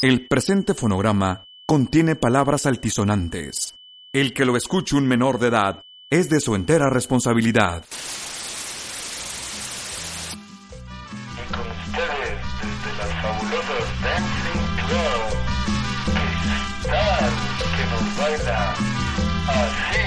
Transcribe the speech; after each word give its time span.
El 0.00 0.28
presente 0.28 0.74
fonograma 0.74 1.42
contiene 1.66 2.14
palabras 2.14 2.66
altisonantes. 2.66 3.74
El 4.14 4.32
que 4.32 4.44
lo 4.44 4.56
escuche 4.56 4.94
un 4.94 5.08
menor 5.08 5.40
de 5.40 5.48
edad 5.48 5.82
es 6.08 6.30
de 6.30 6.38
su 6.38 6.54
entera 6.54 6.88
responsabilidad. 6.88 7.84
Y 11.34 11.52
con 11.52 11.66
ustedes, 11.68 12.38
desde 12.62 12.96
las 12.96 13.22
fabulosas 13.22 13.84
Dancing 14.04 14.62
Club, 14.86 15.34
Cristal, 16.78 17.32
que 17.76 17.84
nos 17.90 18.16
baila 18.18 18.74
así. 19.48 20.02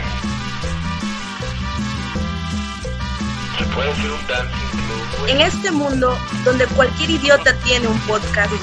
¿Se 3.57 3.65
puede 3.75 3.89
hacer 3.89 4.11
un 4.11 4.27
Dancing 4.27 4.69
Club, 4.71 5.19
güey? 5.19 5.31
En 5.33 5.41
este 5.41 5.71
mundo 5.71 6.17
donde 6.45 6.65
cualquier 6.67 7.09
idiota 7.09 7.53
tiene 7.59 7.89
un 7.89 7.99
podcast, 8.07 8.53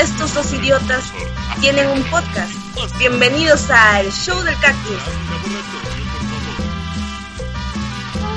estos 0.00 0.34
dos 0.34 0.52
idiotas 0.52 1.12
tienen 1.60 1.88
un 1.88 2.02
podcast. 2.04 2.52
Bienvenidos 2.98 3.68
a 3.70 4.00
El 4.00 4.10
Show 4.10 4.40
del 4.42 4.56
Cactus. 4.60 4.98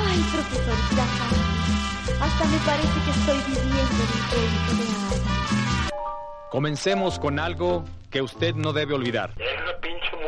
Ay, 0.06 0.24
profesorita 0.32 1.02
Handy, 1.02 2.22
hasta 2.22 2.44
me 2.46 2.58
parece 2.58 3.00
que 3.04 3.10
estoy 3.10 3.38
viviendo 3.46 4.04
cuento 4.30 4.76
de. 4.76 6.48
Comencemos 6.50 7.18
con 7.18 7.38
algo 7.38 7.84
que 8.10 8.22
usted 8.22 8.54
no 8.54 8.72
debe 8.72 8.94
olvidar. 8.94 9.32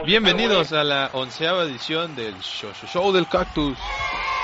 Bienvenidos 0.04 0.73
a 0.73 0.84
la 0.84 1.10
onceava 1.12 1.64
edición 1.64 2.14
del 2.16 2.34
show, 2.40 2.70
show- 2.80 2.88
show 2.88 3.12
del 3.12 3.28
Cactus. 3.28 3.76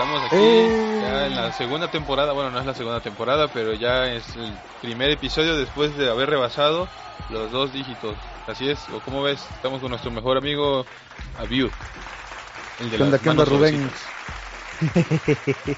Estamos 0.03 0.25
aquí 0.25 0.37
Eh. 0.37 0.99
ya 1.01 1.27
en 1.27 1.37
la 1.37 1.53
segunda 1.53 1.89
temporada, 1.89 2.33
bueno, 2.33 2.51
no 2.51 2.59
es 2.59 2.67
la 2.67 2.75
segunda 2.75 2.99
temporada, 2.99 3.47
pero 3.47 3.73
ya 3.73 4.13
es 4.13 4.35
el 4.35 4.53
primer 4.81 5.13
episodio 5.13 5.57
después 5.57 5.97
de 5.97 6.11
haber 6.11 6.29
rebasado 6.29 6.89
los 7.31 7.53
dos 7.53 7.73
dígitos. 7.73 8.17
Así 8.49 8.69
es, 8.69 8.81
o 8.89 8.99
como 8.99 9.23
ves, 9.23 9.47
estamos 9.55 9.81
con 9.81 9.91
nuestro 9.91 10.11
mejor 10.11 10.39
amigo 10.39 10.85
Abiud. 11.39 11.71
El 12.81 12.91
de 12.91 12.97
¿Qué 12.97 13.03
onda, 13.05 13.17
las 13.17 13.21
qué 13.21 13.31
onda, 13.31 13.45
Rubén? 13.45 13.89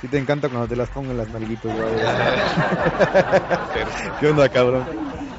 Sí 0.00 0.08
te 0.08 0.18
encanta 0.18 0.48
cuando 0.50 0.68
te 0.68 0.76
las 0.76 0.88
pongo 0.90 1.10
en 1.10 1.18
las 1.18 1.28
nalguitas. 1.28 1.72
¿Qué 4.20 4.28
onda, 4.28 4.46
cabrón? 4.48 4.86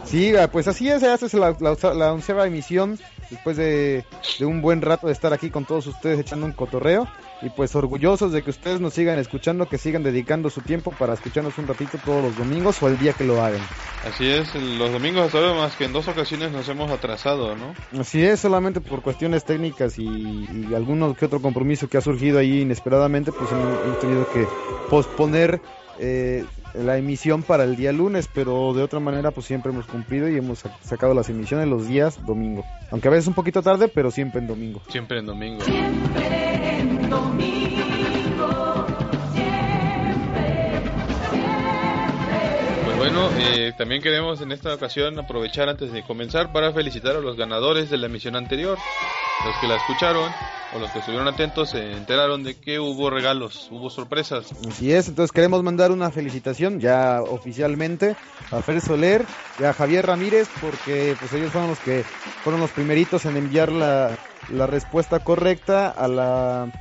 Sí, 0.10 0.34
pues 0.52 0.68
así 0.68 0.90
es, 0.90 1.04
esta 1.04 1.26
es 1.26 1.34
la, 1.34 1.56
la, 1.60 1.94
la 1.94 2.14
onceava 2.14 2.48
emisión, 2.48 2.98
después 3.30 3.58
de, 3.58 4.06
de 4.40 4.46
un 4.46 4.62
buen 4.62 4.82
rato 4.82 5.08
de 5.08 5.14
estar 5.14 5.34
aquí 5.34 5.50
con 5.50 5.66
todos 5.66 5.86
ustedes 5.88 6.20
echando 6.20 6.46
un 6.46 6.54
cotorreo, 6.54 7.08
y 7.42 7.50
pues 7.50 7.76
orgullosos 7.76 8.32
de 8.32 8.42
que 8.42 8.50
ustedes 8.50 8.80
nos 8.80 8.94
sigan 8.94 9.20
escuchando, 9.20 9.68
que 9.68 9.78
sigan 9.78 10.04
dedicando 10.04 10.50
su 10.50 10.62
tiempo 10.62 10.92
para 10.92 11.14
escucharnos 11.14 11.58
un 11.58 11.68
ratito 11.68 11.98
todos 12.04 12.24
los 12.24 12.38
domingos 12.38 12.82
o 12.82 12.88
el 12.88 12.98
día 12.98 13.14
que 13.14 13.26
lo 13.26 13.44
hagan. 13.44 13.62
Así 14.08 14.28
es, 14.28 14.56
los 14.56 14.92
domingos 14.92 15.26
hasta 15.26 15.40
ahora 15.40 15.54
más 15.54 15.76
que 15.76 15.84
en 15.84 15.94
dos 15.94 16.08
ocasiones 16.08 16.52
nos 16.52 16.70
hemos 16.70 16.90
atrasado, 16.90 17.56
¿no? 17.56 17.76
Así 18.00 18.24
es, 18.24 18.40
solamente 18.40 18.80
por 18.80 19.02
cuestiones 19.02 19.44
técnicas 19.44 20.00
y, 20.00 20.06
y 20.08 20.74
alguno 20.74 21.14
que 21.16 21.26
otro 21.26 21.42
compromiso 21.42 21.90
que 21.90 21.98
ha 21.98 22.02
surgido 22.02 22.40
ahí 22.40 22.62
inesperadamente, 22.62 23.34
pues 23.34 23.52
hemos, 23.52 23.84
hemos 23.84 24.00
tenido 24.00 24.28
que 24.32 24.48
posponer 24.90 25.62
eh, 26.00 26.46
la 26.74 26.98
emisión 26.98 27.44
para 27.44 27.64
el 27.64 27.76
día 27.76 27.92
lunes, 27.92 28.30
pero 28.34 28.74
de 28.74 28.84
otra 28.84 29.00
manera 29.00 29.32
pues 29.32 29.46
siempre 29.48 29.72
hemos 29.72 29.86
cumplido 29.88 30.30
y 30.30 30.38
hemos 30.38 30.64
sac- 30.66 30.80
sacado 30.84 31.14
las 31.14 31.30
emisiones 31.30 31.68
los 31.68 31.88
días 31.88 32.24
domingo. 32.26 32.64
Aunque 32.92 33.08
a 33.08 33.12
veces 33.12 33.28
un 33.28 33.34
poquito 33.34 33.62
tarde, 33.62 33.88
pero 33.88 34.12
siempre 34.12 34.40
en 34.42 34.48
domingo. 34.48 34.82
Siempre 34.90 35.20
en 35.20 35.26
domingo. 35.26 35.64
Pues 42.84 42.96
bueno, 42.98 43.30
eh, 43.38 43.74
también 43.78 44.02
queremos 44.02 44.40
en 44.42 44.52
esta 44.52 44.74
ocasión 44.74 45.20
aprovechar 45.20 45.68
antes 45.68 45.92
de 45.92 46.04
comenzar 46.04 46.54
para 46.54 46.72
felicitar 46.72 47.16
a 47.18 47.20
los 47.20 47.36
ganadores 47.36 47.90
de 47.90 47.98
la 47.98 48.06
emisión 48.06 48.36
anterior. 48.36 48.78
Los 49.46 49.56
que 49.58 49.68
la 49.68 49.76
escucharon 49.76 50.32
o 50.74 50.80
los 50.80 50.92
que 50.92 51.00
estuvieron 51.00 51.28
atentos 51.28 51.72
se 51.72 51.94
enteraron 51.94 52.44
de 52.44 52.56
que 52.56 52.80
hubo 52.80 53.10
regalos, 53.10 53.70
hubo 53.72 53.90
sorpresas. 53.90 54.52
Así 54.68 54.92
es, 54.92 55.08
entonces 55.08 55.32
queremos 55.32 55.64
mandar 55.64 55.92
una 55.92 56.12
felicitación 56.12 56.80
ya 56.80 57.22
oficialmente 57.22 58.16
a 58.52 58.62
Fer 58.62 58.82
Soler 58.82 59.26
y 59.60 59.64
a 59.64 59.74
Javier 59.74 60.06
Ramírez 60.06 60.48
porque 60.62 61.16
pues 61.20 61.34
ellos 61.34 61.52
fueron 61.52 61.70
los 61.70 61.80
que 61.80 62.04
fueron 62.44 62.62
los 62.62 62.72
primeritos 62.72 63.26
en 63.26 63.38
enviar 63.38 63.72
la, 63.72 64.18
la 64.50 64.68
respuesta 64.68 65.20
correcta 65.20 65.90
a 65.90 66.08
la 66.08 66.72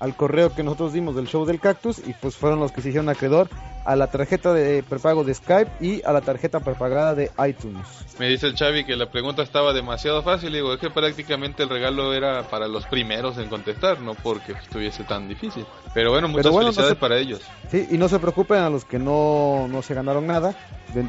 al 0.00 0.16
correo 0.16 0.54
que 0.54 0.62
nosotros 0.62 0.92
dimos 0.92 1.16
del 1.16 1.26
show 1.28 1.44
del 1.46 1.60
cactus 1.60 1.98
y 1.98 2.12
pues 2.20 2.36
fueron 2.36 2.60
los 2.60 2.72
que 2.72 2.82
se 2.82 2.88
hicieron 2.88 3.08
acreedor 3.08 3.48
a 3.86 3.96
la 3.96 4.06
tarjeta 4.06 4.54
de 4.54 4.82
prepago 4.82 5.24
de 5.24 5.34
Skype 5.34 5.70
y 5.80 6.02
a 6.06 6.12
la 6.12 6.22
tarjeta 6.22 6.60
prepagada 6.60 7.14
de 7.14 7.30
iTunes. 7.46 7.86
Me 8.18 8.28
dice 8.28 8.46
el 8.46 8.56
Xavi 8.56 8.84
que 8.84 8.96
la 8.96 9.10
pregunta 9.10 9.42
estaba 9.42 9.74
demasiado 9.74 10.22
fácil. 10.22 10.52
Digo, 10.54 10.72
es 10.72 10.80
que 10.80 10.88
prácticamente 10.90 11.62
el 11.64 11.68
regalo 11.68 12.14
era 12.14 12.42
para 12.44 12.66
los 12.66 12.86
primeros 12.86 13.36
en 13.36 13.48
contestar, 13.50 14.00
no 14.00 14.14
porque 14.14 14.52
estuviese 14.52 15.04
tan 15.04 15.28
difícil. 15.28 15.66
Pero 15.92 16.10
bueno, 16.12 16.28
muchas 16.28 16.50
bueno, 16.50 16.68
no 16.68 16.72
felicidades 16.72 16.94
se- 16.94 17.00
para 17.00 17.18
ellos. 17.18 17.40
Sí, 17.70 17.86
y 17.90 17.98
no 17.98 18.08
se 18.08 18.18
preocupen 18.18 18.58
a 18.60 18.70
los 18.70 18.86
que 18.86 18.98
no, 18.98 19.66
no 19.68 19.82
se 19.82 19.92
ganaron 19.94 20.26
nada. 20.26 20.54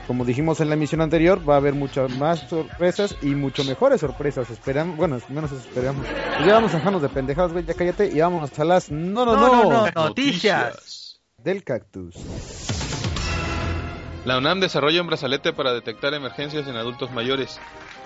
Como 0.08 0.26
dijimos 0.26 0.60
en 0.62 0.70
la 0.70 0.74
emisión 0.76 1.00
anterior, 1.02 1.48
va 1.48 1.54
a 1.54 1.58
haber 1.58 1.76
muchas 1.76 2.10
más 2.18 2.40
sorpresas 2.50 3.16
y 3.22 3.28
mucho 3.36 3.64
mejores 3.64 4.02
sorpresas. 4.02 4.50
Esperamos, 4.50 4.98
bueno, 4.98 5.18
menos 5.30 5.52
esperamos. 5.52 6.06
Pues 6.36 6.46
ya 6.48 6.56
vamos 6.56 6.74
a 6.74 6.78
dejarnos 6.78 7.02
de 7.04 7.10
pendejadas, 7.10 7.54
güey, 7.54 7.64
ya 7.66 7.74
cállate 7.76 8.08
y 8.12 8.20
vamos 8.20 8.42
a 8.42 8.46
las 8.76 8.92
no, 8.92 9.26
no, 9.26 9.36
no, 9.38 9.88
noticias. 9.96 11.22
del 11.38 11.64
cactus. 11.64 12.18
La 14.26 14.38
UNAM 14.38 14.60
desarrolla 14.60 15.00
un 15.00 15.08
brazalete 15.08 15.54
para 15.54 15.72
detectar 15.72 16.14
emergencias 16.14 16.68
en 16.68 16.76
adultos 16.76 17.10
mayores. 17.12 17.58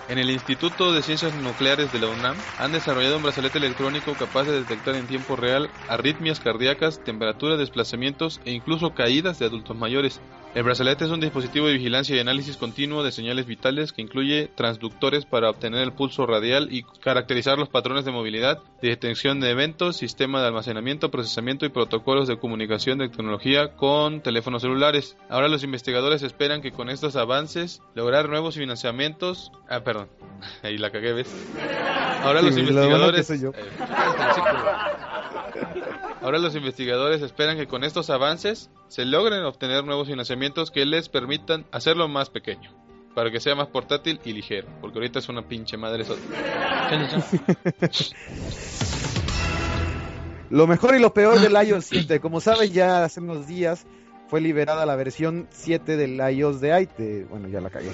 En 0.08 0.18
el 0.18 0.30
Instituto 0.30 0.92
de 0.92 1.02
Ciencias 1.02 1.34
Nucleares 1.34 1.92
de 1.92 1.98
la 1.98 2.06
UNAM 2.06 2.36
han 2.58 2.70
desarrollado 2.70 3.16
un 3.16 3.24
brazalete 3.24 3.58
electrónico 3.58 4.14
capaz 4.14 4.44
de 4.44 4.60
detectar 4.60 4.94
en 4.94 5.08
tiempo 5.08 5.34
real 5.34 5.68
arritmias 5.88 6.38
cardíacas, 6.38 7.02
temperatura, 7.02 7.56
desplazamientos 7.56 8.40
e 8.44 8.52
incluso 8.52 8.94
caídas 8.94 9.40
de 9.40 9.46
adultos 9.46 9.76
mayores. 9.76 10.20
El 10.52 10.64
brazalete 10.64 11.04
es 11.04 11.12
un 11.12 11.20
dispositivo 11.20 11.68
de 11.68 11.74
vigilancia 11.74 12.16
y 12.16 12.18
análisis 12.18 12.56
continuo 12.56 13.04
de 13.04 13.12
señales 13.12 13.46
vitales 13.46 13.92
que 13.92 14.02
incluye 14.02 14.50
transductores 14.56 15.24
para 15.24 15.48
obtener 15.48 15.80
el 15.82 15.92
pulso 15.92 16.26
radial 16.26 16.68
y 16.72 16.82
caracterizar 16.82 17.56
los 17.56 17.68
patrones 17.68 18.04
de 18.04 18.10
movilidad, 18.10 18.60
de 18.82 18.88
detección 18.88 19.38
de 19.38 19.50
eventos, 19.50 19.96
sistema 19.96 20.40
de 20.40 20.48
almacenamiento, 20.48 21.12
procesamiento 21.12 21.66
y 21.66 21.68
protocolos 21.68 22.26
de 22.26 22.36
comunicación 22.38 22.98
de 22.98 23.08
tecnología 23.08 23.76
con 23.76 24.22
teléfonos 24.22 24.62
celulares. 24.62 25.16
Ahora 25.28 25.46
los 25.46 25.62
investigadores 25.62 26.24
esperan 26.24 26.62
que 26.62 26.72
con 26.72 26.90
estos 26.90 27.14
avances 27.14 27.80
lograr 27.94 28.28
nuevos 28.28 28.56
financiamientos. 28.56 29.52
Ah, 29.68 29.84
perdón, 29.84 30.08
ahí 30.64 30.78
la 30.78 30.90
cagué, 30.90 31.12
¿ves? 31.12 31.32
Ahora 32.24 32.42
los 32.42 32.56
Sí, 32.56 32.62
lo 32.62 32.72
bueno 32.88 33.12
que 33.12 33.18
investigadores. 33.20 33.26
soy 33.28 33.40
yo. 33.40 33.50
Eh. 33.50 33.54
Ahora 36.22 36.38
los 36.38 36.54
investigadores 36.54 37.22
esperan 37.22 37.56
que 37.56 37.66
con 37.66 37.82
estos 37.82 38.10
avances 38.10 38.70
se 38.88 39.06
logren 39.06 39.42
obtener 39.42 39.84
nuevos 39.84 40.06
financiamientos 40.08 40.70
que 40.70 40.84
les 40.84 41.08
permitan 41.08 41.64
hacerlo 41.72 42.08
más 42.08 42.28
pequeño, 42.28 42.70
para 43.14 43.30
que 43.30 43.40
sea 43.40 43.54
más 43.54 43.68
portátil 43.68 44.20
y 44.24 44.34
ligero, 44.34 44.68
porque 44.82 44.98
ahorita 44.98 45.18
es 45.18 45.30
una 45.30 45.48
pinche 45.48 45.78
madre 45.78 46.02
eso. 46.02 46.16
Lo 50.50 50.66
mejor 50.66 50.96
y 50.96 50.98
lo 50.98 51.14
peor 51.14 51.38
del 51.38 51.52
iOS 51.64 51.84
7. 51.84 52.18
Como 52.18 52.40
saben, 52.40 52.72
ya 52.72 53.04
hace 53.04 53.20
unos 53.20 53.46
días 53.46 53.86
fue 54.30 54.40
liberada 54.40 54.86
la 54.86 54.94
versión 54.94 55.48
7 55.50 55.96
del 55.96 56.16
iOS 56.16 56.60
de 56.60 56.80
iTunes. 56.82 57.28
Bueno, 57.28 57.48
ya 57.48 57.60
la 57.60 57.68
cagué. 57.68 57.90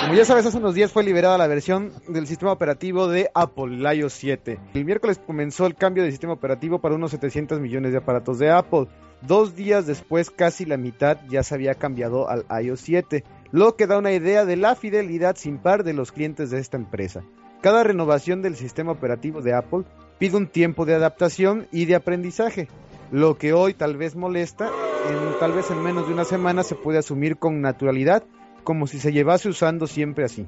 Como 0.00 0.14
ya 0.14 0.24
sabes, 0.24 0.46
hace 0.46 0.56
unos 0.56 0.74
días 0.74 0.90
fue 0.90 1.04
liberada 1.04 1.36
la 1.36 1.46
versión 1.46 1.92
del 2.08 2.26
sistema 2.26 2.52
operativo 2.52 3.06
de 3.06 3.30
Apple, 3.34 3.74
el 3.74 3.98
iOS 3.98 4.14
7. 4.14 4.58
El 4.72 4.84
miércoles 4.86 5.20
comenzó 5.24 5.66
el 5.66 5.74
cambio 5.74 6.04
de 6.04 6.10
sistema 6.10 6.32
operativo 6.32 6.80
para 6.80 6.94
unos 6.94 7.10
700 7.10 7.60
millones 7.60 7.92
de 7.92 7.98
aparatos 7.98 8.38
de 8.38 8.50
Apple. 8.50 8.86
Dos 9.20 9.54
días 9.56 9.86
después, 9.86 10.30
casi 10.30 10.64
la 10.64 10.78
mitad 10.78 11.18
ya 11.28 11.42
se 11.42 11.54
había 11.54 11.74
cambiado 11.74 12.30
al 12.30 12.46
iOS 12.62 12.80
7, 12.80 13.24
lo 13.52 13.76
que 13.76 13.86
da 13.86 13.98
una 13.98 14.12
idea 14.12 14.46
de 14.46 14.56
la 14.56 14.74
fidelidad 14.74 15.36
sin 15.36 15.58
par 15.58 15.84
de 15.84 15.92
los 15.92 16.12
clientes 16.12 16.50
de 16.50 16.60
esta 16.60 16.78
empresa. 16.78 17.22
Cada 17.60 17.84
renovación 17.84 18.40
del 18.40 18.56
sistema 18.56 18.92
operativo 18.92 19.42
de 19.42 19.52
Apple 19.52 19.84
pide 20.18 20.36
un 20.36 20.46
tiempo 20.46 20.86
de 20.86 20.94
adaptación 20.94 21.66
y 21.72 21.84
de 21.84 21.96
aprendizaje. 21.96 22.68
Lo 23.10 23.38
que 23.38 23.54
hoy 23.54 23.74
tal 23.74 23.96
vez 23.96 24.16
molesta, 24.16 24.66
en, 24.66 25.38
tal 25.40 25.52
vez 25.52 25.70
en 25.70 25.82
menos 25.82 26.06
de 26.06 26.12
una 26.12 26.24
semana 26.24 26.62
se 26.62 26.74
puede 26.74 26.98
asumir 26.98 27.38
con 27.38 27.62
naturalidad, 27.62 28.24
como 28.64 28.86
si 28.86 28.98
se 28.98 29.12
llevase 29.12 29.48
usando 29.48 29.86
siempre 29.86 30.24
así. 30.24 30.46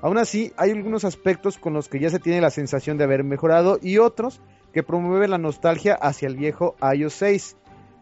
Aún 0.00 0.16
así, 0.16 0.52
hay 0.56 0.70
algunos 0.70 1.04
aspectos 1.04 1.58
con 1.58 1.74
los 1.74 1.88
que 1.88 1.98
ya 1.98 2.08
se 2.08 2.18
tiene 2.18 2.40
la 2.40 2.50
sensación 2.50 2.96
de 2.96 3.04
haber 3.04 3.24
mejorado 3.24 3.78
y 3.82 3.98
otros 3.98 4.40
que 4.72 4.82
promueven 4.82 5.30
la 5.30 5.38
nostalgia 5.38 5.94
hacia 5.94 6.28
el 6.28 6.36
viejo 6.36 6.76
iOS 6.80 7.12
6. 7.14 7.56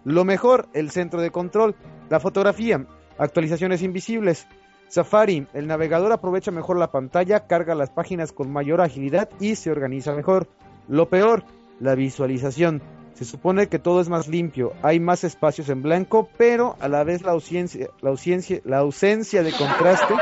Lo 0.04 0.24
mejor, 0.24 0.68
el 0.72 0.90
centro 0.90 1.20
de 1.20 1.30
control, 1.30 1.74
la 2.08 2.20
fotografía, 2.20 2.86
actualizaciones 3.18 3.82
invisibles. 3.82 4.46
Safari, 4.88 5.48
el 5.52 5.66
navegador 5.66 6.12
aprovecha 6.12 6.52
mejor 6.52 6.78
la 6.78 6.92
pantalla, 6.92 7.46
carga 7.48 7.74
las 7.74 7.90
páginas 7.90 8.30
con 8.30 8.52
mayor 8.52 8.80
agilidad 8.80 9.28
y 9.40 9.56
se 9.56 9.70
organiza 9.72 10.14
mejor. 10.14 10.48
Lo 10.86 11.08
peor, 11.08 11.42
la 11.80 11.96
visualización. 11.96 12.82
Se 13.16 13.24
supone 13.24 13.68
que 13.68 13.78
todo 13.78 14.02
es 14.02 14.10
más 14.10 14.28
limpio, 14.28 14.74
hay 14.82 15.00
más 15.00 15.24
espacios 15.24 15.70
en 15.70 15.80
blanco, 15.80 16.28
pero 16.36 16.76
a 16.80 16.88
la 16.88 17.02
vez 17.02 17.22
la 17.22 17.32
ausencia, 17.32 17.88
la 18.02 18.10
ausencia, 18.10 18.60
la 18.64 18.78
ausencia 18.78 19.42
de 19.42 19.52
contraste 19.52 20.12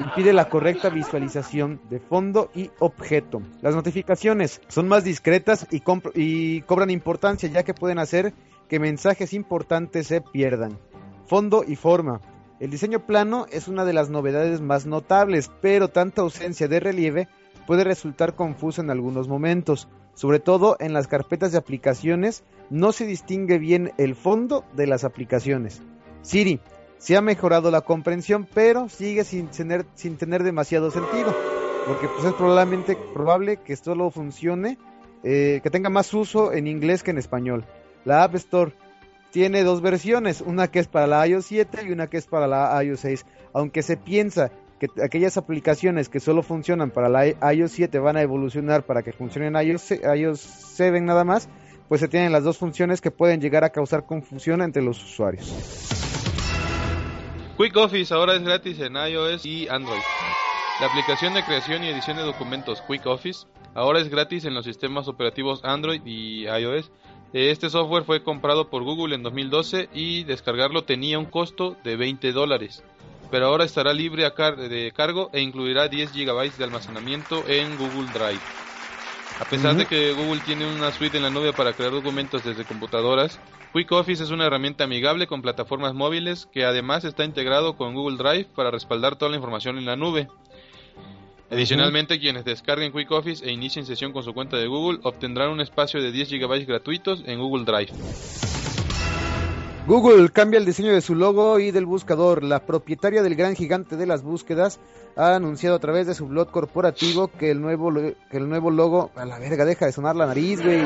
impide 0.00 0.32
la 0.32 0.48
correcta 0.48 0.88
visualización 0.88 1.80
de 1.88 2.00
fondo 2.00 2.50
y 2.52 2.72
objeto. 2.80 3.42
Las 3.60 3.76
notificaciones 3.76 4.60
son 4.66 4.88
más 4.88 5.04
discretas 5.04 5.68
y, 5.70 5.84
y 6.16 6.62
cobran 6.62 6.90
importancia 6.90 7.48
ya 7.48 7.62
que 7.62 7.74
pueden 7.74 8.00
hacer 8.00 8.34
que 8.68 8.80
mensajes 8.80 9.34
importantes 9.34 10.08
se 10.08 10.20
pierdan. 10.20 10.80
Fondo 11.26 11.62
y 11.64 11.76
forma. 11.76 12.20
El 12.58 12.70
diseño 12.70 13.06
plano 13.06 13.46
es 13.52 13.68
una 13.68 13.84
de 13.84 13.92
las 13.92 14.10
novedades 14.10 14.60
más 14.60 14.84
notables, 14.84 15.48
pero 15.60 15.86
tanta 15.86 16.22
ausencia 16.22 16.66
de 16.66 16.80
relieve 16.80 17.28
puede 17.68 17.84
resultar 17.84 18.34
confuso 18.34 18.80
en 18.80 18.90
algunos 18.90 19.28
momentos. 19.28 19.88
Sobre 20.14 20.40
todo 20.40 20.76
en 20.80 20.92
las 20.92 21.08
carpetas 21.08 21.52
de 21.52 21.58
aplicaciones 21.58 22.44
no 22.70 22.92
se 22.92 23.06
distingue 23.06 23.58
bien 23.58 23.92
el 23.98 24.14
fondo 24.14 24.64
de 24.74 24.86
las 24.86 25.04
aplicaciones. 25.04 25.82
Siri, 26.22 26.60
se 26.98 27.16
ha 27.16 27.20
mejorado 27.20 27.70
la 27.70 27.80
comprensión, 27.80 28.46
pero 28.54 28.88
sigue 28.88 29.24
sin 29.24 29.48
tener, 29.48 29.86
sin 29.94 30.16
tener 30.16 30.44
demasiado 30.44 30.90
sentido, 30.90 31.34
porque 31.86 32.06
pues 32.06 32.24
es 32.24 32.32
probablemente 32.34 32.96
probable 33.12 33.56
que 33.56 33.72
esto 33.72 34.10
funcione, 34.10 34.78
eh, 35.24 35.60
que 35.62 35.70
tenga 35.70 35.90
más 35.90 36.14
uso 36.14 36.52
en 36.52 36.68
inglés 36.68 37.02
que 37.02 37.10
en 37.10 37.18
español. 37.18 37.64
La 38.04 38.22
App 38.22 38.36
Store 38.36 38.72
tiene 39.32 39.64
dos 39.64 39.80
versiones, 39.80 40.42
una 40.42 40.68
que 40.68 40.78
es 40.78 40.86
para 40.86 41.06
la 41.06 41.26
iOS 41.26 41.46
7 41.46 41.84
y 41.86 41.90
una 41.90 42.06
que 42.06 42.18
es 42.18 42.26
para 42.26 42.46
la 42.46 42.80
iOS 42.84 43.00
6, 43.00 43.26
aunque 43.52 43.82
se 43.82 43.96
piensa 43.96 44.52
que 44.82 45.02
aquellas 45.02 45.36
aplicaciones 45.36 46.08
que 46.08 46.18
solo 46.18 46.42
funcionan 46.42 46.90
para 46.90 47.08
la 47.08 47.52
iOS 47.52 47.70
7 47.70 47.98
van 48.00 48.16
a 48.16 48.22
evolucionar 48.22 48.84
para 48.84 49.02
que 49.02 49.12
funcionen 49.12 49.54
en 49.54 49.68
iOS, 49.68 49.92
iOS 49.92 50.40
7 50.40 51.00
nada 51.00 51.22
más, 51.22 51.48
pues 51.88 52.00
se 52.00 52.08
tienen 52.08 52.32
las 52.32 52.42
dos 52.42 52.58
funciones 52.58 53.00
que 53.00 53.12
pueden 53.12 53.40
llegar 53.40 53.62
a 53.62 53.70
causar 53.70 54.06
confusión 54.06 54.60
entre 54.60 54.82
los 54.82 55.02
usuarios. 55.02 55.46
Quick 57.56 57.76
Office 57.76 58.12
ahora 58.12 58.34
es 58.34 58.42
gratis 58.42 58.80
en 58.80 58.96
iOS 58.96 59.46
y 59.46 59.68
Android. 59.68 60.00
La 60.80 60.88
aplicación 60.88 61.34
de 61.34 61.44
creación 61.44 61.84
y 61.84 61.88
edición 61.88 62.16
de 62.16 62.24
documentos 62.24 62.82
Quick 62.88 63.06
Office 63.06 63.46
ahora 63.74 64.00
es 64.00 64.08
gratis 64.08 64.44
en 64.46 64.54
los 64.54 64.64
sistemas 64.64 65.06
operativos 65.06 65.60
Android 65.62 66.02
y 66.04 66.46
iOS. 66.46 66.90
Este 67.32 67.70
software 67.70 68.02
fue 68.02 68.24
comprado 68.24 68.68
por 68.68 68.82
Google 68.82 69.14
en 69.14 69.22
2012 69.22 69.90
y 69.94 70.24
descargarlo 70.24 70.82
tenía 70.82 71.20
un 71.20 71.26
costo 71.26 71.76
de 71.84 71.96
20 71.96 72.32
dólares 72.32 72.82
pero 73.32 73.46
ahora 73.46 73.64
estará 73.64 73.94
libre 73.94 74.30
de 74.68 74.92
cargo 74.94 75.30
e 75.32 75.40
incluirá 75.40 75.88
10 75.88 76.12
GB 76.12 76.52
de 76.58 76.64
almacenamiento 76.64 77.42
en 77.48 77.78
Google 77.78 78.12
Drive. 78.12 78.42
A 79.40 79.46
pesar 79.46 79.74
de 79.74 79.86
que 79.86 80.12
Google 80.12 80.42
tiene 80.44 80.66
una 80.66 80.92
suite 80.92 81.16
en 81.16 81.22
la 81.22 81.30
nube 81.30 81.54
para 81.54 81.72
crear 81.72 81.92
documentos 81.92 82.44
desde 82.44 82.66
computadoras, 82.66 83.40
Quick 83.72 83.90
Office 83.90 84.22
es 84.22 84.30
una 84.30 84.44
herramienta 84.44 84.84
amigable 84.84 85.26
con 85.26 85.40
plataformas 85.40 85.94
móviles 85.94 86.46
que 86.52 86.66
además 86.66 87.04
está 87.06 87.24
integrado 87.24 87.74
con 87.74 87.94
Google 87.94 88.18
Drive 88.18 88.48
para 88.54 88.70
respaldar 88.70 89.16
toda 89.16 89.30
la 89.30 89.38
información 89.38 89.78
en 89.78 89.86
la 89.86 89.96
nube. 89.96 90.28
Adicionalmente, 91.50 92.20
quienes 92.20 92.44
descarguen 92.44 92.92
Quick 92.92 93.10
Office 93.12 93.46
e 93.46 93.50
inicien 93.50 93.86
sesión 93.86 94.12
con 94.12 94.24
su 94.24 94.34
cuenta 94.34 94.58
de 94.58 94.66
Google 94.66 95.00
obtendrán 95.04 95.48
un 95.48 95.62
espacio 95.62 96.02
de 96.02 96.12
10 96.12 96.32
GB 96.32 96.66
gratuitos 96.66 97.22
en 97.26 97.40
Google 97.40 97.64
Drive. 97.64 97.92
Google 99.84 100.30
cambia 100.30 100.58
el 100.58 100.64
diseño 100.64 100.92
de 100.92 101.00
su 101.00 101.16
logo 101.16 101.58
y 101.58 101.72
del 101.72 101.86
buscador. 101.86 102.44
La 102.44 102.64
propietaria 102.64 103.20
del 103.20 103.34
gran 103.34 103.56
gigante 103.56 103.96
de 103.96 104.06
las 104.06 104.22
búsquedas 104.22 104.78
ha 105.16 105.34
anunciado 105.34 105.74
a 105.74 105.80
través 105.80 106.06
de 106.06 106.14
su 106.14 106.28
blog 106.28 106.52
corporativo 106.52 107.26
que 107.26 107.50
el 107.50 107.60
nuevo, 107.60 107.92
que 107.92 108.36
el 108.36 108.48
nuevo 108.48 108.70
logo... 108.70 109.10
A 109.16 109.24
la 109.24 109.40
verga, 109.40 109.64
deja 109.64 109.86
de 109.86 109.92
sonar 109.92 110.14
la 110.14 110.26
nariz, 110.26 110.62
güey. 110.62 110.82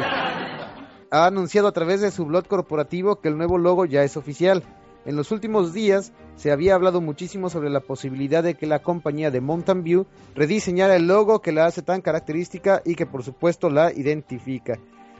Ha 1.10 1.26
anunciado 1.26 1.68
a 1.68 1.72
través 1.72 2.00
de 2.00 2.10
su 2.10 2.24
blog 2.24 2.46
corporativo 2.46 3.20
que 3.20 3.28
el 3.28 3.36
nuevo 3.36 3.58
logo 3.58 3.84
ya 3.84 4.02
es 4.02 4.16
oficial. 4.16 4.62
En 5.04 5.14
los 5.14 5.30
últimos 5.30 5.74
días 5.74 6.12
se 6.36 6.50
había 6.50 6.74
hablado 6.74 7.02
muchísimo 7.02 7.50
sobre 7.50 7.68
la 7.68 7.80
posibilidad 7.80 8.42
de 8.42 8.54
que 8.54 8.66
la 8.66 8.78
compañía 8.78 9.30
de 9.30 9.42
Mountain 9.42 9.84
View 9.84 10.06
rediseñara 10.34 10.96
el 10.96 11.06
logo 11.06 11.42
que 11.42 11.52
la 11.52 11.66
hace 11.66 11.82
tan 11.82 12.00
característica 12.00 12.80
y 12.82 12.94
que 12.94 13.04
por 13.04 13.22
supuesto 13.22 13.68
la 13.68 13.92
identifica. 13.92 14.78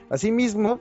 Asimismo, 0.08 0.81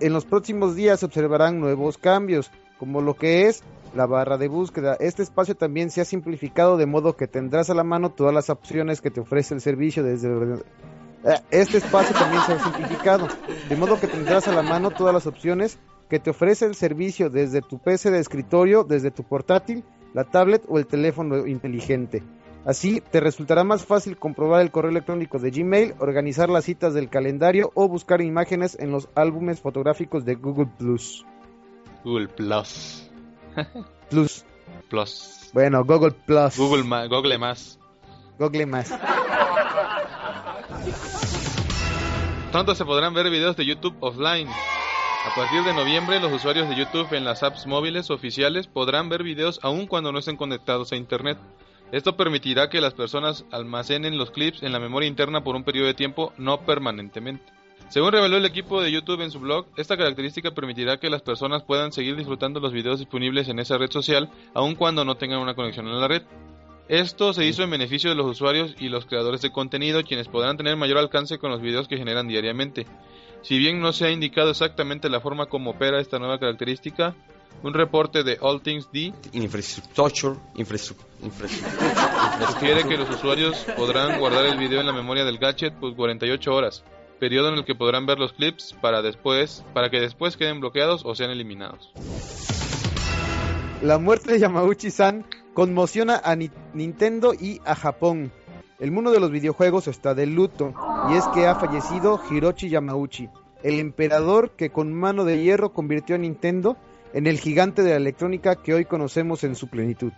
en 0.00 0.12
los 0.12 0.24
próximos 0.24 0.74
días 0.74 1.00
se 1.00 1.06
observarán 1.06 1.60
nuevos 1.60 1.98
cambios, 1.98 2.50
como 2.78 3.00
lo 3.00 3.14
que 3.14 3.46
es 3.46 3.62
la 3.94 4.06
barra 4.06 4.36
de 4.38 4.48
búsqueda. 4.48 4.96
Este 5.00 5.22
espacio 5.22 5.54
también 5.54 5.90
se 5.90 6.00
ha 6.00 6.04
simplificado 6.04 6.76
de 6.76 6.86
modo 6.86 7.16
que 7.16 7.26
tendrás 7.26 7.70
a 7.70 7.74
la 7.74 7.84
mano 7.84 8.10
todas 8.10 8.34
las 8.34 8.50
opciones 8.50 9.00
que 9.00 9.10
te 9.10 9.20
ofrece 9.20 9.54
el 9.54 9.60
servicio 9.60 10.02
desde 10.02 10.28
eh, 11.24 11.40
Este 11.50 11.78
espacio 11.78 12.14
también 12.16 12.42
se 12.42 12.52
ha 12.52 12.62
simplificado, 12.62 13.28
de 13.68 13.76
modo 13.76 14.00
que 14.00 14.08
tendrás 14.08 14.48
a 14.48 14.52
la 14.52 14.62
mano 14.62 14.90
todas 14.90 15.14
las 15.14 15.26
opciones 15.26 15.78
que 16.08 16.18
te 16.18 16.30
ofrece 16.30 16.66
el 16.66 16.74
servicio 16.74 17.30
desde 17.30 17.62
tu 17.62 17.78
PC 17.78 18.10
de 18.10 18.18
escritorio, 18.18 18.84
desde 18.84 19.10
tu 19.10 19.22
portátil, 19.22 19.84
la 20.12 20.24
tablet 20.24 20.62
o 20.68 20.78
el 20.78 20.86
teléfono 20.86 21.46
inteligente. 21.46 22.22
Así 22.66 23.02
te 23.02 23.20
resultará 23.20 23.62
más 23.62 23.84
fácil 23.84 24.16
comprobar 24.16 24.62
el 24.62 24.70
correo 24.70 24.90
electrónico 24.90 25.38
de 25.38 25.50
Gmail, 25.50 25.94
organizar 25.98 26.48
las 26.48 26.64
citas 26.64 26.94
del 26.94 27.10
calendario 27.10 27.70
o 27.74 27.88
buscar 27.88 28.22
imágenes 28.22 28.78
en 28.80 28.90
los 28.90 29.10
álbumes 29.14 29.60
fotográficos 29.60 30.24
de 30.24 30.36
Google 30.36 30.70
Plus. 30.78 31.26
Google 32.04 32.28
Plus. 32.28 33.10
Plus. 34.10 34.46
Plus. 34.88 35.50
Bueno, 35.52 35.84
Google 35.84 36.12
Plus. 36.12 36.56
Google, 36.56 37.08
Google 37.08 37.36
más. 37.38 37.78
Google 38.38 38.66
más. 38.66 38.90
Pronto 42.50 42.74
se 42.74 42.84
podrán 42.84 43.12
ver 43.14 43.30
videos 43.30 43.56
de 43.56 43.66
YouTube 43.66 43.96
offline. 44.00 44.48
A 44.48 45.34
partir 45.34 45.64
de 45.64 45.74
noviembre, 45.74 46.20
los 46.20 46.32
usuarios 46.32 46.68
de 46.68 46.76
YouTube 46.76 47.12
en 47.12 47.24
las 47.24 47.42
apps 47.42 47.66
móviles 47.66 48.10
oficiales 48.10 48.68
podrán 48.68 49.08
ver 49.08 49.22
videos 49.22 49.58
aun 49.62 49.86
cuando 49.86 50.12
no 50.12 50.18
estén 50.18 50.36
conectados 50.36 50.92
a 50.92 50.96
Internet. 50.96 51.38
Esto 51.92 52.16
permitirá 52.16 52.68
que 52.70 52.80
las 52.80 52.94
personas 52.94 53.44
almacenen 53.50 54.18
los 54.18 54.30
clips 54.30 54.62
en 54.62 54.72
la 54.72 54.80
memoria 54.80 55.08
interna 55.08 55.44
por 55.44 55.54
un 55.54 55.64
periodo 55.64 55.86
de 55.86 55.94
tiempo, 55.94 56.32
no 56.38 56.60
permanentemente. 56.62 57.52
Según 57.88 58.12
reveló 58.12 58.38
el 58.38 58.46
equipo 58.46 58.80
de 58.80 58.90
YouTube 58.90 59.20
en 59.20 59.30
su 59.30 59.38
blog, 59.38 59.66
esta 59.76 59.96
característica 59.96 60.50
permitirá 60.52 60.98
que 60.98 61.10
las 61.10 61.22
personas 61.22 61.62
puedan 61.62 61.92
seguir 61.92 62.16
disfrutando 62.16 62.58
los 62.58 62.72
videos 62.72 62.98
disponibles 62.98 63.48
en 63.48 63.58
esa 63.58 63.78
red 63.78 63.90
social, 63.90 64.30
aun 64.54 64.74
cuando 64.74 65.04
no 65.04 65.16
tengan 65.16 65.40
una 65.40 65.54
conexión 65.54 65.86
en 65.86 66.00
la 66.00 66.08
red. 66.08 66.22
Esto 66.88 67.32
se 67.32 67.46
hizo 67.46 67.62
en 67.62 67.70
beneficio 67.70 68.10
de 68.10 68.16
los 68.16 68.26
usuarios 68.26 68.74
y 68.78 68.88
los 68.88 69.06
creadores 69.06 69.42
de 69.42 69.52
contenido, 69.52 70.02
quienes 70.02 70.28
podrán 70.28 70.56
tener 70.56 70.76
mayor 70.76 70.98
alcance 70.98 71.38
con 71.38 71.50
los 71.50 71.60
videos 71.60 71.88
que 71.88 71.96
generan 71.96 72.28
diariamente. 72.28 72.86
Si 73.42 73.58
bien 73.58 73.80
no 73.80 73.92
se 73.92 74.06
ha 74.06 74.10
indicado 74.10 74.50
exactamente 74.50 75.08
la 75.08 75.20
forma 75.20 75.46
como 75.46 75.70
opera 75.70 76.00
esta 76.00 76.18
nueva 76.18 76.38
característica, 76.38 77.14
un 77.62 77.74
reporte 77.74 78.22
de 78.22 78.38
All 78.40 78.60
Things 78.60 78.90
D 78.92 79.12
infrastructure, 79.32 80.36
sugiere 82.52 82.84
que 82.84 82.96
los 82.96 83.10
usuarios 83.10 83.56
podrán 83.76 84.18
guardar 84.18 84.46
el 84.46 84.58
video 84.58 84.80
en 84.80 84.86
la 84.86 84.92
memoria 84.92 85.24
del 85.24 85.38
gadget 85.38 85.74
por 85.74 85.94
48 85.94 86.54
horas, 86.54 86.84
periodo 87.18 87.48
en 87.48 87.54
el 87.54 87.64
que 87.64 87.74
podrán 87.74 88.06
ver 88.06 88.18
los 88.18 88.32
clips 88.32 88.74
para 88.80 89.00
después, 89.02 89.64
para 89.72 89.90
que 89.90 90.00
después 90.00 90.36
queden 90.36 90.60
bloqueados 90.60 91.02
o 91.04 91.14
sean 91.14 91.30
eliminados. 91.30 91.92
La 93.82 93.98
muerte 93.98 94.32
de 94.32 94.38
Yamauchi-san 94.40 95.26
conmociona 95.52 96.20
a 96.24 96.36
Nintendo 96.36 97.34
y 97.34 97.60
a 97.64 97.74
Japón. 97.74 98.32
El 98.80 98.90
mundo 98.90 99.12
de 99.12 99.20
los 99.20 99.30
videojuegos 99.30 99.88
está 99.88 100.14
de 100.14 100.26
luto 100.26 100.74
y 101.10 101.14
es 101.14 101.26
que 101.28 101.46
ha 101.46 101.54
fallecido 101.54 102.20
Hiroshi 102.30 102.68
Yamauchi, 102.68 103.28
el 103.62 103.78
emperador 103.78 104.50
que 104.50 104.70
con 104.70 104.92
mano 104.92 105.24
de 105.24 105.42
hierro 105.42 105.72
convirtió 105.72 106.16
a 106.16 106.18
Nintendo 106.18 106.76
en 107.14 107.28
el 107.28 107.38
gigante 107.38 107.82
de 107.82 107.90
la 107.90 107.96
electrónica 107.96 108.56
que 108.56 108.74
hoy 108.74 108.84
conocemos 108.84 109.44
en 109.44 109.54
su 109.54 109.68
plenitud. 109.68 110.12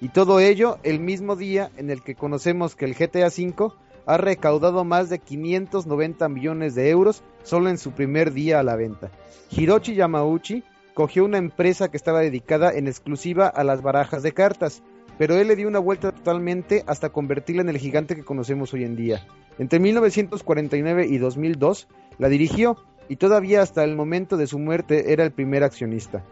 Y 0.00 0.10
todo 0.10 0.38
ello 0.38 0.78
el 0.82 1.00
mismo 1.00 1.34
día 1.34 1.70
en 1.78 1.90
el 1.90 2.02
que 2.02 2.14
conocemos 2.14 2.76
que 2.76 2.84
el 2.84 2.94
GTA 2.94 3.28
V 3.28 3.72
ha 4.04 4.16
recaudado 4.18 4.84
más 4.84 5.08
de 5.08 5.18
590 5.18 6.28
millones 6.28 6.74
de 6.74 6.90
euros 6.90 7.22
solo 7.42 7.70
en 7.70 7.78
su 7.78 7.92
primer 7.92 8.32
día 8.32 8.60
a 8.60 8.62
la 8.62 8.76
venta. 8.76 9.10
Hiroshi 9.50 9.94
Yamauchi 9.94 10.62
cogió 10.92 11.24
una 11.24 11.38
empresa 11.38 11.90
que 11.90 11.96
estaba 11.96 12.20
dedicada 12.20 12.70
en 12.72 12.86
exclusiva 12.86 13.46
a 13.46 13.64
las 13.64 13.80
barajas 13.80 14.22
de 14.22 14.32
cartas, 14.32 14.82
pero 15.16 15.36
él 15.36 15.48
le 15.48 15.56
dio 15.56 15.68
una 15.68 15.78
vuelta 15.78 16.12
totalmente 16.12 16.84
hasta 16.86 17.08
convertirla 17.08 17.62
en 17.62 17.70
el 17.70 17.78
gigante 17.78 18.14
que 18.14 18.24
conocemos 18.24 18.74
hoy 18.74 18.84
en 18.84 18.96
día. 18.96 19.26
Entre 19.58 19.80
1949 19.80 21.06
y 21.08 21.16
2002 21.16 21.88
la 22.18 22.28
dirigió 22.28 22.76
y 23.08 23.16
todavía 23.16 23.62
hasta 23.62 23.84
el 23.84 23.96
momento 23.96 24.36
de 24.36 24.46
su 24.46 24.58
muerte 24.58 25.12
era 25.12 25.24
el 25.24 25.32
primer 25.32 25.64
accionista. 25.64 26.22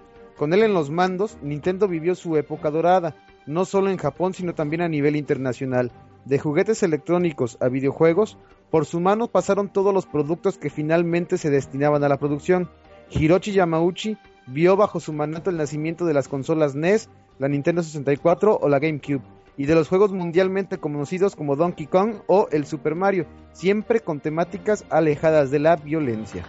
Con 0.40 0.54
él 0.54 0.62
en 0.62 0.72
los 0.72 0.88
mandos, 0.88 1.36
Nintendo 1.42 1.86
vivió 1.86 2.14
su 2.14 2.34
época 2.38 2.70
dorada, 2.70 3.14
no 3.44 3.66
solo 3.66 3.90
en 3.90 3.98
Japón, 3.98 4.32
sino 4.32 4.54
también 4.54 4.80
a 4.80 4.88
nivel 4.88 5.14
internacional. 5.16 5.92
De 6.24 6.38
juguetes 6.38 6.82
electrónicos 6.82 7.58
a 7.60 7.68
videojuegos, 7.68 8.38
por 8.70 8.86
su 8.86 9.00
mano 9.00 9.28
pasaron 9.28 9.70
todos 9.70 9.92
los 9.92 10.06
productos 10.06 10.56
que 10.56 10.70
finalmente 10.70 11.36
se 11.36 11.50
destinaban 11.50 12.04
a 12.04 12.08
la 12.08 12.18
producción. 12.18 12.70
Hiroshi 13.10 13.52
Yamauchi 13.52 14.16
vio 14.46 14.76
bajo 14.76 14.98
su 14.98 15.12
mandato 15.12 15.50
el 15.50 15.58
nacimiento 15.58 16.06
de 16.06 16.14
las 16.14 16.26
consolas 16.26 16.74
NES, 16.74 17.10
la 17.38 17.48
Nintendo 17.48 17.82
64 17.82 18.60
o 18.62 18.68
la 18.70 18.78
GameCube, 18.78 19.20
y 19.58 19.66
de 19.66 19.74
los 19.74 19.88
juegos 19.88 20.10
mundialmente 20.10 20.78
conocidos 20.78 21.36
como 21.36 21.54
Donkey 21.54 21.86
Kong 21.86 22.14
o 22.28 22.48
el 22.50 22.64
Super 22.64 22.94
Mario, 22.94 23.26
siempre 23.52 24.00
con 24.00 24.20
temáticas 24.20 24.86
alejadas 24.88 25.50
de 25.50 25.58
la 25.58 25.76
violencia. 25.76 26.46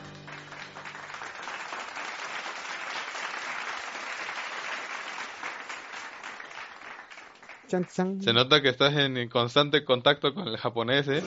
Chan, 7.72 7.88
chan. 7.94 8.22
Se 8.22 8.34
nota 8.34 8.62
que 8.62 8.70
estás 8.70 8.94
en 8.96 9.30
constante 9.30 9.84
contacto 9.86 10.34
con 10.34 10.48
el 10.48 10.58
japonés, 10.58 11.08
¿eh? 11.08 11.24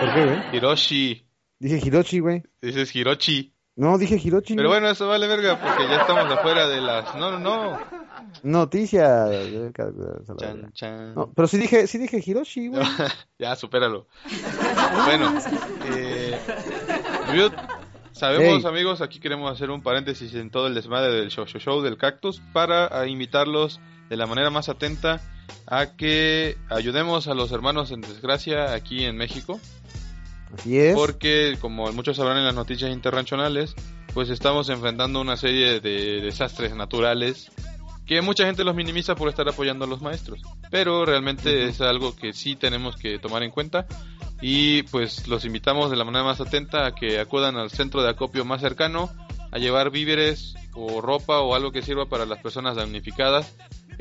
¿Por 0.00 0.14
qué, 0.14 0.24
güey? 0.24 0.56
Hiroshi. 0.56 1.26
Dije 1.58 1.80
Hiroshi, 1.86 2.18
güey. 2.20 2.42
Dices 2.60 2.94
Hirochi. 2.96 3.52
No, 3.76 3.96
dije 3.98 4.16
Hiroshi. 4.22 4.54
Pero 4.56 4.68
bueno, 4.68 4.88
eso 4.90 5.06
vale 5.08 5.26
verga 5.26 5.58
porque 5.60 5.84
ya 5.88 6.00
estamos 6.02 6.30
afuera 6.30 6.68
de 6.68 6.80
las... 6.80 7.14
No, 7.14 7.30
no, 7.30 7.38
no. 7.38 7.78
Noticia. 8.42 9.26
Chan, 10.38 10.72
chan. 10.72 11.14
No, 11.14 11.32
pero 11.32 11.48
sí 11.48 11.58
dije, 11.58 11.86
sí 11.86 11.98
dije 11.98 12.22
Hiroshi, 12.24 12.68
güey. 12.68 12.82
ya, 13.38 13.54
supéralo. 13.56 14.08
bueno, 15.06 15.32
eh, 15.94 16.38
sabemos, 18.12 18.62
Hey. 18.62 18.66
amigos, 18.66 19.00
aquí 19.00 19.20
queremos 19.20 19.50
hacer 19.50 19.70
un 19.70 19.82
paréntesis 19.82 20.34
en 20.34 20.50
todo 20.50 20.66
el 20.66 20.74
desmadre 20.74 21.12
del 21.12 21.30
show, 21.30 21.46
show, 21.46 21.60
show 21.60 21.80
del 21.82 21.96
cactus 21.96 22.40
para 22.52 23.06
invitarlos 23.06 23.80
de 24.12 24.18
la 24.18 24.26
manera 24.26 24.50
más 24.50 24.68
atenta 24.68 25.22
a 25.66 25.96
que 25.96 26.58
ayudemos 26.68 27.28
a 27.28 27.34
los 27.34 27.50
hermanos 27.50 27.92
en 27.92 28.02
desgracia 28.02 28.74
aquí 28.74 29.06
en 29.06 29.16
México. 29.16 29.58
Así 30.52 30.76
es. 30.76 30.94
Porque, 30.94 31.56
como 31.62 31.90
muchos 31.92 32.18
sabrán 32.18 32.36
en 32.36 32.44
las 32.44 32.54
noticias 32.54 32.92
internacionales, 32.92 33.74
pues 34.12 34.28
estamos 34.28 34.68
enfrentando 34.68 35.18
una 35.18 35.38
serie 35.38 35.80
de 35.80 36.20
desastres 36.20 36.74
naturales 36.76 37.50
que 38.04 38.20
mucha 38.20 38.44
gente 38.44 38.64
los 38.64 38.74
minimiza 38.74 39.14
por 39.14 39.30
estar 39.30 39.48
apoyando 39.48 39.86
a 39.86 39.88
los 39.88 40.02
maestros. 40.02 40.42
Pero 40.70 41.06
realmente 41.06 41.64
es 41.64 41.80
algo 41.80 42.14
que 42.14 42.34
sí 42.34 42.54
tenemos 42.54 42.98
que 42.98 43.18
tomar 43.18 43.42
en 43.42 43.50
cuenta 43.50 43.86
y 44.42 44.82
pues 44.82 45.26
los 45.26 45.46
invitamos 45.46 45.90
de 45.90 45.96
la 45.96 46.04
manera 46.04 46.22
más 46.22 46.38
atenta 46.38 46.84
a 46.84 46.94
que 46.94 47.18
acudan 47.18 47.56
al 47.56 47.70
centro 47.70 48.02
de 48.02 48.10
acopio 48.10 48.44
más 48.44 48.60
cercano 48.60 49.08
a 49.52 49.58
llevar 49.58 49.90
víveres 49.90 50.54
o 50.74 51.00
ropa 51.00 51.40
o 51.40 51.54
algo 51.54 51.72
que 51.72 51.80
sirva 51.80 52.06
para 52.06 52.26
las 52.26 52.40
personas 52.40 52.76
damnificadas 52.76 53.54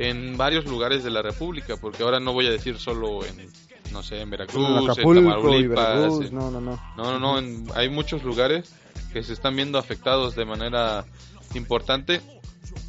en 0.10 0.38
varios 0.38 0.66
lugares 0.66 1.04
de 1.04 1.10
la 1.12 1.22
República, 1.22 1.78
porque 1.78 2.04
ahora 2.04 2.20
no 2.20 2.34
voy 2.34 2.48
a 2.48 2.52
decir 2.52 2.78
solo 2.80 3.24
en, 3.26 3.50
no 3.92 4.02
sé, 4.04 4.22
en 4.22 4.30
Veracruz, 4.30 4.68
En 4.68 4.90
Acapulco 4.90 5.22
y 5.22 5.26
Tamaulipas, 5.34 5.96
Veracruz. 5.96 6.26
en- 6.28 6.36
No, 6.36 6.52
no, 6.52 6.62
no. 6.62 6.80
no, 6.98 7.04
no, 7.04 7.20
no, 7.20 7.40
en- 7.40 7.68
hay 7.76 7.90
muchos 7.90 8.24
lugares 8.24 8.74
que 9.14 9.24
se 9.24 9.34
están 9.34 9.56
viendo 9.56 9.78
afectados 9.78 10.36
de 10.36 10.46
manera 10.46 11.06
importante 11.54 12.22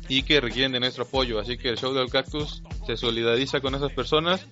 y 0.09 0.23
que 0.23 0.41
requieren 0.41 0.73
de 0.73 0.81
nuestro 0.81 1.05
apoyo. 1.05 1.39
Así 1.41 1.59
que 1.59 1.69
el 1.71 1.77
show 1.79 1.93
del 1.93 2.09
cactus 2.11 2.63
se 2.87 2.97
solidariza 2.97 3.61
con 3.61 3.75
esas 3.75 3.93
personas 3.93 4.47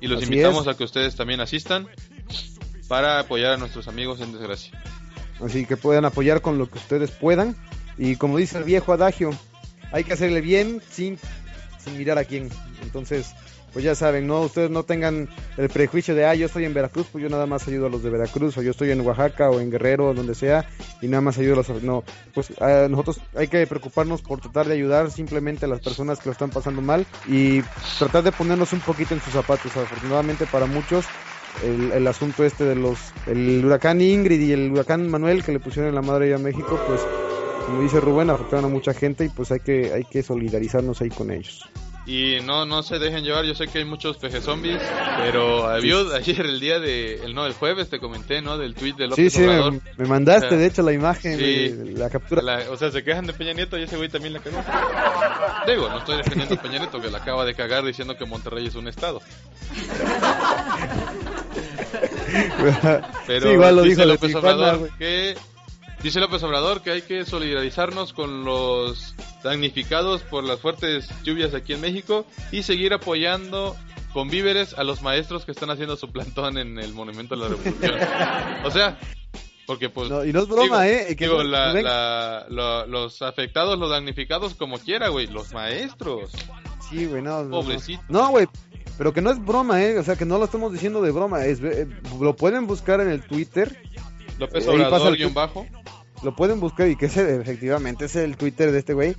y 0.00 0.06
los 0.06 0.18
Así 0.22 0.26
invitamos 0.32 0.66
es. 0.66 0.74
a 0.74 0.76
que 0.76 0.84
ustedes 0.84 1.14
también 1.16 1.40
asistan 1.40 1.88
para 2.88 3.18
apoyar 3.20 3.52
a 3.52 3.56
nuestros 3.56 3.88
amigos 3.88 4.20
en 4.20 4.32
desgracia. 4.32 4.80
Así 5.44 5.66
que 5.66 5.76
puedan 5.76 6.04
apoyar 6.04 6.40
con 6.40 6.58
lo 6.58 6.68
que 6.70 6.78
ustedes 6.78 7.10
puedan. 7.10 7.56
Y 7.98 8.16
como 8.16 8.38
dice 8.38 8.58
el 8.58 8.64
viejo 8.64 8.92
adagio, 8.92 9.30
hay 9.92 10.04
que 10.04 10.12
hacerle 10.12 10.40
bien 10.40 10.80
sin, 10.90 11.18
sin 11.82 11.98
mirar 11.98 12.18
a 12.18 12.24
quién. 12.24 12.48
Entonces, 12.82 13.34
pues 13.72 13.84
ya 13.84 13.94
saben, 13.94 14.26
no 14.26 14.40
ustedes 14.42 14.70
no 14.70 14.82
tengan 14.82 15.28
el 15.56 15.68
prejuicio 15.70 16.14
de, 16.14 16.26
ah, 16.26 16.34
yo 16.34 16.46
estoy 16.46 16.64
en 16.64 16.74
Veracruz, 16.74 17.06
pues 17.10 17.22
yo 17.22 17.30
nada 17.30 17.46
más 17.46 17.66
ayudo 17.66 17.86
a 17.86 17.88
los 17.90 18.02
de 18.02 18.10
Veracruz, 18.10 18.56
o 18.58 18.62
yo 18.62 18.70
estoy 18.70 18.90
en 18.90 19.00
Oaxaca 19.00 19.48
o 19.50 19.60
en 19.60 19.70
Guerrero, 19.70 20.08
o 20.08 20.14
donde 20.14 20.34
sea, 20.34 20.66
y 21.00 21.08
nada 21.08 21.22
más 21.22 21.38
ayudo 21.38 21.54
a 21.54 21.56
los... 21.56 21.82
No, 21.82 22.04
pues 22.34 22.52
nosotros 22.60 23.20
hay 23.34 23.48
que 23.48 23.66
preocuparnos 23.66 24.20
por 24.20 24.40
tratar 24.40 24.66
de 24.66 24.74
ayudar 24.74 25.10
simplemente 25.10 25.64
a 25.64 25.68
las 25.68 25.80
personas 25.80 26.18
que 26.18 26.26
lo 26.26 26.32
están 26.32 26.50
pasando 26.50 26.82
mal 26.82 27.06
y 27.26 27.62
tratar 27.98 28.22
de 28.24 28.32
ponernos 28.32 28.72
un 28.72 28.80
poquito 28.80 29.14
en 29.14 29.20
sus 29.20 29.32
zapatos. 29.32 29.74
Afortunadamente 29.76 30.46
para 30.46 30.66
muchos 30.66 31.06
el, 31.64 31.92
el 31.92 32.06
asunto 32.06 32.44
este 32.44 32.64
de 32.64 32.74
los 32.74 32.98
el 33.26 33.64
huracán 33.64 34.00
Ingrid 34.00 34.40
y 34.40 34.52
el 34.52 34.70
huracán 34.70 35.08
Manuel 35.10 35.44
que 35.44 35.52
le 35.52 35.60
pusieron 35.60 35.88
en 35.88 35.94
la 35.94 36.02
madre 36.02 36.32
a 36.34 36.38
México 36.38 36.80
pues 36.86 37.00
como 37.72 37.82
dice 37.82 38.00
Rubén 38.00 38.30
afectaron 38.30 38.66
a 38.66 38.68
mucha 38.68 38.94
gente 38.94 39.24
y 39.24 39.28
pues 39.28 39.50
hay 39.50 39.60
que 39.60 39.92
hay 39.92 40.04
que 40.04 40.22
solidarizarnos 40.22 41.00
ahí 41.00 41.08
con 41.10 41.30
ellos 41.30 41.64
Y 42.04 42.38
no, 42.44 42.66
no 42.66 42.82
se 42.82 42.98
dejen 42.98 43.22
llevar, 43.24 43.44
yo 43.44 43.54
sé 43.54 43.68
que 43.68 43.78
hay 43.78 43.84
muchos 43.84 44.16
peje 44.18 44.40
zombies, 44.40 44.80
pero 45.18 45.68
había 45.68 45.94
ayer 46.16 46.40
el 46.46 46.58
día 46.58 46.80
de, 46.80 47.14
el, 47.24 47.32
no, 47.34 47.46
el 47.46 47.52
jueves 47.54 47.88
te 47.88 48.00
comenté, 48.00 48.42
¿no? 48.42 48.58
Del 48.58 48.74
tweet 48.74 48.94
de 48.94 49.04
sí 49.04 49.10
López 49.10 49.32
sí 49.32 49.42
Obrador. 49.44 49.72
me, 49.74 49.80
me 49.98 50.04
mandaste 50.08 50.46
O 50.46 50.50
sea, 50.50 50.58
de 50.58 50.66
hecho 50.66 50.82
la 50.82 50.92
imagen 50.92 51.38
sí. 51.38 51.68
de 51.68 51.92
la 51.96 52.10
captura 52.10 52.42
La- 52.42 52.70
o 52.70 52.76
sea, 52.76 52.90
se 52.90 53.04
quejan 53.04 53.26
de 53.26 53.32
Peña 53.32 53.52
Nieto 53.52 53.78
y 53.78 53.84
ese 53.84 53.96
güey 53.96 54.08
también 54.08 54.32
la 54.34 54.40
cagó. 54.40 54.58
Digo, 55.66 55.88
no 55.88 55.98
estoy 55.98 56.16
defendiendo 56.16 56.56
a 56.56 56.60
Peña 56.62 56.78
Nieto 56.80 57.00
que 57.00 57.08
la 57.10 57.18
acaba 57.18 57.44
de 57.44 57.54
cagar 57.54 57.84
diciendo 57.84 58.16
que 58.16 58.24
Monterrey 58.26 58.66
es 58.66 58.74
un 58.74 58.88
estado. 58.88 59.20
Pero 63.26 63.46
Sí, 63.46 63.52
igual 63.52 63.76
lo 63.76 63.82
dice 63.82 64.02
dijo 64.02 64.12
López 64.14 64.34
Obrador 64.34 64.90
que 64.98 65.36
dice 66.02 66.20
López 66.20 66.42
Obrador 66.42 66.82
que 66.82 66.90
hay 66.90 67.02
que 67.02 67.24
solidarizarnos 67.24 68.12
con 68.12 68.44
los 68.44 69.14
damnificados 69.42 70.22
por 70.22 70.44
las 70.44 70.60
fuertes 70.60 71.08
lluvias 71.22 71.54
aquí 71.54 71.72
en 71.74 71.80
México 71.80 72.26
y 72.50 72.62
seguir 72.62 72.92
apoyando 72.92 73.76
con 74.12 74.28
víveres 74.28 74.74
a 74.74 74.84
los 74.84 75.00
maestros 75.02 75.44
que 75.44 75.52
están 75.52 75.70
haciendo 75.70 75.96
su 75.96 76.10
plantón 76.10 76.58
en 76.58 76.78
el 76.78 76.92
Monumento 76.92 77.34
a 77.34 77.38
la 77.38 77.48
Revolución. 77.48 77.94
O 78.64 78.70
sea, 78.70 78.98
porque 79.66 79.88
pues 79.88 80.10
No, 80.10 80.24
y 80.24 80.32
no 80.32 80.40
es 80.40 80.48
broma, 80.48 80.82
digo, 80.82 80.98
eh, 81.08 81.16
que 81.16 81.24
digo, 81.26 81.38
no- 81.38 81.44
la- 81.44 81.72
la- 81.72 82.46
lo- 82.50 82.86
los 82.86 83.22
afectados, 83.22 83.78
los 83.78 83.88
damnificados 83.90 84.54
como 84.54 84.78
quiera, 84.78 85.08
güey, 85.08 85.28
los 85.28 85.52
maestros. 85.54 86.30
sí 86.90 87.06
güey 87.06 87.22
no, 87.22 87.38
no, 87.38 87.44
no. 87.44 87.60
Pobrecito. 87.62 88.02
no 88.08 88.28
güey 88.30 88.46
pero 88.98 89.14
que 89.14 89.22
no 89.22 89.30
es 89.30 89.42
broma 89.42 89.82
eh 89.82 89.98
o 89.98 90.02
sea 90.02 90.16
que 90.16 90.26
no 90.26 90.36
lo 90.36 90.44
estamos 90.44 90.70
diciendo 90.72 91.00
de 91.00 91.10
broma 91.10 91.46
es 91.46 91.60
eh, 91.62 91.88
lo 92.20 92.36
pueden 92.36 92.66
buscar 92.66 93.00
en 93.00 93.08
el 93.08 93.22
Twitter 93.22 93.80
López 94.46 94.66
Obrador 94.68 95.08
el- 95.08 95.16
guion 95.16 95.34
bajo. 95.34 95.66
lo 96.22 96.34
pueden 96.36 96.60
buscar 96.60 96.88
y 96.88 96.96
que 96.96 97.06
ese 97.06 97.36
efectivamente 97.40 98.04
es 98.06 98.16
el 98.16 98.36
Twitter 98.36 98.70
de 98.72 98.78
este 98.78 98.94
güey 98.94 99.16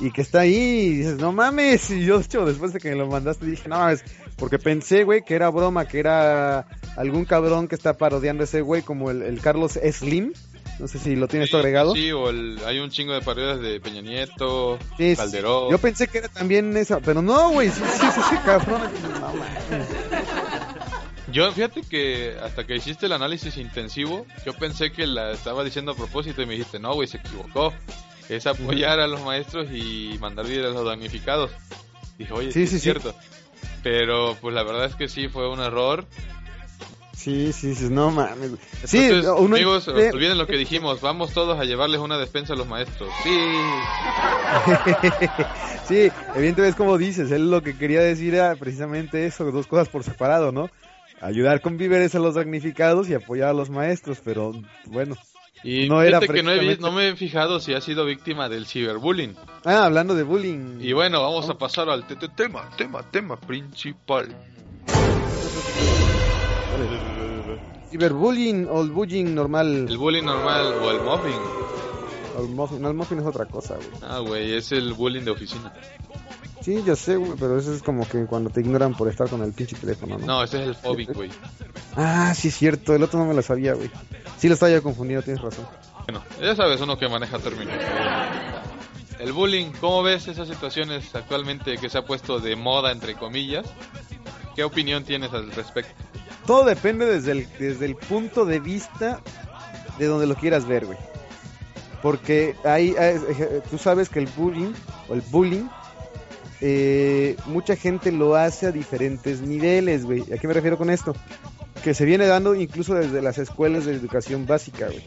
y 0.00 0.10
que 0.12 0.20
está 0.22 0.40
ahí 0.40 0.54
y 0.54 0.90
dices, 0.98 1.16
no 1.18 1.32
mames, 1.32 1.90
y 1.90 2.04
yo 2.04 2.20
hecho 2.20 2.44
después 2.46 2.72
de 2.72 2.78
que 2.78 2.90
me 2.90 2.96
lo 2.96 3.06
mandaste 3.08 3.46
dije, 3.46 3.68
no 3.68 3.78
mames, 3.78 4.04
porque 4.36 4.58
pensé, 4.58 5.02
güey, 5.04 5.22
que 5.24 5.34
era 5.34 5.48
broma, 5.50 5.86
que 5.88 5.98
era 5.98 6.66
algún 6.96 7.24
cabrón 7.24 7.66
que 7.68 7.74
está 7.74 7.94
parodiando 7.96 8.42
a 8.42 8.44
ese 8.44 8.60
güey 8.60 8.82
como 8.82 9.10
el, 9.10 9.22
el 9.22 9.40
Carlos 9.40 9.72
Slim, 9.92 10.32
no 10.78 10.86
sé 10.86 11.00
si 11.00 11.16
lo 11.16 11.26
tienes 11.26 11.50
tú 11.50 11.56
agregado. 11.56 11.94
Sí, 11.94 12.12
o 12.12 12.28
el- 12.30 12.60
hay 12.64 12.78
un 12.78 12.90
chingo 12.90 13.12
de 13.12 13.20
parodias 13.22 13.60
de 13.60 13.80
Peña 13.80 14.00
Nieto, 14.00 14.78
Sí, 14.96 15.16
Calderón. 15.16 15.70
Yo 15.72 15.78
pensé 15.78 16.06
que 16.06 16.18
era 16.18 16.28
también 16.28 16.76
esa, 16.76 17.00
pero 17.00 17.20
no, 17.20 17.50
güey, 17.50 17.68
sí, 17.70 17.82
sí, 18.00 18.06
sí, 18.14 18.20
sí, 18.30 18.36
cabrón, 18.44 18.82
no 19.02 19.20
mames. 19.20 20.27
Yo, 21.30 21.52
fíjate 21.52 21.82
que 21.82 22.36
hasta 22.42 22.66
que 22.66 22.76
hiciste 22.76 23.06
el 23.06 23.12
análisis 23.12 23.58
intensivo, 23.58 24.26
yo 24.46 24.54
pensé 24.54 24.92
que 24.92 25.06
la 25.06 25.32
estaba 25.32 25.62
diciendo 25.62 25.92
a 25.92 25.94
propósito 25.94 26.40
y 26.40 26.46
me 26.46 26.54
dijiste, 26.54 26.78
no, 26.78 26.94
güey, 26.94 27.06
se 27.06 27.18
equivocó. 27.18 27.74
Es 28.28 28.46
apoyar 28.46 29.00
a 29.00 29.06
los 29.06 29.22
maestros 29.22 29.68
y 29.72 30.16
mandar 30.20 30.46
vídeos 30.46 30.66
a 30.66 30.74
los 30.74 30.84
damnificados. 30.84 31.50
Dije, 32.18 32.32
oye, 32.32 32.52
Sí, 32.52 32.66
sí, 32.66 32.68
sí, 32.68 32.76
es 32.76 32.82
cierto. 32.82 33.14
Pero, 33.82 34.36
pues 34.40 34.54
la 34.54 34.62
verdad 34.62 34.86
es 34.86 34.94
que 34.94 35.08
sí, 35.08 35.28
fue 35.28 35.48
un 35.48 35.60
error. 35.60 36.04
Sí, 37.14 37.52
sí, 37.52 37.74
sí, 37.74 37.88
no 37.90 38.10
mames. 38.10 38.52
Sí, 38.84 39.04
Entonces, 39.04 39.30
uno 39.38 39.56
amigos, 39.56 39.88
olviden 39.88 40.38
lo 40.38 40.46
que 40.46 40.56
dijimos. 40.56 41.00
Vamos 41.00 41.32
todos 41.32 41.58
a 41.58 41.64
llevarles 41.64 42.00
una 42.00 42.16
despensa 42.16 42.52
a 42.52 42.56
los 42.56 42.68
maestros. 42.68 43.10
Sí. 43.22 43.30
sí, 45.88 46.12
evidentemente 46.34 46.68
es 46.68 46.74
como 46.74 46.96
dices, 46.96 47.30
él 47.32 47.50
lo 47.50 47.62
que 47.62 47.76
quería 47.76 48.00
decir 48.00 48.34
era 48.34 48.54
precisamente 48.56 49.26
eso, 49.26 49.50
dos 49.50 49.66
cosas 49.66 49.88
por 49.88 50.04
separado, 50.04 50.52
¿no? 50.52 50.70
Ayudar 51.20 51.60
con 51.60 51.76
víveres 51.76 52.14
a 52.14 52.18
los 52.20 52.34
damnificados 52.36 53.08
y 53.08 53.14
apoyar 53.14 53.48
a 53.48 53.52
los 53.52 53.70
maestros, 53.70 54.18
pero 54.24 54.52
bueno. 54.86 55.16
Y 55.64 55.88
No 55.88 56.02
era 56.02 56.20
que 56.20 56.42
no, 56.44 56.52
he 56.52 56.76
no 56.76 56.92
me 56.92 57.08
he 57.08 57.16
fijado 57.16 57.58
si 57.58 57.74
ha 57.74 57.80
sido 57.80 58.04
víctima 58.04 58.48
del 58.48 58.66
ciberbullying. 58.66 59.34
Ah, 59.64 59.86
hablando 59.86 60.14
de 60.14 60.22
bullying. 60.22 60.78
Y 60.80 60.92
bueno, 60.92 61.20
vamos 61.20 61.48
a 61.50 61.58
pasar 61.58 61.88
al 61.88 62.06
te- 62.06 62.14
te- 62.14 62.28
tema, 62.28 62.70
tema, 62.76 63.02
tema 63.10 63.36
principal. 63.40 64.28
Ciberbullying 67.90 68.68
o 68.70 68.82
el 68.82 68.90
bullying 68.90 69.34
normal. 69.34 69.86
El 69.88 69.98
bullying 69.98 70.22
normal 70.24 70.66
o 70.82 70.90
el 70.90 71.00
mobbing. 71.02 71.40
El 72.38 72.48
muffin, 72.50 72.80
no, 72.82 72.88
el 72.88 72.94
muffin 72.94 73.18
es 73.18 73.26
otra 73.26 73.46
cosa, 73.46 73.74
güey. 73.76 73.88
Ah, 74.02 74.18
güey, 74.20 74.54
es 74.54 74.70
el 74.70 74.92
bullying 74.92 75.22
de 75.24 75.30
oficina. 75.32 75.72
Sí, 76.60 76.82
ya 76.84 76.96
sé, 76.96 77.16
güey, 77.16 77.32
pero 77.38 77.58
eso 77.58 77.72
es 77.72 77.82
como 77.82 78.06
que 78.08 78.24
cuando 78.26 78.50
te 78.50 78.60
ignoran 78.60 78.94
por 78.94 79.08
estar 79.08 79.28
con 79.28 79.42
el 79.42 79.52
pinche 79.52 79.76
teléfono, 79.76 80.18
¿no? 80.18 80.26
No, 80.26 80.42
ese 80.42 80.60
es 80.62 80.68
el 80.68 80.74
phobic, 80.74 81.14
güey. 81.14 81.30
Ah, 81.96 82.34
sí, 82.36 82.48
es 82.48 82.56
cierto, 82.56 82.94
el 82.94 83.02
otro 83.02 83.18
no 83.20 83.26
me 83.26 83.34
lo 83.34 83.42
sabía, 83.42 83.74
güey. 83.74 83.90
Sí 84.38 84.48
lo 84.48 84.54
estaba 84.54 84.70
yo 84.72 84.82
confundido, 84.82 85.22
tienes 85.22 85.42
razón. 85.42 85.66
Bueno, 86.06 86.22
ya 86.40 86.54
sabes, 86.56 86.80
uno 86.80 86.98
que 86.98 87.08
maneja 87.08 87.38
términos. 87.38 87.74
El 89.18 89.32
bullying, 89.32 89.72
¿cómo 89.80 90.02
ves 90.02 90.28
esas 90.28 90.48
situaciones 90.48 91.14
actualmente 91.14 91.76
que 91.78 91.88
se 91.88 91.98
ha 91.98 92.04
puesto 92.04 92.38
de 92.38 92.54
moda, 92.56 92.92
entre 92.92 93.14
comillas? 93.14 93.66
¿Qué 94.54 94.62
opinión 94.64 95.04
tienes 95.04 95.32
al 95.32 95.50
respecto? 95.52 95.92
Todo 96.46 96.64
depende 96.64 97.04
desde 97.06 97.32
el, 97.32 97.48
desde 97.58 97.84
el 97.86 97.96
punto 97.96 98.44
de 98.44 98.60
vista 98.60 99.20
de 99.98 100.06
donde 100.06 100.26
lo 100.26 100.34
quieras 100.36 100.66
ver, 100.66 100.86
güey. 100.86 100.98
Porque 102.02 102.54
hay- 102.64 102.92
eje- 102.94 103.62
tú 103.70 103.76
sabes 103.76 104.08
que 104.08 104.20
el 104.20 104.26
bullying 104.36 104.72
o 105.08 105.14
el 105.14 105.20
bullying, 105.20 105.64
eh, 106.60 107.36
mucha 107.46 107.76
gente 107.76 108.12
lo 108.12 108.34
hace 108.34 108.66
a 108.66 108.72
diferentes 108.72 109.40
niveles, 109.40 110.04
güey. 110.04 110.22
¿A 110.32 110.38
qué 110.38 110.48
me 110.48 110.54
refiero 110.54 110.76
con 110.76 110.90
esto? 110.90 111.14
Que 111.82 111.94
se 111.94 112.04
viene 112.04 112.26
dando 112.26 112.54
incluso 112.54 112.94
desde 112.94 113.22
las 113.22 113.38
escuelas 113.38 113.84
de 113.84 113.94
educación 113.94 114.46
básica, 114.46 114.86
güey. 114.86 115.04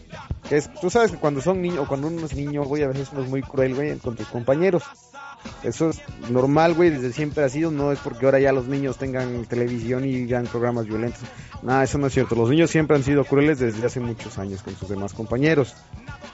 Es, 0.50 0.74
tú 0.80 0.90
sabes 0.90 1.12
que 1.12 1.18
cuando 1.18 1.42
son 1.42 1.62
niños, 1.62 1.80
o 1.80 1.88
cuando 1.88 2.08
uno 2.08 2.26
es 2.26 2.36
niño, 2.36 2.64
güey, 2.64 2.84
a 2.84 2.88
veces 2.88 3.10
uno 3.12 3.24
es 3.24 3.30
muy 3.30 3.42
cruel, 3.42 3.76
güey, 3.76 3.98
con 3.98 4.16
tus 4.16 4.28
compañeros. 4.28 4.84
Eso 5.64 5.90
es 5.90 6.02
normal, 6.30 6.74
güey, 6.74 6.92
desde 6.92 7.12
siempre 7.14 7.44
ha 7.44 7.50
sido, 7.50 7.72
no 7.72 7.92
es 7.92 8.00
porque 8.00 8.26
ahora 8.26 8.40
ya 8.40 8.52
los 8.52 8.68
niños 8.68 8.98
tengan 8.98 9.46
televisión 9.46 10.06
y 10.06 10.26
vean 10.26 10.46
programas 10.46 10.86
violentos. 10.86 11.22
Nada, 11.64 11.84
eso 11.84 11.98
no 11.98 12.08
es 12.08 12.14
cierto. 12.14 12.36
Los 12.36 12.50
niños 12.50 12.70
siempre 12.70 12.96
han 12.96 13.04
sido 13.04 13.26
crueles 13.26 13.60
desde 13.60 13.86
hace 13.86 14.00
muchos 14.00 14.38
años 14.38 14.62
con 14.62 14.76
sus 14.76 14.90
demás 14.90 15.14
compañeros. 15.14 15.76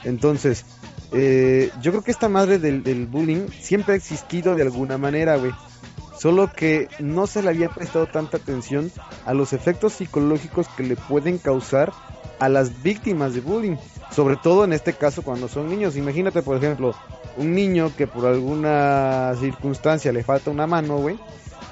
Entonces, 0.07 0.65
eh, 1.11 1.69
yo 1.81 1.91
creo 1.91 2.03
que 2.03 2.11
esta 2.11 2.29
madre 2.29 2.59
del, 2.59 3.07
bullying 3.07 3.49
siempre 3.59 3.93
ha 3.93 3.97
existido 3.97 4.55
de 4.55 4.63
alguna 4.63 4.97
manera, 4.97 5.35
güey. 5.35 5.51
Solo 6.17 6.51
que 6.51 6.87
no 6.99 7.27
se 7.27 7.43
le 7.43 7.49
había 7.49 7.69
prestado 7.69 8.07
tanta 8.07 8.37
atención 8.37 8.89
a 9.25 9.33
los 9.33 9.51
efectos 9.53 9.93
psicológicos 9.93 10.67
que 10.69 10.83
le 10.83 10.95
pueden 10.95 11.37
causar 11.37 11.91
a 12.39 12.47
las 12.47 12.81
víctimas 12.81 13.33
de 13.33 13.41
bullying. 13.41 13.75
Sobre 14.11 14.37
todo 14.37 14.63
en 14.63 14.71
este 14.71 14.93
caso 14.93 15.21
cuando 15.21 15.49
son 15.49 15.69
niños. 15.69 15.97
Imagínate, 15.97 16.41
por 16.41 16.55
ejemplo, 16.55 16.95
un 17.35 17.53
niño 17.53 17.91
que 17.95 18.07
por 18.07 18.25
alguna 18.25 19.33
circunstancia 19.39 20.13
le 20.13 20.23
falta 20.23 20.49
una 20.49 20.67
mano, 20.67 20.97
güey. 20.97 21.19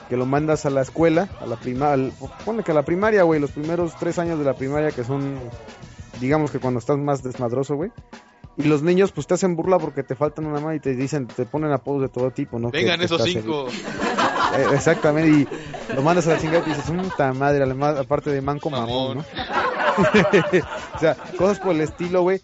Que 0.10 0.18
lo 0.18 0.26
mandas 0.26 0.66
a 0.66 0.70
la 0.70 0.82
escuela, 0.82 1.30
a 1.40 1.48
la 1.48 1.56
primaria, 1.56 2.12
pone 2.44 2.64
que 2.64 2.72
a 2.72 2.76
la 2.76 2.84
primaria, 2.84 3.24
güey, 3.24 3.40
los 3.40 3.52
primeros 3.52 3.96
tres 3.98 4.20
años 4.20 4.38
de 4.38 4.46
la 4.46 4.54
primaria 4.54 4.92
que 4.92 5.04
son, 5.04 5.40
digamos 6.20 6.52
que 6.52 6.60
cuando 6.60 6.80
estás 6.80 6.98
más 6.98 7.24
desmadroso, 7.24 7.76
güey. 7.76 7.92
Y 8.58 8.64
los 8.64 8.82
niños 8.84 9.12
pues 9.12 9.28
te 9.28 9.34
hacen 9.34 9.56
burla 9.58 9.78
porque 9.80 10.02
te 10.04 10.16
faltan 10.16 10.46
una 10.46 10.62
mano 10.62 10.74
y 10.74 10.80
te 10.80 10.96
dicen, 10.96 11.28
te 11.28 11.46
ponen 11.46 11.72
apodos 11.74 12.04
de 12.04 12.10
todo 12.10 12.32
tipo, 12.32 12.58
¿no? 12.58 12.72
Vengan 12.72 13.00
que 13.00 13.06
esos 13.06 13.22
cinco. 13.24 13.68
eh, 13.68 14.66
exactamente, 14.74 15.30
y 15.92 15.94
lo 15.94 16.02
mandas 16.02 16.26
a 16.28 16.32
la 16.34 16.38
chingada 16.40 16.64
y 16.66 16.70
dices, 16.70 16.86
puta 16.90 17.34
madre, 17.34 17.64
además, 17.64 17.98
aparte 17.98 18.30
de 18.32 18.40
manco 18.42 18.70
mamón, 18.70 19.18
Mamón. 19.18 19.18
¿no? 19.18 19.26
o 20.96 21.00
sea, 21.00 21.16
cosas 21.38 21.60
por 21.60 21.76
el 21.76 21.82
estilo, 21.82 22.22
güey. 22.22 22.42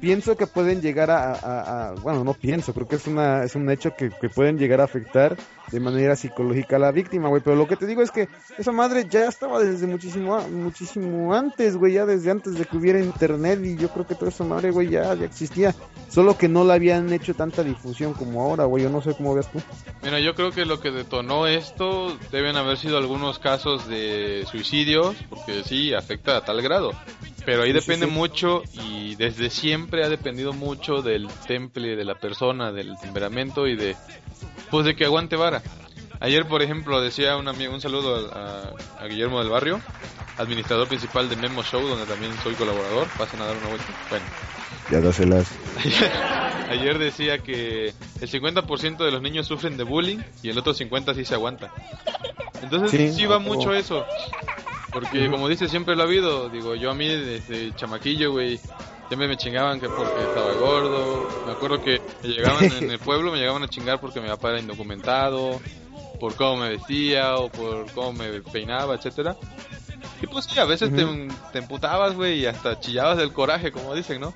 Pienso 0.00 0.36
que 0.36 0.46
pueden 0.46 0.82
llegar 0.82 1.10
a, 1.10 1.32
a- 1.32 1.88
a- 1.88 1.94
bueno, 2.02 2.22
no 2.22 2.34
pienso, 2.34 2.74
creo 2.74 2.86
que 2.86 2.96
es 2.96 3.06
una 3.06 3.44
es 3.44 3.54
un 3.56 3.70
hecho 3.70 3.94
que, 3.96 4.10
que 4.10 4.28
pueden 4.28 4.58
llegar 4.58 4.80
a 4.82 4.84
afectar 4.84 5.36
de 5.70 5.80
manera 5.80 6.16
psicológica 6.16 6.76
a 6.76 6.78
la 6.78 6.92
víctima, 6.92 7.28
güey. 7.28 7.42
Pero 7.42 7.56
lo 7.56 7.66
que 7.66 7.76
te 7.76 7.86
digo 7.86 8.02
es 8.02 8.10
que 8.10 8.28
esa 8.58 8.72
madre 8.72 9.06
ya 9.08 9.26
estaba 9.26 9.60
desde 9.60 9.86
muchísimo 9.86 10.40
muchísimo 10.48 11.34
antes, 11.34 11.76
güey, 11.76 11.94
ya 11.94 12.06
desde 12.06 12.30
antes 12.30 12.54
de 12.54 12.64
que 12.64 12.76
hubiera 12.76 13.00
internet 13.00 13.60
y 13.64 13.76
yo 13.76 13.88
creo 13.90 14.06
que 14.06 14.14
toda 14.14 14.30
esa 14.30 14.44
madre, 14.44 14.70
güey, 14.70 14.90
ya, 14.90 15.14
ya 15.14 15.26
existía. 15.26 15.74
Solo 16.08 16.38
que 16.38 16.48
no 16.48 16.64
la 16.64 16.74
habían 16.74 17.12
hecho 17.12 17.34
tanta 17.34 17.62
difusión 17.62 18.14
como 18.14 18.42
ahora, 18.42 18.64
güey. 18.64 18.84
Yo 18.84 18.90
no 18.90 19.02
sé 19.02 19.14
cómo 19.14 19.34
ves 19.34 19.50
tú. 19.50 19.60
Mira, 20.02 20.20
yo 20.20 20.34
creo 20.34 20.50
que 20.52 20.64
lo 20.64 20.80
que 20.80 20.90
detonó 20.90 21.46
esto 21.46 22.16
deben 22.30 22.56
haber 22.56 22.78
sido 22.78 22.96
algunos 22.98 23.38
casos 23.38 23.86
de 23.88 24.44
suicidios, 24.50 25.16
porque 25.28 25.62
sí, 25.64 25.92
afecta 25.94 26.36
a 26.36 26.44
tal 26.44 26.62
grado. 26.62 26.92
Pero 27.44 27.62
ahí 27.62 27.72
Sí, 27.72 27.78
sí, 27.80 27.86
depende 27.86 28.06
sí. 28.06 28.12
mucho 28.12 28.62
y 28.72 29.14
desde 29.16 29.50
siempre 29.50 30.04
ha 30.04 30.08
dependido 30.08 30.52
mucho 30.52 31.02
del 31.02 31.28
temple 31.46 31.94
de 31.96 32.04
la 32.04 32.16
persona, 32.16 32.72
del 32.72 32.96
temperamento 33.00 33.66
y 33.68 33.76
de 33.76 33.96
pues 34.70 34.84
de 34.86 34.94
que 34.96 35.04
aguante 35.04 35.36
vara. 35.36 35.62
Ayer, 36.20 36.46
por 36.46 36.62
ejemplo, 36.62 37.00
decía 37.00 37.36
un 37.36 37.46
amigo, 37.48 37.74
un 37.74 37.80
saludo 37.80 38.30
a, 38.32 38.38
a- 39.00 39.04
a 39.04 39.06
Guillermo 39.06 39.38
del 39.40 39.50
Barrio, 39.50 39.80
administrador 40.38 40.88
principal 40.88 41.28
de 41.28 41.36
Memo 41.36 41.62
Show, 41.62 41.82
donde 41.86 42.06
también 42.06 42.32
soy 42.42 42.54
colaborador. 42.54 43.06
Pasen 43.18 43.40
a 43.42 43.46
dar 43.46 43.56
una 43.56 43.68
vuelta. 43.68 43.86
Bueno, 44.10 44.24
Ya 44.90 45.00
dáselas. 45.00 45.46
Ayer 46.70 46.98
decía 46.98 47.38
que 47.38 47.92
el 48.20 48.28
50% 48.30 48.96
de 49.04 49.10
los 49.10 49.22
niños 49.22 49.46
sufren 49.46 49.76
de 49.76 49.84
bullying 49.84 50.18
y 50.42 50.48
el 50.48 50.58
otro 50.58 50.74
50% 50.74 51.14
sí 51.14 51.24
se 51.24 51.34
aguanta. 51.34 51.70
Entonces 52.62 52.90
Sí, 52.90 53.12
sí, 53.12 53.26
va 53.26 53.38
mucho 53.38 53.72
eso. 53.74 54.04
Porque 54.92 55.30
como 55.30 55.48
dice, 55.48 55.68
siempre 55.68 55.94
lo 55.94 56.02
ha 56.02 56.06
habido. 56.06 56.48
Digo, 56.48 56.74
yo 56.74 56.90
a 56.90 56.94
mí 56.94 57.06
desde 57.06 57.74
chamaquillo, 57.76 58.32
güey, 58.32 58.58
siempre 59.08 59.28
me 59.28 59.36
chingaban 59.36 59.80
que 59.80 59.88
porque 59.88 60.22
estaba 60.22 60.52
gordo. 60.54 61.28
Me 61.46 61.52
acuerdo 61.52 61.80
que 61.80 62.00
me 62.22 62.28
llegaban 62.28 62.64
en 62.64 62.90
el 62.90 62.98
pueblo, 63.04 63.32
me 63.32 63.38
llegaban 63.38 63.62
a 63.62 63.68
chingar 63.68 64.00
porque 64.00 64.20
mi 64.20 64.28
papá 64.28 64.50
era 64.50 64.60
indocumentado, 64.60 65.60
por 66.20 66.34
cómo 66.34 66.62
me 66.62 66.70
vestía 66.70 67.36
o 67.36 67.48
por 67.48 67.90
cómo 67.92 68.12
me 68.14 68.40
peinaba, 68.42 68.94
etcétera. 68.94 69.36
Y 70.22 70.26
pues 70.26 70.46
sí, 70.46 70.58
a 70.58 70.64
veces 70.64 70.94
te, 70.94 71.04
te 71.52 71.58
emputabas, 71.58 72.14
güey, 72.14 72.40
y 72.40 72.46
hasta 72.46 72.80
chillabas 72.80 73.18
del 73.18 73.32
coraje, 73.32 73.70
como 73.70 73.94
dicen, 73.94 74.20
¿no? 74.20 74.34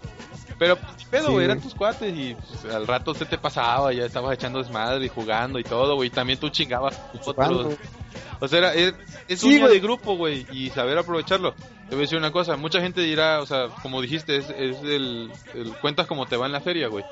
Pero, 0.59 0.77
pues, 0.77 1.05
pedo, 1.07 1.29
Sí, 1.29 1.33
güey, 1.33 1.45
eran 1.47 1.61
tus 1.61 1.75
cuates 1.75 2.15
y 2.15 2.35
pues, 2.35 2.75
al 2.75 2.87
rato 2.87 3.15
se 3.15 3.25
te 3.25 3.39
pasaba, 3.39 3.95
ya 3.95 4.05
estabas 4.05 4.35
echando 4.35 4.63
desmadre 4.63 5.07
y 5.07 5.09
jugando 5.09 5.59
y 5.59 5.65
todo, 5.65 5.95
güey. 5.95 6.11
También 6.11 6.39
tú 6.39 6.51
chingabas 6.51 7.01
Chupando. 7.25 7.61
otros. 7.61 7.79
O 8.41 8.49
sea, 8.49 8.59
era- 8.59 8.75
es, 8.75 8.95
es 9.29 9.41
Sí, 9.41 9.49
uña 9.49 9.61
güey. 9.67 9.75
de 9.75 9.81
grupo, 9.81 10.17
güey, 10.17 10.47
y 10.53 10.71
saber 10.71 10.97
aprovecharlo. 10.99 11.53
Te 11.55 11.95
voy 11.95 11.99
a 11.99 12.01
decir 12.03 12.19
una 12.19 12.33
cosa, 12.33 12.57
mucha 12.57 12.81
gente 12.81 13.01
dirá, 13.03 13.41
o 13.41 13.47
sea, 13.47 13.69
como 13.83 14.01
dijiste, 14.01 14.37
es, 14.37 14.49
es 14.51 14.83
el, 14.83 15.31
el 15.55 15.73
cuentas 15.81 16.07
como 16.07 16.27
te 16.27 16.37
va 16.37 16.47
en 16.47 16.53
la 16.53 16.61
feria, 16.61 16.89
güey. 16.89 17.05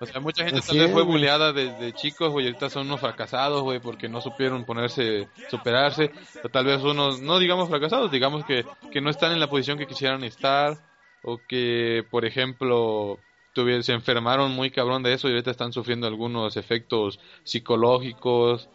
O 0.00 0.06
sea, 0.06 0.20
mucha 0.20 0.42
gente 0.44 0.58
Así 0.58 0.68
tal 0.68 0.78
vez 0.78 0.86
es, 0.88 0.92
fue 0.92 1.02
buleada 1.04 1.52
desde 1.52 1.92
chicos, 1.92 2.30
güey, 2.30 2.46
ahorita 2.46 2.68
son 2.68 2.86
unos 2.86 3.00
fracasados, 3.00 3.62
güey, 3.62 3.78
porque 3.78 4.08
no 4.08 4.20
supieron 4.20 4.64
ponerse, 4.64 5.28
superarse. 5.50 6.10
O 6.42 6.48
tal 6.48 6.64
vez 6.66 6.82
unos, 6.82 7.20
no 7.20 7.38
digamos 7.38 7.68
fracasados, 7.68 8.10
digamos 8.10 8.44
que, 8.44 8.64
que 8.92 9.00
no 9.00 9.10
están 9.10 9.32
en 9.32 9.40
la 9.40 9.48
posición 9.48 9.78
que 9.78 9.86
quisieran 9.86 10.24
estar, 10.24 10.78
o 11.22 11.38
que, 11.48 12.04
por 12.10 12.24
ejemplo, 12.24 13.18
tuvi- 13.54 13.82
se 13.82 13.92
enfermaron 13.92 14.50
muy 14.52 14.70
cabrón 14.70 15.02
de 15.02 15.14
eso 15.14 15.28
y 15.28 15.32
ahorita 15.32 15.52
están 15.52 15.72
sufriendo 15.72 16.06
algunos 16.06 16.56
efectos 16.56 17.18
psicológicos. 17.44 18.68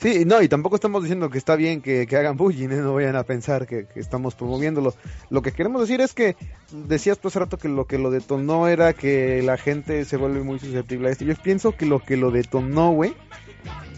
Sí, 0.00 0.24
no, 0.24 0.40
y 0.40 0.48
tampoco 0.48 0.76
estamos 0.76 1.02
diciendo 1.02 1.28
que 1.28 1.36
está 1.36 1.56
bien 1.56 1.82
que, 1.82 2.06
que 2.06 2.16
hagan 2.16 2.38
bullying, 2.38 2.70
¿eh? 2.70 2.76
no 2.76 2.94
vayan 2.94 3.16
a 3.16 3.24
pensar 3.24 3.66
que, 3.66 3.86
que 3.86 4.00
estamos 4.00 4.34
promoviéndolo. 4.34 4.94
Lo 5.28 5.42
que 5.42 5.52
queremos 5.52 5.82
decir 5.82 6.00
es 6.00 6.14
que 6.14 6.36
decías 6.72 7.18
tú 7.18 7.28
hace 7.28 7.38
rato 7.38 7.58
que 7.58 7.68
lo 7.68 7.84
que 7.84 7.98
lo 7.98 8.10
detonó 8.10 8.66
era 8.66 8.94
que 8.94 9.42
la 9.42 9.58
gente 9.58 10.06
se 10.06 10.16
vuelve 10.16 10.42
muy 10.42 10.58
susceptible 10.58 11.08
a 11.08 11.10
esto. 11.12 11.26
Yo 11.26 11.34
pienso 11.34 11.76
que 11.76 11.84
lo 11.84 12.00
que 12.00 12.16
lo 12.16 12.30
detonó, 12.30 12.92
güey, 12.92 13.14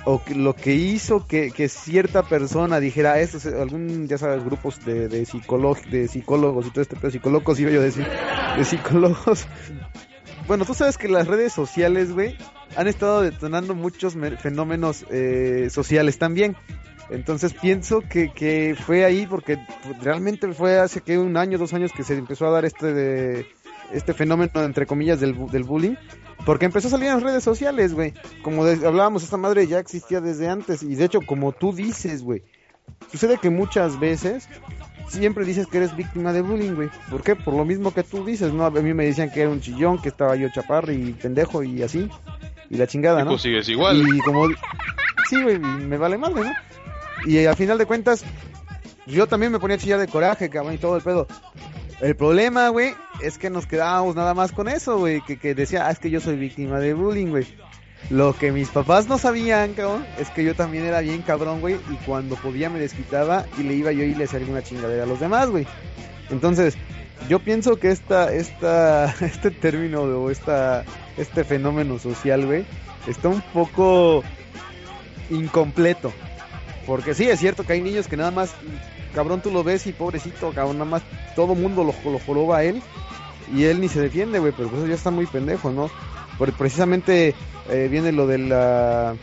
o 0.05 0.25
que 0.25 0.35
lo 0.35 0.57
que 0.57 0.75
hizo 0.75 1.25
que, 1.25 1.53
que 1.53 1.69
cierta 1.69 2.25
persona 2.25 2.81
dijera 2.81 3.21
esto, 3.21 3.37
es 3.39 3.47
algún, 3.47 4.09
ya 4.09 4.19
sabes, 4.19 4.45
grupos 4.45 4.85
de, 4.85 5.09
de, 5.09 5.21
de 5.21 6.09
psicólogos 6.09 6.67
y 6.67 6.71
todo 6.71 6.83
este, 6.83 6.97
pero 6.97 7.13
psicólogos 7.13 7.61
iba 7.61 7.71
yo 7.71 7.81
a 7.81 7.85
decir, 7.85 8.07
de 8.57 8.65
psicólogos. 8.65 9.47
Bueno, 10.49 10.65
tú 10.65 10.75
sabes 10.75 10.99
que 10.99 11.07
las 11.07 11.29
redes 11.29 11.53
sociales, 11.53 12.13
güey, 12.13 12.37
han 12.77 12.89
estado 12.89 13.23
detonando 13.23 13.75
muchos 13.75 14.17
me- 14.17 14.37
fenómenos 14.37 15.05
eh, 15.11 15.69
sociales 15.71 16.19
también. 16.19 16.57
Entonces 17.11 17.53
pienso 17.53 18.01
que, 18.01 18.33
que 18.33 18.75
fue 18.79 19.05
ahí 19.05 19.27
porque 19.27 19.59
realmente 20.01 20.51
fue 20.53 20.79
hace 20.79 21.01
que 21.01 21.19
un 21.19 21.37
año, 21.37 21.59
dos 21.59 21.75
años 21.75 21.93
que 21.93 22.05
se 22.05 22.15
empezó 22.15 22.47
a 22.47 22.51
dar 22.51 22.65
este 22.65 22.95
de, 22.95 23.47
este 23.93 24.15
fenómeno 24.15 24.63
entre 24.63 24.87
comillas 24.87 25.21
del, 25.21 25.47
del 25.51 25.65
bullying. 25.65 25.95
Porque 26.47 26.65
empezó 26.65 26.89
a 26.89 26.91
salir 26.93 27.07
en 27.09 27.15
las 27.15 27.23
redes 27.23 27.45
sociales, 27.45 27.95
güey. 27.95 28.15
Como 28.43 28.65
hablábamos, 28.65 29.23
esta 29.23 29.37
madre 29.37 29.67
ya 29.67 29.79
existía 29.79 30.21
desde 30.21 30.49
antes. 30.49 30.83
Y 30.83 30.95
de 30.97 31.05
hecho, 31.05 31.21
como 31.21 31.53
tú 31.53 31.73
dices, 31.73 32.23
güey. 32.23 32.43
Sucede 33.13 33.39
que 33.39 33.49
muchas 33.51 34.01
veces 34.01 34.49
siempre 35.09 35.45
dices 35.45 35.67
que 35.69 35.77
eres 35.79 35.95
víctima 35.97 36.33
de 36.33 36.41
bullying, 36.43 36.73
güey. 36.73 36.89
¿Por 37.11 37.23
qué? 37.23 37.37
Por 37.37 37.55
lo 37.55 37.65
mismo 37.65 37.93
que 37.95 38.03
tú 38.03 38.25
dices, 38.25 38.53
¿no? 38.53 38.65
A 38.65 38.71
mí 38.71 38.93
me 38.95 39.05
decían 39.05 39.31
que 39.31 39.43
era 39.43 39.51
un 39.51 39.61
chillón, 39.61 40.01
que 40.03 40.09
estaba 40.09 40.35
yo 40.35 40.49
chaparro 40.51 40.91
y 40.93 41.13
pendejo 41.13 41.63
y 41.63 41.83
así. 41.83 42.09
Y 42.73 42.79
la 42.79 42.87
chingada, 42.87 43.21
Y 43.21 43.25
¿no? 43.25 43.31
pues 43.33 43.43
sigues 43.43 43.69
igual. 43.69 44.03
Y 44.03 44.19
como... 44.21 44.49
Sí, 45.29 45.43
güey, 45.43 45.57
y 45.57 45.59
me 45.59 45.99
vale 45.99 46.17
madre, 46.17 46.43
¿no? 46.43 46.53
Y 47.27 47.45
a 47.45 47.55
final 47.55 47.77
de 47.77 47.85
cuentas, 47.85 48.25
yo 49.07 49.27
también 49.27 49.53
me 49.53 49.61
ponía 49.61 49.77
a 49.77 49.79
chillar 49.79 50.01
de 50.01 50.09
coraje, 50.09 50.49
cabrón, 50.49 50.75
y 50.75 50.79
todo 50.79 50.97
el 50.97 51.03
pedo. 51.03 51.29
El 52.01 52.17
problema, 52.17 52.69
güey, 52.71 52.95
es 53.21 53.37
que 53.37 53.51
nos 53.51 53.67
quedábamos 53.67 54.17
nada 54.17 54.33
más 54.33 54.53
con 54.53 54.69
eso, 54.69 54.99
güey, 54.99 55.21
que, 55.21 55.39
que 55.39 55.55
decía, 55.55 55.87
ah, 55.87 55.91
es 55.91 55.99
que 55.99 56.11
yo 56.11 56.19
soy 56.19 56.37
víctima 56.37 56.81
de 56.81 56.95
bullying, 56.95 57.29
güey. 57.29 57.47
Lo 58.11 58.35
que 58.35 58.51
mis 58.53 58.71
papás 58.71 59.07
no 59.07 59.19
sabían, 59.19 59.75
cabrón, 59.75 60.05
es 60.19 60.31
que 60.31 60.43
yo 60.43 60.55
también 60.55 60.85
era 60.85 61.01
bien 61.01 61.21
cabrón, 61.23 61.61
güey, 61.61 61.77
y 61.91 61.95
cuando 62.07 62.37
podía 62.37 62.71
me 62.71 62.81
desquitaba 62.81 63.45
y 63.59 63.65
le 63.65 63.75
iba 63.75 63.93
yo 63.93 64.03
y 64.03 64.15
le 64.15 64.25
hacía 64.25 64.39
alguna 64.41 64.63
chingadera 64.63 65.05
a 65.05 65.07
los 65.07 65.21
demás, 65.21 65.51
güey. 65.51 65.67
Entonces, 66.31 66.77
yo 67.29 67.39
pienso 67.39 67.77
que 67.77 67.91
esta, 67.91 68.33
esta, 68.33 69.15
este 69.21 69.51
término 69.51 70.03
o 70.03 70.31
esta, 70.31 70.85
este 71.17 71.45
fenómeno 71.45 71.99
social, 71.99 72.47
güey, 72.47 72.65
está 73.07 73.29
un 73.29 73.41
poco 73.53 74.23
incompleto. 75.31 76.13
Porque 76.87 77.15
sí, 77.15 77.29
es 77.29 77.39
cierto 77.39 77.65
que 77.65 77.75
hay 77.75 77.81
niños 77.81 78.09
que 78.09 78.17
nada 78.17 78.31
más, 78.31 78.55
cabrón, 79.15 79.41
tú 79.41 79.51
lo 79.51 79.63
ves 79.63 79.87
y 79.87 79.93
pobrecito, 79.93 80.53
cabrón, 80.53 80.79
nada 80.79 80.91
más 80.91 81.03
todo 81.37 81.55
mundo 81.55 81.85
lo, 81.85 81.95
lo 82.11 82.19
joroba 82.19 82.59
a 82.59 82.65
él 82.65 82.83
y 83.55 83.65
él 83.65 83.81
ni 83.81 83.89
se 83.89 84.01
defiende, 84.01 84.39
güey, 84.39 84.53
pero 84.57 84.69
pues 84.69 84.81
eso 84.81 84.89
ya 84.89 84.95
está 84.95 85.11
muy 85.11 85.27
pendejo, 85.27 85.71
¿no? 85.71 85.91
Por, 86.39 86.53
precisamente 86.55 87.35
eh, 87.71 87.89
viene 87.91 88.13
lo 88.13 88.27
de 88.27 88.39
la, 88.39 89.15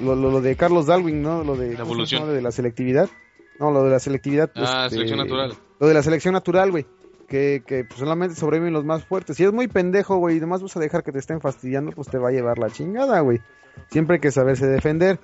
lo, 0.00 0.14
lo, 0.14 0.30
lo 0.30 0.40
de 0.40 0.56
Carlos 0.56 0.86
Darwin, 0.86 1.22
¿no? 1.22 1.44
Lo 1.44 1.56
de, 1.56 1.72
La 1.72 1.80
¿cómo 1.80 2.06
se 2.06 2.16
evolución. 2.16 2.34
de 2.34 2.42
la 2.42 2.52
selectividad. 2.52 3.08
No, 3.58 3.70
lo 3.70 3.84
de 3.84 3.90
la 3.90 4.00
selectividad. 4.00 4.50
Ah, 4.54 4.84
este, 4.86 4.96
selección 4.96 5.18
natural. 5.18 5.54
Lo 5.78 5.86
de 5.86 5.94
la 5.94 6.02
selección 6.02 6.34
natural, 6.34 6.70
güey. 6.70 6.86
Que, 7.34 7.64
que 7.66 7.82
pues, 7.82 7.98
solamente 7.98 8.36
sobreviven 8.36 8.72
los 8.72 8.84
más 8.84 9.04
fuertes. 9.04 9.36
Si 9.36 9.42
es 9.42 9.52
muy 9.52 9.66
pendejo, 9.66 10.18
güey, 10.18 10.36
y 10.36 10.40
nomás 10.40 10.62
vas 10.62 10.76
a 10.76 10.78
dejar 10.78 11.02
que 11.02 11.10
te 11.10 11.18
estén 11.18 11.40
fastidiando, 11.40 11.90
pues 11.90 12.06
te 12.06 12.16
va 12.16 12.28
a 12.28 12.30
llevar 12.30 12.60
la 12.60 12.70
chingada, 12.70 13.18
güey. 13.22 13.40
Siempre 13.90 14.14
hay 14.14 14.20
que 14.20 14.30
saberse 14.30 14.68
defender. 14.68 15.18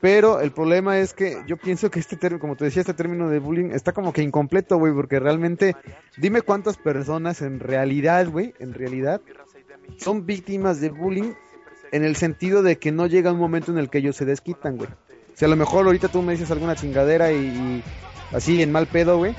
Pero 0.00 0.40
el 0.40 0.52
problema 0.52 1.00
es 1.00 1.12
que 1.12 1.42
yo 1.48 1.56
pienso 1.56 1.90
que 1.90 1.98
este 1.98 2.16
término, 2.16 2.40
como 2.40 2.54
te 2.54 2.66
decía, 2.66 2.82
este 2.82 2.94
término 2.94 3.28
de 3.28 3.40
bullying 3.40 3.72
está 3.72 3.90
como 3.90 4.12
que 4.12 4.22
incompleto, 4.22 4.76
güey, 4.76 4.92
porque 4.92 5.18
realmente, 5.18 5.74
dime 6.18 6.42
cuántas 6.42 6.76
personas 6.76 7.42
en 7.42 7.58
realidad, 7.58 8.28
güey, 8.28 8.54
en 8.60 8.72
realidad, 8.72 9.20
son 9.98 10.26
víctimas 10.26 10.80
de 10.80 10.90
bullying 10.90 11.32
en 11.90 12.04
el 12.04 12.14
sentido 12.14 12.62
de 12.62 12.78
que 12.78 12.92
no 12.92 13.08
llega 13.08 13.32
un 13.32 13.40
momento 13.40 13.72
en 13.72 13.78
el 13.78 13.90
que 13.90 13.98
ellos 13.98 14.14
se 14.14 14.24
desquitan, 14.24 14.76
güey. 14.76 14.88
O 14.88 15.36
sea, 15.36 15.46
a 15.46 15.50
lo 15.50 15.56
mejor 15.56 15.84
ahorita 15.86 16.06
tú 16.06 16.22
me 16.22 16.30
dices 16.30 16.52
alguna 16.52 16.76
chingadera 16.76 17.32
y 17.32 17.82
así 18.30 18.62
en 18.62 18.70
mal 18.70 18.86
pedo, 18.86 19.18
güey. 19.18 19.34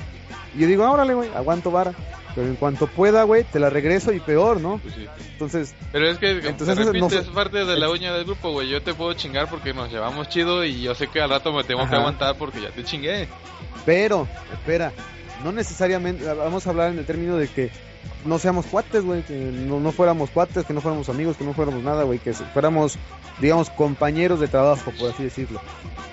Y 0.54 0.60
yo 0.60 0.66
digo, 0.66 0.90
órale, 0.90 1.14
güey, 1.14 1.30
aguanto 1.34 1.70
vara. 1.70 1.92
Pero 2.34 2.46
en 2.46 2.56
cuanto 2.56 2.86
pueda, 2.86 3.24
güey, 3.24 3.44
te 3.44 3.60
la 3.60 3.68
regreso 3.68 4.10
y 4.12 4.18
peor, 4.20 4.58
¿no? 4.58 4.78
Pues 4.78 4.94
sí. 4.94 5.06
Entonces, 5.32 5.74
Pero 5.92 6.08
es 6.08 6.16
que, 6.18 6.30
Entonces, 6.30 6.78
no 6.94 7.10
sé- 7.10 7.18
es 7.18 7.28
parte 7.28 7.64
de 7.66 7.76
la 7.78 7.90
uña 7.90 8.12
del 8.14 8.24
grupo, 8.24 8.52
güey. 8.52 8.70
Yo 8.70 8.82
te 8.82 8.94
puedo 8.94 9.12
chingar 9.12 9.48
porque 9.50 9.74
nos 9.74 9.92
llevamos 9.92 10.28
chido 10.30 10.64
y 10.64 10.80
yo 10.80 10.94
sé 10.94 11.08
que 11.08 11.20
al 11.20 11.28
rato 11.28 11.52
me 11.52 11.62
tengo 11.64 11.86
que 11.86 11.94
aguantar 11.94 12.36
porque 12.38 12.62
ya 12.62 12.70
te 12.70 12.84
chingué. 12.84 13.28
pero, 13.84 14.26
espera, 14.52 14.92
no 15.44 15.52
necesariamente, 15.52 16.24
vamos 16.24 16.66
a 16.66 16.70
hablar 16.70 16.92
en 16.92 16.98
el 17.00 17.04
término 17.04 17.36
de 17.36 17.48
que 17.48 17.70
no 18.24 18.38
seamos 18.38 18.66
cuates, 18.66 19.04
güey, 19.04 19.22
que 19.22 19.34
no, 19.34 19.80
no 19.80 19.92
fuéramos 19.92 20.30
cuates, 20.30 20.64
que 20.64 20.72
no 20.72 20.80
fuéramos 20.80 21.08
amigos, 21.08 21.36
que 21.36 21.44
no 21.44 21.54
fuéramos 21.54 21.82
nada, 21.82 22.04
güey, 22.04 22.18
que 22.18 22.32
fuéramos, 22.32 22.98
digamos, 23.40 23.70
compañeros 23.70 24.40
de 24.40 24.48
trabajo, 24.48 24.92
por 24.98 25.10
así 25.10 25.24
decirlo. 25.24 25.60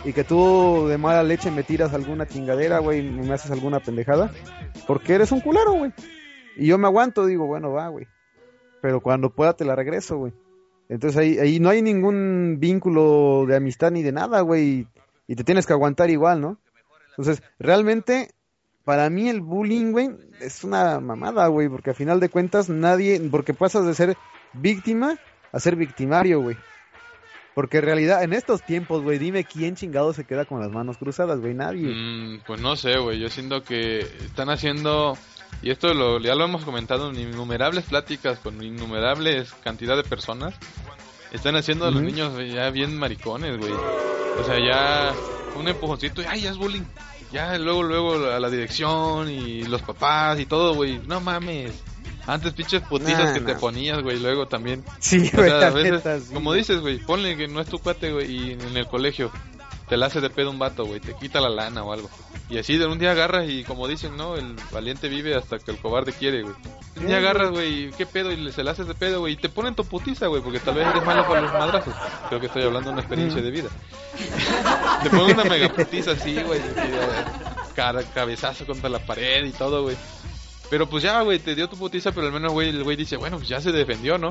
Y 0.04 0.14
que 0.14 0.24
tú 0.24 0.88
de 0.88 0.98
mala 0.98 1.24
leche 1.24 1.52
me 1.52 1.64
tiras 1.64 1.94
alguna 1.94 2.28
chingadera, 2.28 2.80
güey, 2.80 3.02
me 3.02 3.34
haces 3.34 3.52
alguna 3.52 3.80
pendejada, 3.80 4.32
porque 4.88 5.14
eres 5.14 5.32
un 5.32 5.42
culero, 5.42 5.74
güey. 5.74 5.94
Y 6.58 6.68
yo 6.68 6.78
me 6.78 6.88
aguanto, 6.88 7.26
digo, 7.26 7.46
bueno, 7.46 7.72
va, 7.72 7.88
güey. 7.90 8.08
Pero 8.82 9.02
cuando 9.02 9.30
pueda 9.30 9.54
te 9.54 9.66
la 9.66 9.76
regreso, 9.76 10.18
güey. 10.18 10.34
Entonces 10.90 11.20
ahí, 11.20 11.38
ahí 11.38 11.60
no 11.60 11.70
hay 11.70 11.82
ningún 11.82 12.58
vínculo 12.60 13.46
de 13.48 13.56
amistad 13.56 13.92
ni 13.92 14.02
de 14.02 14.12
nada, 14.12 14.42
güey. 14.42 14.88
Y 15.28 15.36
te 15.36 15.44
tienes 15.44 15.68
que 15.68 15.74
aguantar 15.74 16.10
igual, 16.10 16.42
¿no? 16.42 16.58
Entonces, 17.10 17.44
realmente, 17.60 18.32
para 18.90 19.08
mí 19.12 19.30
el 19.30 19.42
bullying, 19.42 19.92
güey, 19.92 20.10
es 20.42 20.64
una 20.64 21.00
mamada, 21.00 21.46
güey. 21.46 21.70
Porque 21.70 21.92
a 21.92 21.94
final 21.94 22.20
de 22.20 22.28
cuentas 22.28 22.70
nadie, 22.70 23.22
porque 23.30 23.54
pasas 23.54 23.86
de 23.86 23.94
ser 23.94 24.18
víctima 24.54 25.16
a 25.52 25.60
ser 25.60 25.76
victimario, 25.76 26.42
güey. 26.42 26.58
Porque 27.54 27.78
en 27.78 27.84
realidad, 27.84 28.24
en 28.24 28.34
estos 28.34 28.64
tiempos, 28.64 29.04
güey, 29.04 29.20
dime 29.20 29.44
quién 29.44 29.76
chingado 29.76 30.12
se 30.12 30.24
queda 30.26 30.46
con 30.46 30.60
las 30.60 30.72
manos 30.72 30.98
cruzadas, 30.98 31.40
güey, 31.40 31.54
nadie. 31.54 31.88
Mm, 31.88 32.40
pues 32.48 32.60
no 32.62 32.76
sé, 32.76 32.98
güey. 32.98 33.20
Yo 33.20 33.30
siento 33.30 33.62
que 33.62 34.00
están 34.00 34.50
haciendo. 34.50 35.16
Y 35.62 35.70
esto 35.70 35.94
lo, 35.94 36.20
ya 36.20 36.34
lo 36.34 36.46
hemos 36.46 36.66
comentado 36.66 37.12
en 37.12 37.20
innumerables 37.20 37.84
pláticas 37.84 38.40
con 38.40 38.60
innumerables 38.64 39.54
cantidad 39.64 39.98
de 39.98 40.04
personas. 40.04 40.56
Están 41.32 41.56
haciendo 41.56 41.86
a 41.86 41.92
los 41.92 42.02
niños 42.02 42.34
ya 42.52 42.72
bien 42.72 42.98
maricones, 42.98 43.56
güey. 43.56 43.72
O 43.72 44.44
sea, 44.44 44.58
ya 44.58 45.14
un 45.56 45.68
empujoncito 45.68 46.24
y 46.24 46.26
¡ay, 46.26 46.42
ya 46.42 46.50
es 46.50 46.58
bullying! 46.58 46.86
Ya 47.32 47.58
luego, 47.58 47.84
luego 47.84 48.14
a 48.32 48.40
la 48.40 48.50
dirección 48.50 49.30
y 49.30 49.64
los 49.64 49.82
papás 49.82 50.40
y 50.40 50.46
todo, 50.46 50.74
güey. 50.76 51.00
No 51.08 51.22
mames. 51.22 51.72
Antes 52.28 52.54
pinches 52.54 52.82
putizas 52.84 53.26
Nah, 53.26 53.34
que 53.34 53.40
te 53.42 53.56
ponías, 53.56 54.02
güey. 54.02 54.20
Luego 54.20 54.48
también 54.48 54.84
Sí, 55.00 55.30
o 55.34 55.38
güey, 55.38 55.50
sea, 55.50 55.60
la 55.60 55.68
a 55.68 55.70
veces, 55.72 55.92
neta, 55.94 56.20
sí, 56.20 56.34
como 56.34 56.54
dices, 56.54 56.80
güey, 56.80 56.98
ponle 57.00 57.36
que 57.38 57.48
no 57.48 57.60
es 57.62 57.68
tu 57.68 57.80
cuate, 57.80 58.12
güey, 58.12 58.32
y 58.32 58.52
en 58.54 58.78
el 58.78 58.86
colegio 58.88 59.32
te 59.88 59.98
la 59.98 60.06
hace 60.06 60.22
de 60.22 60.30
pedo 60.30 60.52
un 60.52 60.60
vato, 60.60 60.86
güey, 60.86 61.00
te 61.00 61.16
quita 61.16 61.40
la 61.42 61.50
lana 61.50 61.84
o 61.84 61.92
algo. 61.92 62.08
Y 62.48 62.60
así 62.60 62.78
de 62.78 62.86
un 62.86 63.00
día 63.00 63.12
agarras 63.12 63.48
y 63.50 63.64
como 63.64 63.88
dicen, 63.88 64.16
¿no? 64.18 64.36
El 64.36 64.56
valiente 64.72 65.08
vive 65.08 65.36
hasta 65.36 65.58
que 65.58 65.72
el 65.72 65.78
cobarde 65.78 66.14
quiere, 66.14 66.44
güey. 66.44 66.54
Un 66.98 67.08
día 67.08 67.18
agarras, 67.18 67.50
güey, 67.52 67.90
qué 67.98 68.06
pedo, 68.06 68.32
y 68.32 68.36
le- 68.36 68.52
se 68.52 68.64
la 68.64 68.72
haces 68.72 68.86
de 68.88 68.94
pedo, 68.94 69.22
güey, 69.22 69.34
y 69.34 69.38
te 69.38 69.50
ponen 69.50 69.74
tu 69.74 69.84
putiza, 69.86 70.28
güey, 70.28 70.42
porque 70.44 70.60
tal 70.60 70.76
vez 70.76 70.88
eres 70.88 71.04
malo 71.06 71.28
para 71.28 71.42
los 71.42 71.54
madrazos. 71.54 71.94
Creo 72.28 72.40
que 72.40 72.46
estoy 72.48 72.64
hablando 72.64 72.90
de 72.90 72.94
una 72.94 73.02
experiencia 73.02 73.42
Mm. 73.42 73.46
de 73.46 73.52
vida. 73.52 73.70
te 75.04 75.10
ponen 75.10 75.40
una 75.40 75.44
mega 75.44 75.70
putiza 75.74 76.12
así, 76.12 76.42
güey, 76.42 76.62
cabezazo 78.14 78.66
contra 78.66 78.90
la 78.90 79.00
pared 79.00 79.46
y 79.46 79.52
todo, 79.52 79.84
güey. 79.84 79.96
Pero 80.70 80.88
pues 80.88 81.04
ya, 81.04 81.22
güey, 81.22 81.40
te 81.40 81.56
dio 81.56 81.68
tu 81.68 81.78
putiza, 81.78 82.12
pero 82.12 82.28
al 82.28 82.34
menos, 82.34 82.52
güey, 82.52 82.70
el 82.70 82.84
güey 82.84 82.96
dice, 82.96 83.18
bueno, 83.18 83.38
pues 83.38 83.50
ya 83.50 83.60
se 83.60 83.72
defendió, 83.72 84.18
¿no? 84.18 84.30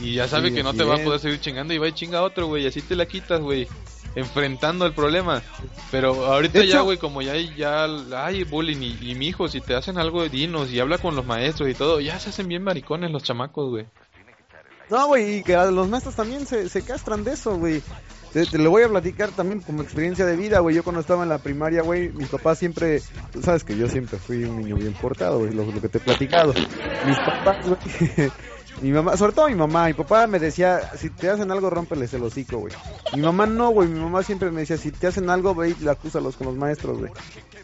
Y 0.00 0.14
ya 0.14 0.28
sabe 0.28 0.50
Sí, 0.50 0.54
que 0.54 0.62
no 0.62 0.74
te 0.74 0.84
va 0.84 0.96
a 0.96 0.98
poder 0.98 1.18
seguir 1.18 1.40
chingando 1.40 1.74
y 1.74 1.78
va 1.78 1.88
y 1.88 1.92
chinga 1.92 2.18
a 2.18 2.22
otro, 2.22 2.46
güey, 2.46 2.66
así 2.66 2.82
te 2.82 2.94
la 2.94 3.06
quitas, 3.06 3.40
güey. 3.40 3.66
Enfrentando 4.14 4.86
el 4.86 4.92
problema. 4.94 5.42
Pero 5.90 6.26
ahorita 6.26 6.64
ya, 6.64 6.80
güey, 6.80 6.98
como 6.98 7.22
ya 7.22 7.32
hay, 7.32 7.54
ya 7.56 7.86
hay 8.12 8.44
bullying 8.44 8.80
y, 8.80 9.10
y 9.10 9.14
mi 9.14 9.28
hijo, 9.28 9.48
si 9.48 9.60
te 9.60 9.74
hacen 9.74 9.98
algo 9.98 10.22
de 10.22 10.28
dinos 10.28 10.70
y 10.70 10.80
habla 10.80 10.98
con 10.98 11.14
los 11.16 11.26
maestros 11.26 11.68
y 11.68 11.74
todo, 11.74 12.00
ya 12.00 12.18
se 12.18 12.30
hacen 12.30 12.48
bien 12.48 12.62
maricones 12.62 13.10
los 13.10 13.22
chamacos, 13.22 13.70
güey. 13.70 13.86
No, 14.90 15.06
güey, 15.06 15.38
y 15.38 15.42
que 15.42 15.54
los 15.54 15.88
maestros 15.88 16.14
también 16.14 16.46
se, 16.46 16.68
se 16.68 16.82
castran 16.82 17.24
de 17.24 17.32
eso, 17.32 17.56
güey. 17.56 17.82
Te, 18.32 18.44
te 18.46 18.58
lo 18.58 18.70
voy 18.70 18.82
a 18.82 18.88
platicar 18.88 19.30
también 19.30 19.60
como 19.60 19.82
experiencia 19.82 20.26
de 20.26 20.36
vida, 20.36 20.58
güey. 20.60 20.76
Yo 20.76 20.82
cuando 20.82 21.00
estaba 21.00 21.22
en 21.22 21.28
la 21.30 21.38
primaria, 21.38 21.82
güey, 21.82 22.10
mis 22.10 22.28
papás 22.28 22.58
siempre... 22.58 23.00
Tú 23.32 23.42
sabes 23.42 23.64
que 23.64 23.76
yo 23.76 23.88
siempre 23.88 24.18
fui 24.18 24.44
un 24.44 24.58
niño 24.58 24.76
bien 24.76 24.92
portado, 24.94 25.38
güey, 25.40 25.52
lo, 25.54 25.64
lo 25.64 25.80
que 25.80 25.88
te 25.88 25.98
he 25.98 26.00
platicado. 26.00 26.52
Mis 27.06 27.18
papás, 27.18 27.58
güey... 27.66 28.30
Mi 28.80 28.92
mamá, 28.92 29.16
sobre 29.16 29.32
todo 29.32 29.48
mi 29.48 29.56
mamá, 29.56 29.86
mi 29.88 29.94
papá 29.94 30.28
me 30.28 30.38
decía, 30.38 30.92
si 30.96 31.10
te 31.10 31.28
hacen 31.28 31.50
algo, 31.50 31.68
rómpeles 31.68 32.14
el 32.14 32.22
hocico, 32.22 32.58
güey. 32.58 32.72
Mi 33.12 33.22
mamá 33.22 33.44
no, 33.44 33.70
güey, 33.70 33.88
mi 33.88 33.98
mamá 33.98 34.22
siempre 34.22 34.52
me 34.52 34.60
decía, 34.60 34.76
si 34.76 34.92
te 34.92 35.08
hacen 35.08 35.28
algo, 35.30 35.52
ve 35.52 35.74
y 35.82 35.88
acúsalos 35.88 36.36
con 36.36 36.46
los 36.46 36.54
maestros, 36.54 36.96
güey. 36.96 37.10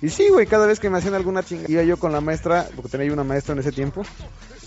Y 0.02 0.08
sí, 0.08 0.28
güey, 0.28 0.48
cada 0.48 0.66
vez 0.66 0.80
que 0.80 0.90
me 0.90 0.98
hacían 0.98 1.14
alguna 1.14 1.44
chingada, 1.44 1.70
iba 1.70 1.82
yo 1.84 1.98
con 1.98 2.10
la 2.10 2.20
maestra, 2.20 2.66
porque 2.74 2.88
tenía 2.90 3.06
yo 3.06 3.12
una 3.12 3.22
maestra 3.22 3.52
en 3.52 3.60
ese 3.60 3.70
tiempo, 3.70 4.02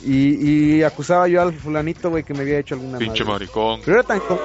y, 0.05 0.75
y 0.77 0.83
acusaba 0.83 1.27
yo 1.27 1.41
al 1.41 1.53
fulanito, 1.53 2.09
güey, 2.11 2.23
que 2.23 2.33
me 2.33 2.41
había 2.43 2.59
hecho 2.59 2.75
alguna 2.75 2.93
madre. 2.93 3.25
maricón. 3.25 3.81
Pero 3.83 3.99
era 3.99 4.07
tan... 4.07 4.21
con- 4.21 4.39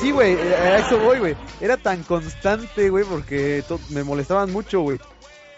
Sí, 0.00 0.10
güey, 0.10 0.36
a 0.36 0.78
eso 0.78 0.98
voy, 1.00 1.18
güey. 1.18 1.36
Era 1.60 1.76
tan 1.76 2.02
constante, 2.02 2.90
güey, 2.90 3.04
porque 3.04 3.64
me 3.90 4.04
molestaban 4.04 4.52
mucho, 4.52 4.80
güey. 4.80 4.98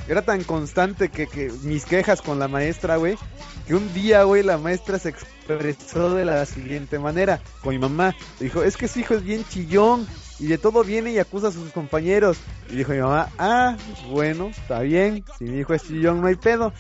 Era 0.09 0.23
tan 0.23 0.43
constante 0.45 1.11
que, 1.11 1.53
mis 1.65 1.85
quejas 1.85 2.23
con 2.23 2.39
la 2.39 2.49
maestra, 2.49 2.97
güey, 2.97 3.19
que 3.67 3.75
un 3.75 3.93
día, 3.93 4.23
güey, 4.23 4.43
la 4.43 4.57
maestra 4.57 4.99
se 4.99 5.11
expresó 5.11 6.15
de 6.15 6.25
la 6.25 6.47
siguiente 6.47 6.99
manera 6.99 7.41
con 7.63 7.75
mi 7.75 7.79
mamá. 7.79 8.15
Dijo, 8.41 8.63
es 8.63 8.77
que 8.79 8.89
su 8.89 9.01
hijo 9.01 9.15
es 9.15 9.23
bien 9.23 9.45
chillón 9.47 10.07
y 10.39 10.47
de 10.47 10.57
todo 10.57 10.83
viene 10.83 11.13
y 11.13 11.19
acusa 11.19 11.49
a 11.49 11.53
sus 11.53 11.71
compañeros. 11.73 12.39
Y 12.71 12.77
dijo 12.77 12.93
mi 12.93 13.01
mamá, 13.01 13.29
ah, 13.39 13.77
bueno, 14.09 14.49
está 14.49 14.81
bien, 14.81 15.25
si 15.39 15.45
mi 15.45 15.59
hijo 15.59 15.75
es 15.75 15.83
chillón 15.83 16.23
no 16.23 16.29
hay 16.29 16.37
pedo. 16.37 16.73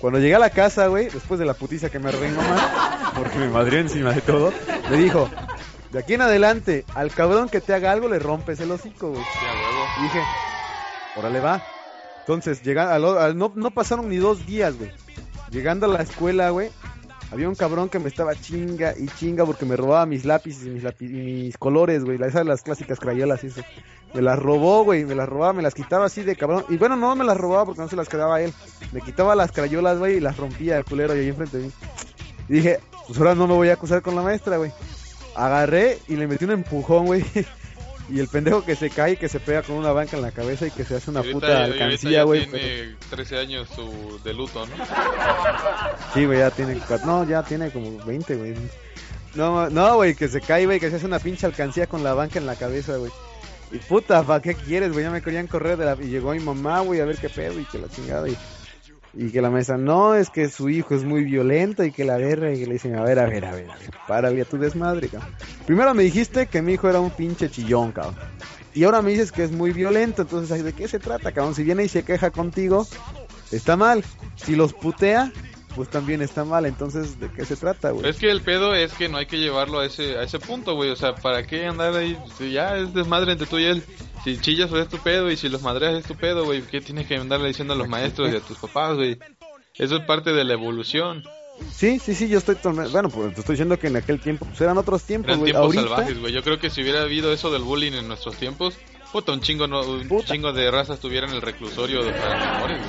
Cuando 0.00 0.20
llegué 0.20 0.36
a 0.36 0.38
la 0.38 0.50
casa, 0.50 0.86
güey, 0.88 1.08
después 1.08 1.40
de 1.40 1.46
la 1.46 1.54
putiza 1.54 1.88
que 1.88 1.98
me 1.98 2.12
reí 2.12 2.30
mamá, 2.30 3.12
porque 3.16 3.38
me 3.38 3.48
madrió 3.48 3.80
encima 3.80 4.12
de 4.12 4.20
todo, 4.20 4.52
me 4.90 4.96
dijo, 4.98 5.28
de 5.96 6.02
aquí 6.02 6.12
en 6.12 6.20
adelante, 6.20 6.84
al 6.94 7.10
cabrón 7.10 7.48
que 7.48 7.62
te 7.62 7.72
haga 7.72 7.90
algo 7.90 8.06
le 8.06 8.18
rompes 8.18 8.60
el 8.60 8.70
hocico, 8.70 9.12
güey. 9.12 9.22
Y 9.98 10.02
dije, 10.02 10.20
órale 11.16 11.40
va. 11.40 11.62
Entonces, 12.20 12.62
llega, 12.62 12.94
al 12.94 13.02
al- 13.16 13.38
no, 13.38 13.50
no 13.54 13.70
pasaron 13.70 14.10
ni 14.10 14.16
dos 14.18 14.44
días, 14.44 14.76
güey. 14.76 14.90
Llegando 15.50 15.86
a 15.86 15.88
la 15.88 16.02
escuela, 16.02 16.50
güey, 16.50 16.70
había 17.32 17.48
un 17.48 17.54
cabrón 17.54 17.88
que 17.88 17.98
me 17.98 18.08
estaba 18.08 18.34
chinga 18.34 18.92
y 18.98 19.06
chinga 19.06 19.46
porque 19.46 19.64
me 19.64 19.74
robaba 19.74 20.04
mis 20.04 20.26
lápices 20.26 20.66
y 20.66 20.68
mis, 20.70 20.84
y 21.00 21.04
mis 21.06 21.56
colores, 21.56 22.04
güey. 22.04 22.20
Esas 22.22 22.44
las 22.44 22.60
clásicas 22.62 23.00
crayolas 23.00 23.42
y 23.44 23.46
eso. 23.46 23.62
Me 24.12 24.20
las 24.20 24.38
robó, 24.38 24.84
güey, 24.84 25.06
me 25.06 25.14
las 25.14 25.26
robaba, 25.28 25.54
me 25.54 25.62
las 25.62 25.72
quitaba 25.72 26.04
así 26.06 26.22
de 26.24 26.36
cabrón. 26.36 26.66
Y 26.68 26.76
bueno, 26.76 26.96
no 26.96 27.16
me 27.16 27.24
las 27.24 27.38
robaba 27.38 27.64
porque 27.64 27.80
no 27.80 27.88
se 27.88 27.96
las 27.96 28.08
quedaba 28.10 28.42
él. 28.42 28.52
Me 28.92 29.00
quitaba 29.00 29.34
las 29.34 29.50
crayolas, 29.50 29.98
güey, 29.98 30.16
y 30.16 30.20
las 30.20 30.36
rompía 30.36 30.76
el 30.76 30.84
culero 30.84 31.16
y 31.16 31.20
ahí 31.20 31.28
enfrente 31.28 31.56
de 31.56 31.64
mí. 31.64 31.72
Y 32.50 32.52
dije, 32.52 32.80
pues 33.06 33.18
ahora 33.18 33.34
no 33.34 33.46
me 33.46 33.54
voy 33.54 33.70
a 33.70 33.74
acusar 33.74 34.02
con 34.02 34.14
la 34.14 34.20
maestra, 34.20 34.58
güey. 34.58 34.72
Agarré 35.36 35.98
y 36.08 36.16
le 36.16 36.26
metí 36.26 36.44
un 36.44 36.52
empujón, 36.52 37.06
güey. 37.06 37.24
Y 38.08 38.20
el 38.20 38.28
pendejo 38.28 38.64
que 38.64 38.76
se 38.76 38.88
cae 38.88 39.14
y 39.14 39.16
que 39.16 39.28
se 39.28 39.40
pega 39.40 39.62
con 39.62 39.74
una 39.74 39.90
banca 39.90 40.16
en 40.16 40.22
la 40.22 40.30
cabeza 40.30 40.64
y 40.64 40.70
que 40.70 40.84
se 40.84 40.94
hace 40.94 41.10
una 41.10 41.18
ahorita- 41.20 41.34
puta 41.40 41.64
alcancía, 41.64 42.22
güey. 42.22 42.46
tiene 42.46 42.94
13 43.10 43.36
años 43.38 43.68
su 43.74 44.20
de 44.22 44.32
luto, 44.32 44.64
¿no? 44.64 44.74
Sí, 46.14 46.24
güey, 46.24 46.38
ya 46.38 46.52
tiene. 46.52 46.80
No, 47.04 47.24
ya 47.26 47.42
tiene 47.42 47.70
como 47.72 48.04
20, 48.04 48.36
güey. 48.36 48.54
No, 49.34 49.68
no, 49.70 49.96
güey, 49.96 50.14
que 50.14 50.28
se 50.28 50.40
cae, 50.40 50.66
güey, 50.66 50.78
que 50.78 50.88
se 50.88 50.96
hace 50.96 51.06
una 51.06 51.18
pinche 51.18 51.46
alcancía 51.46 51.88
con 51.88 52.04
la 52.04 52.14
banca 52.14 52.38
en 52.38 52.46
la 52.46 52.54
cabeza, 52.54 52.96
güey. 52.96 53.10
Y 53.72 53.78
puta, 53.78 54.22
¿para 54.22 54.40
qué 54.40 54.54
quieres, 54.54 54.92
güey? 54.92 55.04
Ya 55.04 55.10
me 55.10 55.20
querían 55.20 55.48
correr 55.48 55.76
de 55.76 55.86
la... 55.86 55.96
Y 56.00 56.06
llegó 56.06 56.30
mi 56.32 56.38
mamá, 56.38 56.80
güey, 56.82 57.00
a 57.00 57.04
ver 57.04 57.16
qué 57.16 57.28
pedo 57.28 57.58
y 57.58 57.64
que 57.64 57.78
la 57.80 57.88
chingada. 57.88 58.28
Y, 58.28 58.36
y 59.18 59.30
que 59.30 59.40
la 59.40 59.48
maestra, 59.48 59.78
no, 59.78 60.14
es 60.14 60.28
que 60.28 60.50
su 60.50 60.68
hijo 60.68 60.94
es 60.94 61.04
muy 61.04 61.24
violento 61.24 61.82
y 61.84 61.90
que 61.90 62.04
la 62.04 62.18
verga. 62.18 62.52
Y 62.52 62.60
que 62.60 62.66
le 62.66 62.74
dicen, 62.74 62.96
a 62.96 63.02
ver, 63.02 63.18
a 63.18 63.24
ver, 63.24 63.46
a 63.46 63.52
ver, 63.52 63.70
a 63.70 63.76
ver, 63.76 63.90
párale 64.06 64.42
a 64.42 64.44
tu 64.44 64.58
desmadre, 64.58 65.08
cabrón. 65.08 65.30
Primero 65.66 65.94
me 65.94 66.02
dijiste 66.02 66.46
que 66.46 66.60
mi 66.60 66.74
hijo 66.74 66.90
era 66.90 67.00
un 67.00 67.10
pinche 67.10 67.50
chillón, 67.50 67.92
cabrón. 67.92 68.16
Y 68.74 68.84
ahora 68.84 69.00
me 69.00 69.10
dices 69.10 69.32
que 69.32 69.42
es 69.42 69.52
muy 69.52 69.72
violento, 69.72 70.22
entonces, 70.22 70.62
¿de 70.62 70.74
qué 70.74 70.86
se 70.86 70.98
trata, 70.98 71.32
cabrón? 71.32 71.54
Si 71.54 71.64
viene 71.64 71.84
y 71.84 71.88
se 71.88 72.02
queja 72.02 72.30
contigo, 72.30 72.86
está 73.50 73.74
mal. 73.74 74.04
Si 74.34 74.54
los 74.54 74.74
putea, 74.74 75.32
pues 75.76 75.90
también 75.90 76.22
está 76.22 76.44
mal. 76.44 76.66
Entonces, 76.66 77.20
¿de 77.20 77.30
qué 77.30 77.44
se 77.44 77.54
trata, 77.54 77.90
güey? 77.90 78.08
Es 78.08 78.16
que 78.16 78.30
el 78.30 78.40
pedo 78.40 78.74
es 78.74 78.92
que 78.94 79.08
no 79.08 79.18
hay 79.18 79.26
que 79.26 79.36
llevarlo 79.38 79.78
a 79.78 79.86
ese 79.86 80.16
a 80.16 80.22
ese 80.22 80.40
punto, 80.40 80.74
güey. 80.74 80.90
O 80.90 80.96
sea, 80.96 81.14
¿para 81.14 81.46
qué 81.46 81.66
andar 81.66 81.94
ahí? 81.94 82.18
Si 82.38 82.50
ya 82.50 82.76
es 82.78 82.92
desmadre 82.94 83.32
entre 83.32 83.46
tú 83.46 83.58
y 83.58 83.64
él. 83.64 83.84
Si 84.24 84.38
chillas, 84.40 84.72
es 84.72 84.88
tu 84.88 84.98
pedo. 84.98 85.30
Y 85.30 85.36
si 85.36 85.48
los 85.48 85.62
madreas, 85.62 85.94
es 85.94 86.04
tu 86.06 86.16
pedo, 86.16 86.44
güey. 86.44 86.62
¿Qué 86.62 86.80
tienes 86.80 87.06
que 87.06 87.16
andarle 87.16 87.48
diciendo 87.48 87.74
a 87.74 87.76
los 87.76 87.88
maestros 87.88 88.32
y 88.32 88.36
a 88.36 88.40
tus 88.40 88.58
papás, 88.58 88.96
güey? 88.96 89.18
Eso 89.74 89.96
es 89.96 90.04
parte 90.06 90.32
de 90.32 90.42
la 90.44 90.54
evolución. 90.54 91.22
Sí, 91.72 91.98
sí, 91.98 92.14
sí, 92.14 92.28
yo 92.28 92.38
estoy. 92.38 92.56
Bueno, 92.62 93.08
pues 93.10 93.34
te 93.34 93.40
estoy 93.40 93.52
diciendo 93.54 93.78
que 93.78 93.86
en 93.86 93.96
aquel 93.96 94.20
tiempo, 94.20 94.46
pues 94.46 94.60
eran 94.60 94.78
otros 94.78 95.02
tiempos, 95.04 95.32
Eran 95.32 95.44
tiempos 95.44 95.62
Ahorita, 95.64 95.82
salvajes, 95.82 96.18
güey. 96.18 96.32
Yo 96.32 96.42
creo 96.42 96.58
que 96.58 96.70
si 96.70 96.82
hubiera 96.82 97.02
habido 97.02 97.32
eso 97.32 97.50
del 97.50 97.62
bullying 97.62 97.92
en 97.92 98.08
nuestros 98.08 98.36
tiempos, 98.36 98.78
puta, 99.12 99.32
un 99.32 99.40
chingo, 99.40 99.66
no, 99.66 99.82
un 99.82 100.08
Puta. 100.08 100.32
chingo 100.32 100.52
de 100.52 100.70
razas 100.70 100.96
estuvieran 100.96 101.30
en 101.30 101.36
el 101.36 101.42
reclusorio 101.42 102.02
de 102.02 102.12
para 102.12 102.54
menores. 102.54 102.80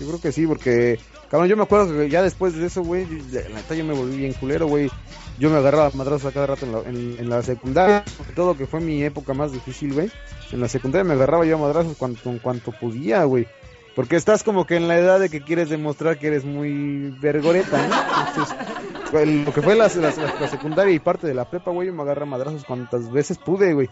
Yo 0.00 0.06
creo 0.06 0.20
que 0.20 0.32
sí, 0.32 0.46
porque, 0.46 0.98
cabrón, 1.30 1.48
yo 1.48 1.56
me 1.56 1.62
acuerdo 1.62 1.92
que 1.96 2.08
ya 2.08 2.22
después 2.22 2.54
de 2.54 2.66
eso, 2.66 2.82
güey, 2.82 3.06
la 3.32 3.48
neta 3.56 3.74
yo 3.74 3.84
me 3.84 3.94
volví 3.94 4.16
bien 4.16 4.32
culero, 4.34 4.66
güey. 4.66 4.90
Yo 5.38 5.50
me 5.50 5.56
agarraba 5.58 5.90
madrazos 5.94 6.26
a 6.26 6.32
cada 6.34 6.48
rato 6.48 6.66
en 6.66 6.72
la, 6.72 6.78
en, 6.80 7.16
en 7.20 7.28
la 7.30 7.42
secundaria, 7.42 8.04
sobre 8.16 8.32
todo 8.32 8.56
que 8.56 8.66
fue 8.66 8.80
mi 8.80 9.02
época 9.04 9.34
más 9.34 9.52
difícil, 9.52 9.94
güey. 9.94 10.10
En 10.50 10.60
la 10.60 10.68
secundaria 10.68 11.04
me 11.04 11.14
agarraba 11.14 11.44
yo 11.46 11.54
a 11.56 11.60
madrazos 11.60 11.96
cuanto, 11.96 12.28
en 12.30 12.38
cuanto 12.40 12.72
podía, 12.72 13.22
güey. 13.24 13.46
Porque 13.94 14.16
estás 14.16 14.42
como 14.42 14.64
que 14.66 14.76
en 14.76 14.88
la 14.88 14.98
edad 14.98 15.20
de 15.20 15.28
que 15.28 15.40
quieres 15.42 15.68
demostrar 15.68 16.18
que 16.18 16.28
eres 16.28 16.44
muy 16.44 17.10
vergoreta, 17.20 17.78
¿no? 17.86 17.94
Entonces, 18.28 19.44
lo 19.46 19.52
que 19.52 19.62
fue 19.62 19.74
la, 19.76 19.88
la- 19.88 20.34
la 20.40 20.48
secundaria 20.48 20.94
y 20.94 20.98
parte 20.98 21.26
de 21.26 21.34
la 21.34 21.48
prepa, 21.48 21.70
güey, 21.70 21.88
yo 21.88 21.94
me 21.94 22.02
agarré 22.02 22.22
a 22.22 22.26
madrazos 22.26 22.64
cuantas 22.64 23.10
veces 23.10 23.38
pude, 23.38 23.74
güey. 23.74 23.88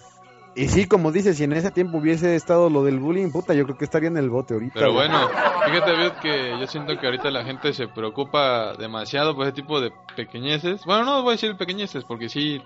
Y 0.57 0.69
sí, 0.69 0.87
como 0.87 1.12
dices, 1.12 1.37
si 1.37 1.45
en 1.45 1.53
ese 1.53 1.71
tiempo 1.71 1.99
hubiese 1.99 2.35
estado 2.35 2.71
lo 2.71 2.83
del 2.83 2.99
bullying, 2.99 3.31
puta, 3.31 3.53
yo 3.53 3.64
creo 3.64 3.77
que 3.77 3.85
estaría 3.85 4.09
en 4.09 4.16
el 4.16 4.31
bote 4.31 4.55
ahorita. 4.55 4.73
Pero 4.73 4.95
güey. 4.95 5.07
bueno, 5.07 5.29
fíjate, 5.66 5.97
Viot, 5.97 6.19
que 6.21 6.57
yo 6.59 6.66
siento 6.66 6.99
que 6.99 7.05
ahorita 7.05 7.31
la 7.31 7.45
gente 7.45 7.75
se 7.75 7.88
preocupa 7.88 8.73
demasiado 8.73 9.37
por 9.37 9.45
ese 9.45 9.53
tipo 9.53 9.83
de 9.83 9.92
pequeñeces. 10.16 10.83
Bueno, 10.87 11.05
no 11.05 11.23
voy 11.23 11.33
a 11.33 11.33
decir 11.33 11.55
pequeñeces, 11.59 12.05
porque 12.05 12.31
sí, 12.31 12.62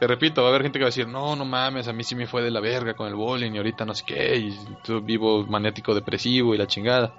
te 0.00 0.06
repito, 0.06 0.40
va 0.40 0.48
a 0.48 0.50
haber 0.50 0.62
gente 0.62 0.78
que 0.78 0.84
va 0.84 0.88
a 0.88 0.94
decir, 0.94 1.08
no, 1.08 1.36
no 1.36 1.44
mames, 1.44 1.88
a 1.88 1.92
mí 1.92 2.04
sí 2.04 2.14
me 2.14 2.26
fue 2.26 2.40
de 2.40 2.50
la 2.50 2.60
verga 2.60 2.94
con 2.94 3.06
el 3.06 3.14
bullying 3.14 3.52
y 3.52 3.58
ahorita 3.58 3.84
no 3.84 3.94
sé 3.94 4.04
qué, 4.06 4.36
y 4.36 4.58
tú 4.82 5.02
vivo 5.02 5.44
maniático 5.44 5.94
depresivo 5.94 6.54
y 6.54 6.58
la 6.58 6.66
chingada. 6.66 7.12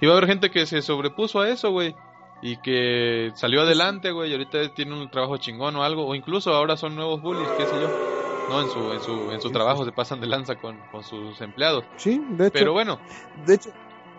Y 0.00 0.06
va 0.06 0.12
a 0.12 0.16
haber 0.18 0.28
gente 0.28 0.52
que 0.52 0.66
se 0.66 0.80
sobrepuso 0.80 1.40
a 1.40 1.48
eso, 1.48 1.72
güey. 1.72 1.96
Y 2.40 2.58
que 2.58 3.32
salió 3.34 3.62
adelante, 3.62 4.12
güey, 4.12 4.30
y 4.30 4.34
ahorita 4.34 4.74
tiene 4.74 4.94
un 4.94 5.10
trabajo 5.10 5.38
chingón 5.38 5.74
o 5.74 5.82
algo, 5.82 6.06
o 6.06 6.14
incluso 6.14 6.54
ahora 6.54 6.76
son 6.76 6.94
nuevos 6.94 7.20
bullies, 7.20 7.48
qué 7.58 7.64
sé 7.64 7.80
yo. 7.80 8.25
No, 8.48 8.62
en 8.62 8.70
su, 8.70 8.92
en 8.92 9.00
su, 9.00 9.32
en 9.32 9.40
su 9.40 9.50
trabajo 9.50 9.84
se 9.84 9.92
pasan 9.92 10.20
de 10.20 10.26
lanza 10.26 10.56
con, 10.56 10.78
con 10.92 11.02
sus 11.02 11.40
empleados. 11.40 11.84
Sí, 11.96 12.22
de 12.30 12.46
hecho. 12.46 12.52
Pero 12.52 12.72
bueno, 12.72 13.00
de 13.44 13.54
hecho, 13.54 13.70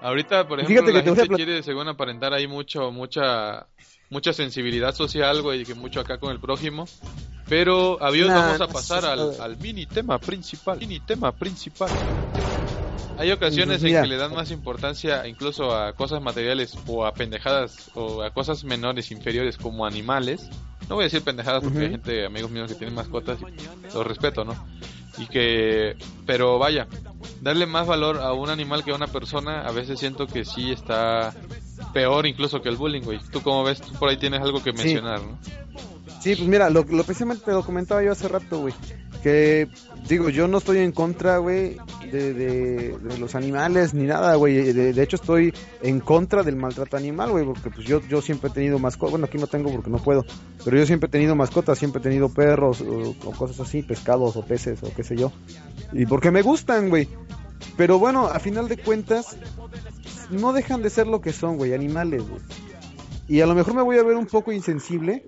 Ahorita, 0.01 0.47
por 0.47 0.59
ejemplo, 0.59 0.91
la 0.91 1.01
gente 1.01 1.27
quiere, 1.27 1.63
según 1.63 1.87
aparentar 1.87 2.33
ahí 2.33 2.47
mucho, 2.47 2.91
mucha, 2.91 3.67
mucha 4.09 4.31
sensibilidad 4.31 4.93
social, 4.93 5.41
güey, 5.41 5.61
y 5.61 5.65
que 5.65 5.73
mucho 5.73 5.99
acá 5.99 6.19
con 6.19 6.31
el 6.31 6.39
prójimo. 6.39 6.87
Pero, 7.49 8.01
avión, 8.03 8.27
Nah, 8.27 8.35
vamos 8.35 8.61
a 8.61 8.67
pasar 8.67 9.05
al, 9.05 9.39
al 9.41 9.57
mini 9.57 9.85
tema 9.85 10.19
principal. 10.19 10.77
Mini 10.77 10.99
tema 10.99 11.31
principal. 11.31 11.89
Hay 13.17 13.31
ocasiones 13.31 13.83
en 13.83 14.01
que 14.01 14.07
le 14.07 14.17
dan 14.17 14.35
más 14.35 14.51
importancia 14.51 15.27
incluso 15.27 15.75
a 15.75 15.93
cosas 15.93 16.21
materiales 16.21 16.77
o 16.85 17.03
a 17.03 17.13
pendejadas 17.13 17.89
o 17.95 18.21
a 18.21 18.31
cosas 18.31 18.63
menores, 18.63 19.09
inferiores 19.11 19.57
como 19.57 19.87
animales. 19.87 20.49
No 20.89 20.95
voy 20.95 21.03
a 21.03 21.05
decir 21.07 21.21
pendejadas 21.21 21.63
porque 21.63 21.79
hay 21.79 21.89
gente, 21.89 22.25
amigos 22.25 22.49
míos 22.51 22.67
que 22.69 22.75
tienen 22.75 22.95
mascotas 22.95 23.39
y 23.41 23.93
los 23.93 24.07
respeto, 24.07 24.45
¿no? 24.45 24.55
Y 25.17 25.25
que, 25.27 25.97
pero 26.25 26.57
vaya, 26.59 26.87
darle 27.41 27.65
más 27.65 27.87
valor 27.87 28.19
a 28.19 28.33
un 28.33 28.49
animal 28.49 28.83
que 28.83 28.91
a 28.91 28.95
una 28.95 29.07
persona, 29.07 29.61
a 29.67 29.71
veces 29.71 29.99
siento 29.99 30.27
que 30.27 30.45
sí 30.45 30.71
está 30.71 31.33
peor 31.93 32.25
incluso 32.25 32.61
que 32.61 32.69
el 32.69 32.75
bullying, 32.77 33.01
güey. 33.01 33.19
¿Tú 33.31 33.41
cómo 33.41 33.63
ves? 33.63 33.81
Tú 33.81 33.93
por 33.93 34.09
ahí 34.09 34.17
tienes 34.17 34.41
algo 34.41 34.63
que 34.63 34.71
Sí. 34.71 34.77
mencionar, 34.77 35.21
¿no? 35.21 35.39
Sí, 36.21 36.35
pues 36.35 36.47
mira, 36.47 36.69
lo, 36.69 36.83
lo 36.83 37.03
precisamente 37.03 37.45
te 37.45 37.51
lo 37.51 37.63
comentaba 37.63 38.03
yo 38.03 38.11
hace 38.11 38.27
rato, 38.27 38.59
güey. 38.59 38.73
Digo, 40.07 40.29
yo 40.29 40.47
no 40.47 40.59
estoy 40.59 40.77
en 40.77 40.91
contra, 40.91 41.37
güey, 41.39 41.77
de, 42.11 42.33
de, 42.33 43.19
los 43.19 43.35
animales 43.35 43.93
ni 43.93 44.05
nada, 44.05 44.35
güey. 44.35 44.71
De, 44.71 44.93
de 44.93 45.03
hecho, 45.03 45.17
estoy 45.17 45.53
en 45.81 45.99
contra 45.99 46.43
del 46.43 46.55
maltrato 46.55 46.95
animal, 46.95 47.31
güey, 47.31 47.45
porque 47.45 47.69
pues 47.69 47.85
yo, 47.85 48.01
yo 48.07 48.21
siempre 48.21 48.49
he 48.49 48.53
tenido 48.53 48.79
mascotas. 48.79 49.11
Bueno, 49.11 49.25
aquí 49.25 49.37
no 49.37 49.47
tengo 49.47 49.71
porque 49.71 49.89
no 49.89 49.97
puedo. 49.97 50.25
Pero 50.63 50.77
yo 50.77 50.85
siempre 50.85 51.07
he 51.07 51.11
tenido 51.11 51.35
mascotas, 51.35 51.77
siempre 51.77 51.99
he 51.99 52.03
tenido 52.03 52.29
perros 52.29 52.81
o, 52.81 53.15
o 53.25 53.31
cosas 53.31 53.59
así, 53.59 53.81
pescados 53.81 54.37
o 54.37 54.45
peces 54.45 54.81
o 54.83 54.93
qué 54.95 55.03
sé 55.03 55.17
yo. 55.17 55.31
Y 55.91 56.05
porque 56.05 56.31
me 56.31 56.41
gustan, 56.41 56.89
güey. 56.89 57.09
Pero 57.75 57.99
bueno, 57.99 58.27
a 58.27 58.39
final 58.39 58.69
de 58.69 58.77
cuentas, 58.77 59.37
no 60.29 60.53
dejan 60.53 60.81
de 60.81 60.89
ser 60.89 61.07
lo 61.07 61.21
que 61.21 61.33
son, 61.33 61.57
güey, 61.57 61.73
animales, 61.73 62.27
güey. 62.27 62.41
Y 63.27 63.41
a 63.41 63.45
lo 63.45 63.55
mejor 63.55 63.73
me 63.73 63.81
voy 63.81 63.97
a 63.97 64.03
ver 64.03 64.15
un 64.15 64.25
poco 64.25 64.53
insensible 64.53 65.25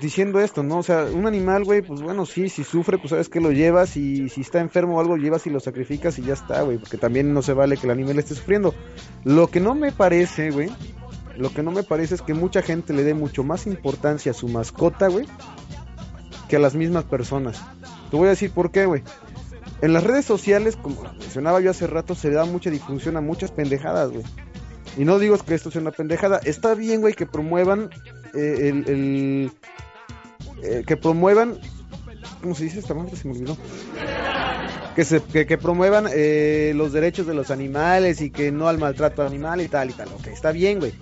diciendo 0.00 0.40
esto, 0.40 0.62
¿no? 0.62 0.78
O 0.78 0.82
sea, 0.82 1.04
un 1.04 1.26
animal, 1.26 1.64
güey, 1.64 1.82
pues 1.82 2.02
bueno, 2.02 2.26
sí, 2.26 2.48
si 2.48 2.64
sufre, 2.64 2.98
pues 2.98 3.10
sabes 3.10 3.28
que 3.28 3.40
lo 3.40 3.52
llevas 3.52 3.96
y 3.96 4.28
si 4.28 4.40
está 4.40 4.60
enfermo 4.60 4.96
o 4.96 5.00
algo, 5.00 5.16
llevas 5.16 5.46
y 5.46 5.50
lo 5.50 5.60
sacrificas 5.60 6.18
y 6.18 6.22
ya 6.22 6.34
está, 6.34 6.62
güey, 6.62 6.78
porque 6.78 6.96
también 6.96 7.32
no 7.32 7.42
se 7.42 7.52
vale 7.52 7.76
que 7.76 7.86
el 7.86 7.92
animal 7.92 8.18
esté 8.18 8.34
sufriendo. 8.34 8.74
Lo 9.24 9.48
que 9.48 9.60
no 9.60 9.74
me 9.74 9.92
parece, 9.92 10.50
güey, 10.50 10.70
lo 11.36 11.52
que 11.52 11.62
no 11.62 11.70
me 11.70 11.82
parece 11.82 12.16
es 12.16 12.22
que 12.22 12.34
mucha 12.34 12.62
gente 12.62 12.92
le 12.92 13.04
dé 13.04 13.14
mucho 13.14 13.44
más 13.44 13.66
importancia 13.66 14.32
a 14.32 14.34
su 14.34 14.48
mascota, 14.48 15.08
güey, 15.08 15.26
que 16.48 16.56
a 16.56 16.60
las 16.60 16.74
mismas 16.74 17.04
personas. 17.04 17.62
Te 18.10 18.16
voy 18.16 18.26
a 18.26 18.30
decir 18.30 18.50
por 18.50 18.70
qué, 18.70 18.86
güey. 18.86 19.02
En 19.82 19.92
las 19.92 20.04
redes 20.04 20.26
sociales, 20.26 20.76
como 20.76 21.02
mencionaba 21.18 21.60
yo 21.60 21.70
hace 21.70 21.86
rato, 21.86 22.14
se 22.14 22.30
da 22.30 22.44
mucha 22.44 22.70
difusión 22.70 23.16
a 23.16 23.20
muchas 23.20 23.50
pendejadas, 23.50 24.10
güey. 24.10 24.24
Y 24.98 25.04
no 25.04 25.18
digo 25.18 25.38
que 25.38 25.54
esto 25.54 25.70
sea 25.70 25.80
una 25.80 25.92
pendejada. 25.92 26.40
Está 26.44 26.74
bien, 26.74 27.00
güey, 27.00 27.14
que 27.14 27.24
promuevan 27.24 27.90
eh, 28.34 28.82
el... 28.86 29.50
eh, 30.62 30.84
que 30.86 30.96
promuevan... 30.96 31.58
¿Cómo 32.42 32.54
se 32.54 32.64
dice 32.64 32.78
esta 32.78 32.94
madre? 32.94 33.16
Se 33.16 33.28
me 33.28 33.34
olvidó. 33.34 33.56
Que, 34.96 35.04
se, 35.04 35.22
que, 35.22 35.46
que 35.46 35.58
promuevan 35.58 36.06
eh, 36.10 36.72
los 36.74 36.92
derechos 36.92 37.26
de 37.26 37.34
los 37.34 37.50
animales 37.50 38.20
y 38.20 38.30
que 38.30 38.50
no 38.50 38.68
al 38.68 38.78
maltrato 38.78 39.22
animal 39.22 39.60
y 39.60 39.68
tal 39.68 39.90
y 39.90 39.92
tal. 39.92 40.08
Ok, 40.08 40.28
está 40.28 40.50
bien, 40.50 40.78
güey. 40.78 40.92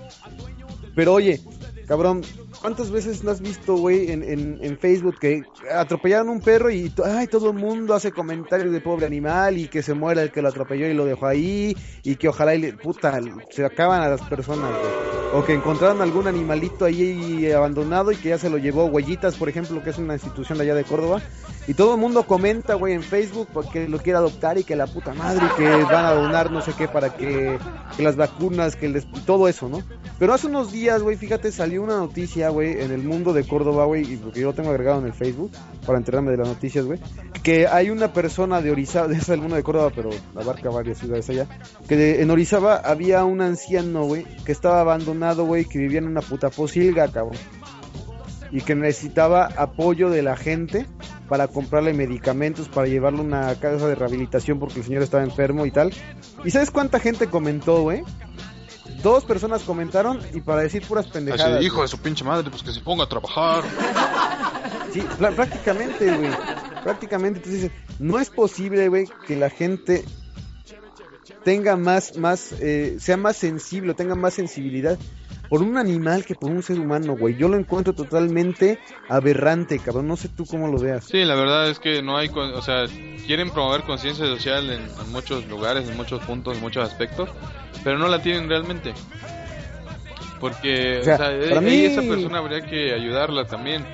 Pero 0.95 1.14
oye, 1.14 1.41
cabrón, 1.87 2.23
¿cuántas 2.61 2.90
veces 2.90 3.25
no 3.25 3.31
has 3.31 3.40
visto, 3.40 3.77
güey, 3.77 4.11
en, 4.11 4.23
en, 4.23 4.59
en 4.61 4.79
Facebook 4.79 5.18
que 5.18 5.42
atropellaron 5.73 6.29
un 6.29 6.40
perro 6.40 6.71
y 6.71 6.92
ay, 7.05 7.27
todo 7.27 7.51
el 7.51 7.57
mundo 7.57 7.94
hace 7.94 8.12
comentarios 8.12 8.73
de 8.73 8.81
pobre 8.81 9.07
animal 9.07 9.59
y 9.59 9.68
que 9.68 9.83
se 9.83 9.94
muera 9.94 10.23
el 10.23 10.31
que 10.31 10.42
lo 10.42 10.49
atropelló 10.49 10.88
y 10.88 10.94
lo 10.94 11.05
dejó 11.05 11.27
ahí 11.27 11.77
y 12.03 12.16
que 12.16 12.29
ojalá 12.29 12.55
y 12.55 12.61
le, 12.61 12.73
puta, 12.73 13.21
se 13.51 13.64
acaban 13.64 14.03
a 14.03 14.09
las 14.09 14.23
personas, 14.23 14.71
güey. 14.71 15.09
O 15.35 15.44
que 15.44 15.53
encontraron 15.53 16.01
algún 16.01 16.27
animalito 16.27 16.87
ahí 16.87 17.53
abandonado 17.53 18.12
y 18.12 18.16
que 18.16 18.31
ya 18.31 18.38
se 18.38 18.49
lo 18.49 18.57
llevó 18.57 18.87
Huellitas, 18.87 19.37
por 19.37 19.51
ejemplo, 19.51 19.83
que 19.83 19.90
es 19.90 19.99
una 19.99 20.14
institución 20.14 20.59
allá 20.59 20.75
de 20.75 20.85
Córdoba. 20.85 21.21
Y 21.66 21.75
todo 21.75 21.94
el 21.94 22.01
mundo 22.01 22.23
comenta, 22.23 22.75
güey, 22.75 22.94
en 22.94 23.03
Facebook 23.03 23.47
porque 23.53 23.88
lo 23.88 23.99
quiere 23.99 24.16
adoptar 24.16 24.57
y 24.57 24.64
que 24.64 24.75
la 24.75 24.87
puta 24.87 25.12
madre 25.12 25.47
que 25.59 25.68
van 25.85 26.07
a 26.07 26.14
donar 26.14 26.51
no 26.51 26.62
sé 26.62 26.73
qué 26.73 26.88
para 26.88 27.14
que, 27.14 27.59
las 27.99 28.16
vacunas, 28.16 28.75
que 28.75 28.87
y 28.88 29.21
todo 29.27 29.49
eso, 29.49 29.68
¿no? 29.68 29.83
Pero 30.18 30.33
hace 30.33 30.47
unos 30.47 30.73
días, 30.73 31.03
güey, 31.03 31.16
fíjate, 31.16 31.53
salió 31.53 31.83
una 31.83 31.99
noticia, 31.99 32.48
en 32.49 32.91
el 32.91 33.03
mundo 33.03 33.33
de 33.33 33.45
Córdoba, 33.45 33.85
güey, 33.85 34.13
y 34.13 34.17
porque 34.17 34.41
yo 34.41 34.49
lo 34.49 34.55
tengo 34.55 34.71
agregado 34.71 35.01
en 35.01 35.07
el 35.07 35.13
Facebook 35.13 35.53
para 35.87 35.99
enterarme 35.99 36.31
de 36.31 36.39
las 36.39 36.49
noticias, 36.49 36.85
que 37.43 37.67
hay 37.67 37.91
una 37.91 38.13
persona 38.13 38.61
de 38.61 38.71
Orizaba, 38.71 39.13
es 39.13 39.29
mundo 39.29 39.57
de 39.57 39.63
Córdoba, 39.63 39.93
pero 39.95 40.11
abarca 40.37 40.71
varias 40.71 40.99
ciudades 40.99 41.29
allá, 41.31 41.47
que 41.89 42.21
en 42.21 42.31
Orizaba 42.31 42.77
había 42.77 43.25
un 43.25 43.41
anciano, 43.41 44.05
güey, 44.05 44.25
que 44.45 44.53
estaba 44.53 44.81
abandonado, 44.81 45.45
güey, 45.45 45.65
que 45.65 45.79
vivía 45.79 45.99
en 45.99 46.07
una 46.07 46.21
puta 46.21 46.51
posilga, 46.51 47.09
cabrón. 47.09 47.39
Y 48.51 48.63
que 48.63 48.75
necesitaba 48.75 49.45
apoyo 49.45 50.09
de 50.09 50.23
la 50.23 50.35
gente 50.35 50.87
para 51.29 51.49
comprarle 51.49 51.93
medicamentos, 51.93 52.69
para 52.69 52.89
llevarlo 52.89 53.21
a 53.21 53.25
una 53.25 53.55
casa 53.57 53.87
de 53.87 53.95
rehabilitación 53.95 54.59
porque 54.59 54.81
el 54.81 54.87
señor 54.87 55.03
estaba 55.03 55.23
enfermo 55.23 55.67
y 55.67 55.71
tal. 55.71 55.93
¿Y 56.45 56.51
sabes 56.51 56.71
cuánta 56.71 56.99
gente 56.99 57.27
comentó, 57.27 57.83
güey? 57.83 58.03
Dos 59.03 59.25
personas 59.25 59.63
comentaron 59.63 60.21
y 60.35 60.41
para 60.41 60.63
decir 60.63 60.85
puras 60.87 61.07
pendejadas. 61.07 61.57
Así, 61.57 61.67
hijo 61.67 61.83
de 61.83 61.89
su 61.89 61.99
pinche 61.99 62.25
madre, 62.25 62.51
pues 62.51 62.63
que 62.63 62.73
se 62.73 62.81
ponga 62.81 63.05
a 63.05 63.09
trabajar. 63.09 63.65
Sí, 64.91 65.05
prácticamente, 65.19 66.17
güey. 66.17 66.31
Prácticamente. 66.83 67.41
Entonces 67.41 67.71
no 67.99 68.19
es 68.19 68.31
posible, 68.31 68.89
güey, 68.89 69.07
que 69.27 69.37
la 69.37 69.51
gente 69.51 70.03
tenga 71.45 71.77
más, 71.77 72.17
más, 72.17 72.53
eh, 72.61 72.97
sea 72.99 73.19
más 73.19 73.37
sensible, 73.37 73.93
tenga 73.93 74.15
más 74.15 74.33
sensibilidad 74.33 74.99
por 75.49 75.63
un 75.63 75.77
animal 75.79 76.25
que 76.25 76.35
por 76.35 76.51
un 76.51 76.63
ser 76.63 76.79
humano, 76.79 77.15
güey. 77.15 77.37
Yo 77.37 77.49
lo 77.49 77.57
encuentro 77.57 77.93
totalmente 77.93 78.79
aberrante, 79.09 79.79
cabrón. 79.79 80.07
No 80.09 80.17
sé 80.17 80.29
tú 80.29 80.45
cómo 80.47 80.69
lo 80.69 80.79
veas. 80.79 81.05
Sí, 81.05 81.25
la 81.25 81.35
verdad 81.35 81.69
es 81.71 81.79
que 81.79 82.03
no 82.03 82.17
hay, 82.17 82.29
o 82.29 82.63
sea, 82.63 82.87
quieren 83.27 83.51
promover 83.51 83.83
conciencia 83.83 84.27
social 84.27 84.71
en, 84.71 84.83
en 84.83 85.13
muchos 85.13 85.47
lugares, 85.49 85.89
en 85.89 85.97
muchos 85.97 86.23
puntos, 86.25 86.57
en 86.57 86.61
muchos 86.63 86.87
aspectos, 86.87 87.29
pero 87.83 87.99
no 87.99 88.09
la 88.09 88.21
tienen 88.21 88.49
realmente. 88.49 88.93
Porque, 90.41 90.99
O 91.01 91.05
sea, 91.05 91.15
o 91.15 91.19
sea, 91.19 91.49
para 91.49 91.61
eh, 91.61 91.65
mí- 91.65 91.85
esa 91.85 92.03
persona 92.03 92.39
habría 92.39 92.61
que 92.63 92.93
ayudarla 92.93 93.47
también. 93.47 93.85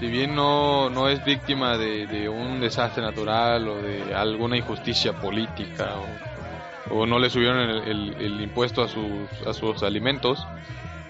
Si 0.00 0.06
bien 0.08 0.34
no, 0.34 0.90
no 0.90 1.08
es 1.08 1.24
víctima 1.24 1.78
de, 1.78 2.06
de 2.06 2.28
un 2.28 2.60
desastre 2.60 3.02
natural 3.02 3.66
o 3.68 3.80
de 3.80 4.14
alguna 4.14 4.56
injusticia 4.56 5.14
política 5.14 5.94
o, 6.90 6.96
o 7.00 7.06
no 7.06 7.18
le 7.18 7.30
subieron 7.30 7.58
el, 7.58 7.78
el- 7.88 8.16
el 8.20 8.40
impuesto 8.42 8.82
a 8.82 8.88
sus, 8.88 9.30
a 9.46 9.54
sus 9.54 9.82
alimentos, 9.82 10.46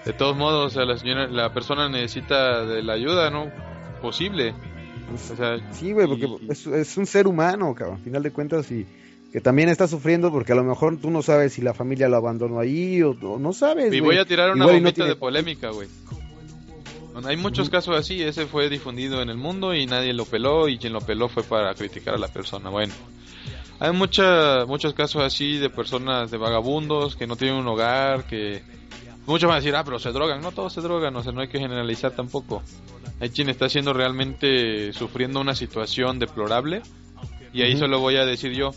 de 0.07 0.13
todos 0.13 0.35
modos, 0.37 0.71
o 0.71 0.73
sea, 0.73 0.85
la 0.85 0.97
señora, 0.97 1.27
la 1.27 1.53
persona 1.53 1.89
necesita 1.89 2.65
de 2.65 2.81
la 2.81 2.93
ayuda, 2.93 3.29
¿no? 3.29 3.51
Posible. 4.01 4.53
O 5.13 5.17
sea, 5.35 5.57
Sí, 5.71 5.91
güey, 5.93 6.07
porque 6.07 6.25
y- 6.25 6.51
es, 6.51 6.65
es 6.67 6.97
un 6.97 7.05
ser 7.05 7.27
humano, 7.27 7.73
cabrón. 7.75 7.97
Al 7.97 8.03
final 8.03 8.23
de 8.23 8.31
cuentas, 8.31 8.71
y 8.71 8.85
que 9.31 9.41
también 9.41 9.69
está 9.69 9.87
sufriendo 9.87 10.31
porque 10.31 10.53
a 10.53 10.55
lo 10.55 10.63
mejor 10.63 10.97
tú 10.97 11.09
no 11.11 11.21
sabes 11.21 11.53
si 11.53 11.61
la 11.61 11.73
familia 11.73 12.07
lo 12.09 12.17
abandonó 12.17 12.59
ahí 12.59 13.01
o, 13.03 13.11
o 13.11 13.37
no 13.39 13.53
sabes. 13.53 13.93
Y 13.93 13.99
voy 13.99 14.17
a 14.17 14.25
tirar 14.25 14.51
una 14.51 14.65
no 14.65 14.71
bombita 14.71 14.91
tiene- 14.93 15.09
de 15.11 15.15
polémica, 15.15 15.69
güey. 15.71 15.87
Hay 17.25 17.35
muchos 17.35 17.69
casos 17.71 17.95
así, 17.97 18.21
ese 18.21 18.45
fue 18.45 18.69
difundido 18.69 19.21
en 19.23 19.29
el 19.29 19.37
mundo 19.37 19.73
y 19.73 19.87
nadie 19.87 20.13
lo 20.13 20.25
peló 20.25 20.67
y 20.69 20.77
quien 20.77 20.93
lo 20.93 21.01
peló 21.01 21.27
fue 21.29 21.41
para 21.43 21.73
criticar 21.73 22.13
a 22.13 22.17
la 22.19 22.27
persona. 22.27 22.69
Bueno, 22.69 22.93
Hay 23.79 23.91
mucha, 23.91 24.65
muchos 24.65 24.93
casos 24.93 25.23
así 25.23 25.57
de 25.57 25.69
personas, 25.69 26.29
de 26.31 26.37
vagabundos 26.37 27.15
que 27.15 27.25
no 27.27 27.35
tienen 27.35 27.57
un 27.57 27.67
hogar, 27.67 28.23
que 28.25 28.61
muchos 29.27 29.47
van 29.47 29.57
a 29.57 29.59
decir, 29.59 29.75
ah, 29.75 29.83
pero 29.83 29.99
se 29.99 30.11
drogan. 30.11 30.41
No 30.41 30.51
todos 30.51 30.73
se 30.73 30.81
drogan, 30.81 31.15
o 31.15 31.23
sea, 31.23 31.31
no 31.31 31.41
hay 31.41 31.47
que 31.49 31.59
generalizar 31.59 32.11
tampoco. 32.15 32.63
Hay 33.19 33.29
quien 33.29 33.49
está 33.49 33.67
siendo 33.69 33.93
realmente 33.93 34.93
sufriendo 34.93 35.39
una 35.41 35.55
situación 35.55 36.19
deplorable 36.19 36.81
y 37.53 37.61
ahí 37.63 37.75
solo 37.77 37.99
voy 37.99 38.15
a 38.17 38.25
decir 38.25 38.51
yo, 38.53 38.71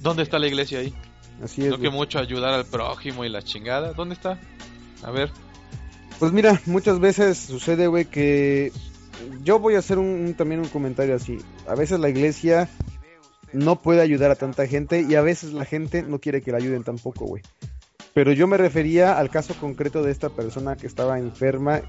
¿dónde 0.00 0.22
está 0.24 0.38
la 0.38 0.46
iglesia 0.48 0.80
ahí? 0.80 0.92
Así 1.42 1.62
es. 1.64 1.70
No 1.70 1.78
que 1.78 1.88
mucho 1.90 2.18
ayudar 2.18 2.52
al 2.54 2.64
prójimo 2.66 3.24
y 3.24 3.28
la 3.28 3.42
chingada. 3.42 3.92
¿Dónde 3.92 4.14
está? 4.14 4.40
A 5.04 5.10
ver. 5.12 5.30
Pues 6.18 6.32
mira, 6.32 6.60
muchas 6.66 6.98
veces 6.98 7.38
sucede, 7.38 7.86
güey, 7.86 8.04
que 8.06 8.72
yo 9.44 9.60
voy 9.60 9.76
a 9.76 9.78
hacer 9.78 9.98
un, 9.98 10.06
un- 10.06 10.34
también 10.34 10.60
un 10.60 10.68
comentario 10.68 11.14
así. 11.14 11.38
A 11.68 11.76
veces 11.76 12.00
la 12.00 12.08
iglesia 12.08 12.68
no 13.52 13.76
puede 13.80 14.00
ayudar 14.00 14.32
a 14.32 14.34
tanta 14.34 14.66
gente 14.66 15.06
y 15.08 15.14
a 15.14 15.22
veces 15.22 15.52
la 15.52 15.64
gente 15.64 16.02
no 16.02 16.18
quiere 16.18 16.42
que 16.42 16.50
la 16.50 16.58
ayuden 16.58 16.82
tampoco, 16.82 17.24
güey. 17.26 17.42
Pero 18.18 18.32
yo 18.32 18.48
me 18.48 18.56
refería 18.56 19.16
al 19.16 19.30
caso 19.30 19.54
concreto 19.54 20.02
de 20.02 20.10
esta 20.10 20.28
persona 20.28 20.74
que 20.74 20.88
estaba 20.88 21.20
enferma, 21.20 21.82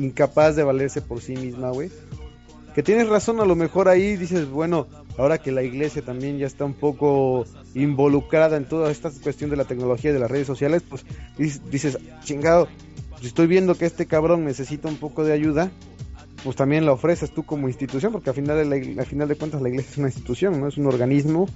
incapaz 0.00 0.56
de 0.56 0.64
valerse 0.64 1.00
por 1.00 1.20
sí 1.20 1.36
misma, 1.36 1.70
güey. 1.70 1.92
Que 2.74 2.82
tienes 2.82 3.08
razón, 3.08 3.38
a 3.38 3.44
lo 3.44 3.54
mejor 3.54 3.88
ahí 3.88 4.16
dices, 4.16 4.50
bueno, 4.50 4.88
ahora 5.16 5.38
que 5.38 5.52
la 5.52 5.62
iglesia 5.62 6.02
también 6.02 6.38
ya 6.38 6.48
está 6.48 6.64
un 6.64 6.74
poco 6.74 7.44
involucrada 7.72 8.56
en 8.56 8.64
toda 8.64 8.90
esta 8.90 9.12
cuestión 9.12 9.48
de 9.48 9.54
la 9.54 9.64
tecnología 9.64 10.10
y 10.10 10.14
de 10.14 10.18
las 10.18 10.28
redes 10.28 10.48
sociales, 10.48 10.82
pues 10.82 11.04
dices, 11.70 11.98
chingado, 12.24 12.66
estoy 13.22 13.46
viendo 13.46 13.76
que 13.76 13.86
este 13.86 14.06
cabrón 14.06 14.44
necesita 14.44 14.88
un 14.88 14.96
poco 14.96 15.22
de 15.22 15.34
ayuda, 15.34 15.70
pues 16.42 16.56
también 16.56 16.84
la 16.84 16.90
ofreces 16.90 17.32
tú 17.32 17.44
como 17.44 17.68
institución, 17.68 18.10
porque 18.10 18.30
al 18.30 18.34
final 18.34 18.56
de, 18.56 18.64
la 18.64 19.02
al 19.02 19.06
final 19.06 19.28
de 19.28 19.36
cuentas 19.36 19.62
la 19.62 19.68
iglesia 19.68 19.92
es 19.92 19.98
una 19.98 20.08
institución, 20.08 20.60
¿no? 20.60 20.66
Es 20.66 20.78
un 20.78 20.86
organismo, 20.88 21.46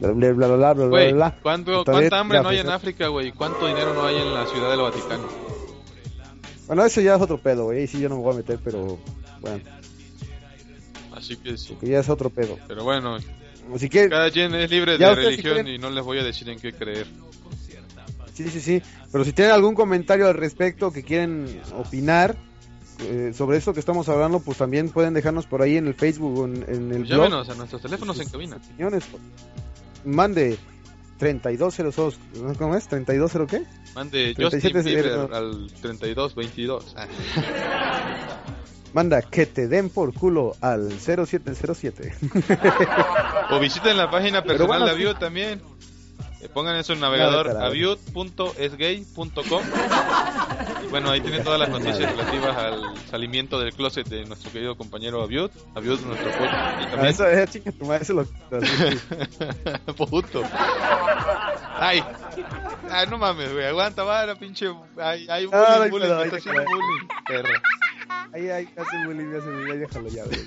bla, 0.00 0.12
bla, 0.12 0.32
bla, 0.32 0.46
bla, 0.46 0.72
bla, 0.74 0.86
bla, 0.86 1.12
bla. 1.12 1.38
¿cuánto, 1.42 1.84
¿cuánta 1.84 2.18
hambre 2.18 2.42
no 2.42 2.48
hay 2.48 2.58
en 2.58 2.66
ofrecer- 2.66 2.74
África, 2.74 3.08
güey? 3.08 3.32
¿Cuánto 3.32 3.66
dinero 3.66 3.94
no 3.94 4.04
hay 4.06 4.16
en 4.16 4.32
la 4.34 4.46
ciudad 4.46 4.70
del 4.70 4.80
Vaticano? 4.80 5.24
Bueno, 6.66 6.84
eso 6.84 7.00
ya 7.00 7.14
es 7.16 7.20
otro 7.22 7.38
pedo, 7.38 7.64
güey, 7.64 7.86
sí 7.86 8.00
yo 8.00 8.08
no 8.08 8.16
me 8.16 8.22
voy 8.22 8.34
a 8.34 8.36
meter, 8.38 8.58
pero 8.64 8.98
bueno, 9.40 9.60
Así 11.14 11.36
que 11.36 11.56
sí. 11.56 11.74
que 11.80 11.86
ya 11.88 12.00
es 12.00 12.08
otro 12.08 12.30
pedo. 12.30 12.58
Pero 12.66 12.84
bueno, 12.84 13.16
Así 13.74 13.88
que, 13.88 14.08
cada 14.08 14.30
quien 14.30 14.54
es 14.54 14.70
libre 14.70 14.98
de 14.98 15.04
ustedes 15.04 15.16
si 15.18 15.24
religión 15.42 15.54
quieren- 15.54 15.74
y 15.74 15.78
no 15.78 15.90
les 15.90 16.04
voy 16.04 16.18
a 16.18 16.22
decir 16.24 16.48
en 16.48 16.58
qué 16.58 16.72
creer. 16.72 17.06
sí, 18.34 18.48
sí, 18.48 18.60
sí, 18.60 18.82
pero 19.12 19.24
si 19.24 19.32
tienen 19.32 19.54
algún 19.54 19.74
comentario 19.74 20.26
al 20.26 20.34
respecto 20.34 20.90
que 20.92 21.02
quieren 21.02 21.60
opinar 21.78 22.34
eh, 23.00 23.32
sobre 23.34 23.58
eso 23.58 23.74
que 23.74 23.80
estamos 23.80 24.08
hablando, 24.08 24.38
pues 24.40 24.56
también 24.58 24.88
pueden 24.88 25.14
dejarnos 25.14 25.46
por 25.46 25.62
ahí 25.62 25.76
en 25.76 25.86
el 25.88 25.94
Facebook 25.94 26.38
o 26.38 26.44
en, 26.46 26.62
en 26.68 26.92
el 26.92 26.98
blog. 27.04 27.08
Llámenos 27.24 27.48
a 27.48 27.54
nuestros 27.54 27.82
teléfonos 27.82 28.18
en 28.20 28.28
cabina. 28.28 28.58
Mande 30.04 30.58
3202, 31.18 32.18
¿cómo 32.58 32.74
es? 32.74 32.88
¿3202 32.88 33.46
qué? 33.46 33.62
Mande 33.94 34.34
37 34.34 34.74
Justin 34.74 34.94
Bieber 34.94 35.12
al 35.32 35.70
3222. 35.80 36.94
Ah, 36.96 37.06
Manda 38.92 39.22
que 39.22 39.46
te 39.46 39.66
den 39.66 39.90
por 39.90 40.14
culo 40.14 40.54
al 40.60 40.92
0707. 40.92 42.14
O 43.50 43.60
visiten 43.60 43.96
la 43.96 44.10
página 44.10 44.42
personal 44.42 44.80
bueno, 44.80 44.86
de 44.86 44.96
sí. 45.12 45.18
También. 45.20 45.60
Eh, 46.44 46.48
Pongan 46.52 46.76
en 46.76 46.84
su 46.84 46.94
navegador 46.94 47.46
caray. 47.46 47.66
aviud.esgay.com. 47.68 49.62
Y 50.84 50.86
bueno, 50.88 51.10
ahí 51.10 51.20
tienen 51.22 51.42
todas 51.42 51.58
las 51.58 51.70
noticias 51.70 52.10
relativas 52.10 52.56
al 52.56 52.82
salimiento 53.10 53.58
del 53.58 53.72
closet 53.72 54.06
de 54.06 54.26
nuestro 54.26 54.52
querido 54.52 54.76
compañero 54.76 55.22
Aviud. 55.22 55.50
Aviud, 55.74 56.00
nuestro 56.00 56.30
podcast. 56.32 56.94
Ah, 56.98 57.08
eso, 57.08 57.26
eh, 57.26 57.46
chinga 57.48 57.72
tu 57.72 57.86
madre, 57.86 58.02
eso 58.02 58.12
lo 58.12 58.26
Puto. 60.06 60.42
Ay. 61.76 62.04
Ay, 62.90 63.06
no 63.08 63.16
mames, 63.16 63.50
güey. 63.52 63.64
Aguanta, 63.64 64.02
vara, 64.02 64.34
pinche. 64.34 64.66
Ay, 64.98 65.26
hay 65.30 65.46
bullying, 65.46 65.64
hay 65.66 65.90
bullying. 65.90 66.08
me 66.08 66.24
está 66.24 66.36
haciendo 66.36 66.62
bullying. 66.62 67.08
Perra. 67.26 67.62
Ahí, 68.34 68.50
ahí, 68.50 68.68
hace 68.76 69.06
bullying, 69.06 69.34
hace 69.34 69.48
bullying, 69.50 69.78
déjalo 69.80 70.08
ya, 70.08 70.24
güey. 70.24 70.40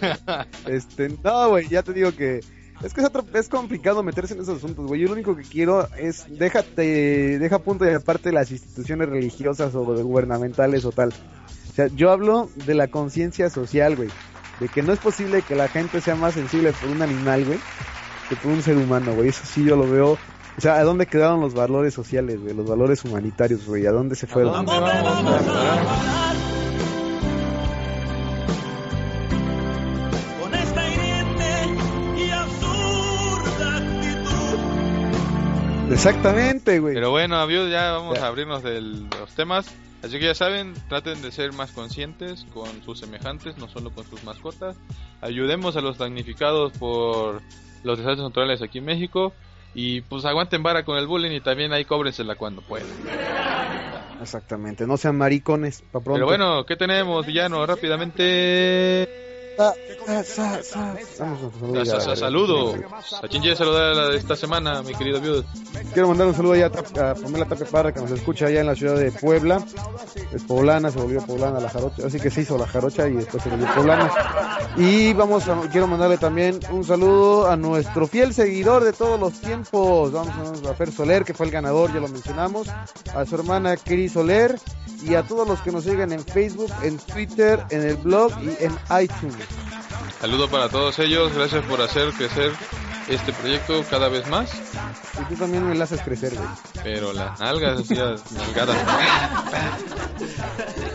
Este, 0.68 1.10
no, 1.24 1.50
güey, 1.50 1.68
ya 1.68 1.82
te 1.82 1.94
digo 1.94 2.12
que 2.12 2.42
es 2.84 2.94
que 2.94 3.02
es, 3.02 3.08
otro, 3.08 3.26
complicado 3.50 4.04
meterse 4.04 4.36
en 4.36 4.42
esos 4.42 4.58
asuntos, 4.58 4.86
güey. 4.86 5.02
Yo 5.02 5.08
lo 5.08 5.14
único 5.14 5.36
que 5.36 5.44
quiero 5.44 5.88
es 5.98 6.26
déjate, 6.30 7.40
deja 7.40 7.60
punto 7.60 7.90
y 7.90 7.94
aparte 7.94 8.32
las 8.32 8.52
instituciones 8.52 9.10
religiosas 9.10 9.74
o 9.74 9.84
gubernamentales 9.84 10.86
o 10.86 10.92
tal. 10.92 11.10
O 11.10 11.74
sea, 11.74 11.88
yo 11.88 12.12
hablo 12.12 12.50
de 12.66 12.76
la 12.76 12.88
conciencia 12.88 13.50
social, 13.50 13.96
güey. 13.96 14.10
De 14.60 14.68
que 14.68 14.82
no 14.82 14.94
es 14.94 15.00
posible 15.00 15.42
que 15.42 15.56
la 15.56 15.68
gente 15.68 16.02
sea 16.02 16.16
más 16.16 16.34
sensible 16.34 16.74
por 16.74 16.90
un 16.90 17.02
animal, 17.02 17.46
güey, 17.46 17.60
que 18.30 18.36
por 18.36 18.52
un 18.52 18.62
ser 18.62 18.78
humano, 18.78 19.14
güey. 19.14 19.30
Eso 19.30 19.44
sí 19.46 19.64
yo 19.64 19.76
lo 19.76 19.90
veo. 19.90 20.18
O 20.58 20.62
sea, 20.62 20.76
¿a 20.76 20.84
dónde 20.84 21.06
quedaron 21.06 21.40
los 21.40 21.54
valores 21.54 21.94
sociales, 21.94 22.42
güey? 22.42 22.56
Los 22.56 22.68
valores 22.68 23.04
humanitarios, 23.06 23.66
güey. 23.66 23.86
¿A 23.86 23.92
dónde 23.92 24.16
se 24.16 24.26
fueron? 24.26 24.54
¿Dónde 24.54 24.72
vamos 24.72 25.34
a 25.34 25.46
parar? 25.46 26.47
Exactamente, 35.98 36.78
güey. 36.80 36.94
Pero 36.94 37.10
bueno, 37.10 37.38
Aviud, 37.38 37.72
ya 37.72 37.94
vamos 37.94 38.20
Ya. 38.20 38.26
a 38.26 38.28
abrirnos 38.28 38.62
de 38.62 38.82
los 38.82 39.34
temas. 39.36 39.66
Así 40.04 40.20
que 40.20 40.26
ya 40.26 40.36
saben, 40.36 40.76
traten 40.88 41.20
de 41.24 41.32
ser 41.32 41.54
más 41.54 41.72
conscientes 41.72 42.46
con 42.54 42.68
sus 42.84 43.00
semejantes, 43.00 43.58
no 43.58 43.68
solo 43.68 43.90
con 43.90 44.06
sus 44.06 44.24
mascotas. 44.24 44.78
Ayudemos 45.22 45.76
a 45.76 45.82
los 45.82 45.98
damnificados 45.98 46.72
por 46.74 47.42
los 47.84 47.98
desastres 47.98 48.24
naturales 48.24 48.62
aquí 48.62 48.78
en 48.78 48.86
México. 48.86 49.34
Y 49.74 50.02
pues 50.02 50.24
aguanten 50.26 50.62
vara 50.62 50.86
con 50.86 51.00
el 51.00 51.08
bullying 51.08 51.32
y 51.32 51.42
también 51.42 51.74
ahí 51.74 51.84
cóbrensela 51.84 52.36
cuando 52.36 52.62
puedan. 52.62 52.88
Exactamente, 54.22 54.86
no 54.86 54.98
sean 54.98 55.18
maricones, 55.18 55.82
pa' 55.82 56.00
pronto. 56.00 56.14
Pero 56.14 56.26
bueno, 56.28 56.64
¿qué 56.68 56.76
tenemos, 56.76 57.26
villano? 57.26 57.66
Rápidamente. 57.66 59.27
Saludo. 62.16 62.76
¿A 63.22 63.28
quién 63.28 63.42
quiere 63.42 63.56
saludar 63.56 63.96
la 63.96 64.10
de 64.10 64.18
esta 64.18 64.36
semana, 64.36 64.84
mi 64.84 64.94
querido 64.94 65.20
Viud? 65.20 65.44
Quiero 65.94 66.10
mandar 66.10 66.28
un 66.28 66.36
saludo 66.36 66.54
allá 66.54 66.68
a 66.68 67.16
Pamela 67.16 67.46
Tapia 67.46 67.66
Parra 67.66 67.92
que 67.92 68.00
nos 68.00 68.12
escucha 68.12 68.46
allá 68.46 68.62
en 68.62 68.68
la 68.68 68.76
ciudad 68.76 68.96
de 68.96 69.12
Puebla. 69.12 69.66
Es 70.32 70.44
poblana, 70.44 70.92
se 70.92 71.00
volvió 71.00 71.26
poblana 71.26 71.60
la 71.60 71.70
jarocha, 71.70 72.06
así 72.06 72.20
que 72.20 72.30
se 72.30 72.42
hizo 72.42 72.58
la 72.58 72.68
jarocha 72.68 73.08
y 73.08 73.14
después 73.14 73.42
se 73.42 73.50
volvió 73.50 73.68
poblana. 73.74 74.12
Y 74.78 75.14
vamos 75.14 75.48
a, 75.48 75.60
quiero 75.72 75.88
mandarle 75.88 76.18
también 76.18 76.60
un 76.72 76.84
saludo 76.84 77.48
a 77.48 77.56
nuestro 77.56 78.08
fiel 78.08 78.34
seguidor 78.34 78.84
de 78.84 78.94
todos 78.94 79.20
los 79.20 79.34
tiempos. 79.42 80.12
Vamos 80.12 80.64
a, 80.64 80.70
a 80.70 80.74
Fer 80.76 80.92
Soler, 80.92 81.24
que 81.24 81.34
fue 81.34 81.48
el 81.48 81.52
ganador, 81.52 81.92
ya 81.94 82.00
lo 82.00 82.08
mencionamos. 82.08 82.68
A 83.16 83.26
su 83.26 83.36
hermana 83.36 83.76
Cris 83.76 84.14
Soler 84.14 84.60
y 85.04 85.16
a 85.16 85.24
todos 85.24 85.48
los 85.48 85.62
que 85.62 85.72
nos 85.72 85.84
siguen 85.84 86.12
en 86.12 86.24
Facebook, 86.24 86.72
en 86.84 86.98
Twitter, 86.98 87.64
en 87.70 87.84
el 87.84 87.98
blog 87.98 88.32
y 88.42 88.64
en 88.64 88.74
iTunes. 89.02 89.47
Saludo 90.20 90.50
para 90.50 90.68
todos 90.68 90.98
ellos, 91.00 91.34
gracias 91.34 91.64
por 91.66 91.80
hacer 91.82 92.12
crecer 92.14 92.52
este 93.08 93.34
proyecto 93.34 93.84
cada 93.90 94.10
vez 94.10 94.28
más. 94.28 94.52
Y 95.22 95.34
tú 95.34 95.36
también 95.36 95.68
me 95.68 95.76
la 95.76 95.86
haces 95.86 96.02
crecer, 96.02 96.36
güey. 96.36 96.48
Pero 96.84 97.14
las 97.14 97.40
nalgas, 97.40 97.80
así, 97.80 97.96
las 97.96 98.32
nalgadas, 98.32 98.78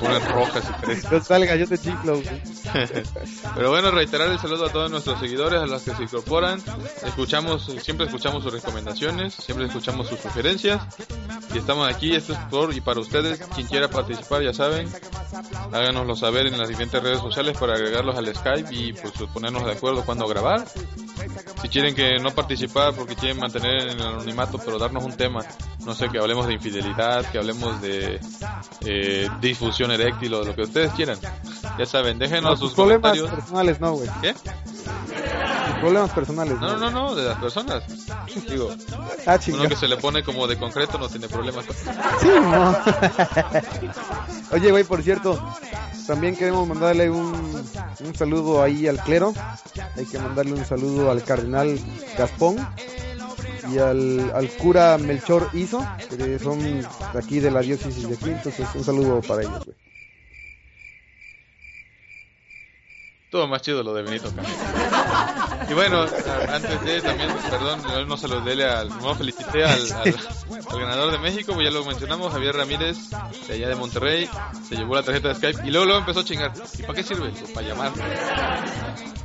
ponen 0.01 0.29
rojas 0.33 0.65
y 0.69 0.85
crecen. 0.85 1.11
No 1.11 1.25
salga, 1.25 1.57
yo 1.57 1.67
te 1.67 1.79
chiflo, 1.79 2.15
güey. 2.15 2.43
Pero 3.55 3.71
bueno, 3.71 3.91
reiterar 3.91 4.29
el 4.29 4.39
saludo 4.39 4.67
a 4.67 4.73
todos 4.73 4.91
nuestros 4.91 5.19
seguidores, 5.21 5.61
a 5.61 5.67
los 5.67 5.83
que 5.83 5.95
se 5.95 6.03
incorporan. 6.03 6.63
Escuchamos, 7.05 7.71
siempre 7.83 8.07
escuchamos 8.07 8.43
sus 8.43 8.53
recomendaciones, 8.53 9.35
siempre 9.35 9.67
escuchamos 9.67 10.09
sus 10.09 10.21
sugerencias. 10.21 10.83
Y 11.55 11.59
estamos 11.59 11.93
aquí, 11.93 12.15
esto 12.15 12.33
es 12.33 12.39
por 12.51 12.75
y 12.75 12.81
para 12.81 13.01
ustedes. 13.01 13.41
Quien 13.55 13.67
quiera 13.67 13.89
participar, 13.89 14.43
ya 14.43 14.55
saben, 14.55 14.89
háganoslo 15.73 16.17
saber 16.17 16.47
en 16.47 16.59
las 16.59 16.69
diferentes 16.69 17.03
redes 17.03 17.21
sociales 17.21 17.57
para 17.59 17.75
agregarlos 17.75 18.17
al 18.17 18.35
Skype 18.35 18.75
y 18.75 18.93
pues 18.93 19.13
ponernos 19.33 19.65
de 19.65 19.73
acuerdo 19.73 20.05
cuándo 20.05 20.27
grabar. 20.27 20.65
Si 21.63 21.69
quieren 21.69 21.95
que 21.95 22.19
no 22.19 22.33
participar 22.33 22.93
porque 22.93 23.15
quieren 23.15 23.39
mantener 23.39 23.83
en 23.89 24.01
el 24.01 24.03
anonimato, 24.07 24.59
pero 24.59 24.79
darnos 24.79 25.05
un 25.05 25.13
tema, 25.17 25.41
no 25.85 25.95
sé, 25.95 26.09
que 26.09 26.19
hablemos 26.19 26.47
de 26.49 26.55
infidelidad, 26.55 27.25
que 27.31 27.39
hablemos 27.39 27.81
de 27.81 28.21
eh, 28.85 29.29
disfunción 29.41 29.93
eréctil 29.93 30.35
o 30.35 30.41
de 30.41 30.47
lo 30.47 30.55
que 30.57 30.63
ustedes 30.63 30.93
quieran. 30.93 31.19
Ya 31.79 31.87
saben, 31.87 32.19
déjenos 32.19 32.51
No, 32.51 32.57
sus 32.57 32.75
problemas 32.75 33.13
comentarios. 33.13 33.31
personales 33.41 33.81
no, 33.81 33.93
güey. 33.93 34.09
¿Qué? 34.21 34.35
Problemas 35.81 36.11
personales 36.11 36.61
No, 36.61 36.77
no, 36.77 36.91
no, 36.91 36.91
no, 36.91 37.15
de 37.15 37.25
las 37.29 37.39
personas. 37.39 37.83
Digo, 38.49 38.71
Ah, 39.27 39.39
uno 39.49 39.69
que 39.69 39.77
se 39.77 39.87
le 39.89 39.97
pone 39.99 40.23
como 40.25 40.47
de 40.49 40.59
concreto 40.59 40.99
no 40.99 41.09
tiene 41.09 41.29
problemas. 41.29 41.65
Sí, 42.21 42.29
no. 42.41 42.77
Oye, 44.57 44.71
güey, 44.73 44.83
por 44.85 45.01
cierto, 45.03 45.41
también 46.07 46.37
queremos 46.37 46.67
mandarle 46.69 47.11
un, 47.11 47.33
un 48.01 48.15
saludo 48.15 48.63
ahí 48.63 48.87
al 48.87 48.99
clero. 48.99 49.35
Hay 49.97 50.07
que 50.07 50.19
mandarle 50.19 50.55
un 50.55 50.65
saludo 50.65 51.11
al 51.11 51.23
cardenal 51.23 51.79
Gaspón 52.17 52.57
y 53.71 53.79
al, 53.79 54.33
al 54.35 54.49
cura 54.51 54.99
Melchor 54.99 55.49
Iso, 55.53 55.87
que 56.17 56.39
son 56.39 56.61
de 56.61 56.87
aquí 57.15 57.41
de 57.41 57.51
la 57.51 57.61
diócesis 57.61 58.09
de 58.09 58.15
aquí. 58.15 58.31
Entonces, 58.31 58.69
un 58.75 58.85
saludo 58.85 59.21
para 59.23 59.43
ellos, 59.43 59.65
güey. 59.65 59.82
Todo 63.33 63.49
más 63.49 63.63
chido 63.63 63.83
lo 63.83 63.95
de 63.95 64.03
Benito 64.03 64.29
Camilo. 64.29 64.55
Y 65.71 65.73
bueno, 65.73 66.03
antes 66.53 66.85
de 66.85 67.01
también, 67.01 67.31
perdón, 67.49 67.81
no, 67.83 68.05
no 68.05 68.17
saludé 68.19 68.63
al, 68.63 68.91
no 68.91 69.15
felicité 69.15 69.65
al, 69.65 69.91
al, 69.91 70.15
al 70.71 70.79
ganador 70.79 71.13
de 71.13 71.19
México, 71.19 71.55
pues 71.55 71.65
ya 71.67 71.73
lo 71.73 71.83
mencionamos, 71.83 72.31
Javier 72.31 72.55
Ramírez, 72.55 72.99
de 73.49 73.55
allá 73.55 73.69
de 73.71 73.75
Monterrey, 73.75 74.29
se 74.69 74.77
llevó 74.77 74.95
la 74.97 75.03
tarjeta 75.03 75.29
de 75.29 75.35
Skype 75.37 75.67
y 75.67 75.71
luego, 75.71 75.87
luego 75.87 76.01
empezó 76.01 76.21
a 76.21 76.25
chingar. 76.25 76.53
¿Y 76.79 76.83
para 76.83 76.93
qué 76.93 77.03
sirve? 77.03 77.31
Pues, 77.31 77.51
para 77.53 77.67
llamar. 77.69 77.93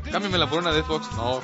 Cámbiamela 0.10 0.50
por 0.50 0.60
una 0.60 0.72
de 0.72 0.84
Xbox. 0.84 1.12
No, 1.18 1.42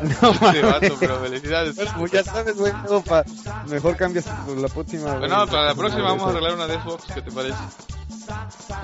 No, 0.00 0.30
este 0.48 0.62
vato, 0.62 0.96
pero 1.00 1.18
felicidades. 1.18 1.76
Como 1.92 2.06
ya 2.06 2.22
sabes, 2.22 2.56
güey, 2.56 2.72
no, 2.88 3.02
pa- 3.02 3.24
mejor 3.68 3.96
cambias 3.96 4.26
por 4.46 4.56
la 4.56 4.68
próxima. 4.68 5.14
Bueno, 5.14 5.44
para 5.48 5.64
la 5.64 5.74
próxima 5.74 6.04
vamos 6.04 6.28
a 6.28 6.30
arreglar 6.30 6.54
una 6.54 6.68
de 6.68 6.80
Xbox, 6.80 7.04
¿qué 7.12 7.22
te 7.22 7.32
parece? 7.32 7.58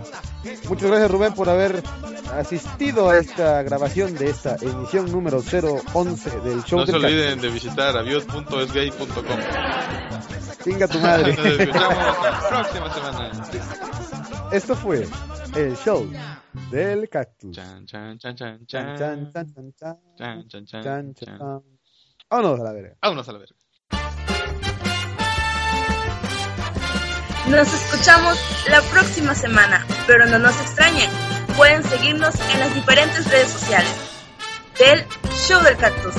Muchas 0.69 0.89
gracias 0.89 1.11
Rubén 1.11 1.33
por 1.35 1.49
haber 1.49 1.83
asistido 2.33 2.92
a 3.01 3.19
esta 3.19 3.63
grabación 3.63 4.15
de 4.15 4.29
esta 4.29 4.57
emisión 4.61 5.11
número 5.11 5.39
011 5.41 6.41
del 6.41 6.63
show 6.65 6.81
No 6.81 6.87
se 6.87 6.95
olviden 6.95 7.41
de 7.41 7.49
visitar 7.49 7.97
aviot.esgay.com. 7.97 9.25
Chinga 10.63 10.87
tu 10.89 10.99
madre. 11.01 11.35
Nos 11.35 11.47
escuchamos 11.47 12.23
la 12.23 12.49
próxima 12.51 12.95
semana. 12.95 13.31
Esto 14.53 14.77
fue 14.77 15.09
el 15.57 15.77
show 15.77 16.07
del 16.71 17.09
cactus. 17.09 17.57
Chan, 17.57 17.87
chan, 17.87 18.19
chan, 18.19 18.37
chan, 18.37 18.67
Chan, 18.67 18.99
chan. 18.99 19.33
chan, 19.33 19.53
chan, 19.55 19.73
chan, 19.75 19.99
Chan, 20.19 20.49
chan, 20.49 20.67
chan, 20.67 20.83
chan, 20.83 21.15
chan. 21.15 21.39
chan. 21.39 21.63
Vámonos 22.31 22.61
a 22.61 22.63
la 22.65 22.73
verga. 22.73 22.97
Vámonos 23.01 23.29
a 23.29 23.33
la 23.33 23.39
verga. 23.39 23.57
Nos 27.49 27.73
escuchamos 27.75 28.39
la 28.71 28.81
próxima 28.93 29.35
semana, 29.35 29.85
pero 30.07 30.27
no 30.27 30.39
nos 30.39 30.59
extrañen. 30.61 31.32
Pueden 31.57 31.85
seguirnos 31.85 32.35
en 32.53 32.61
las 32.61 32.75
diferentes 32.75 33.31
redes 33.31 33.51
sociales 33.51 33.93
del 34.79 35.07
Show 35.47 35.63
del 35.63 35.77
Cactus. 35.77 36.15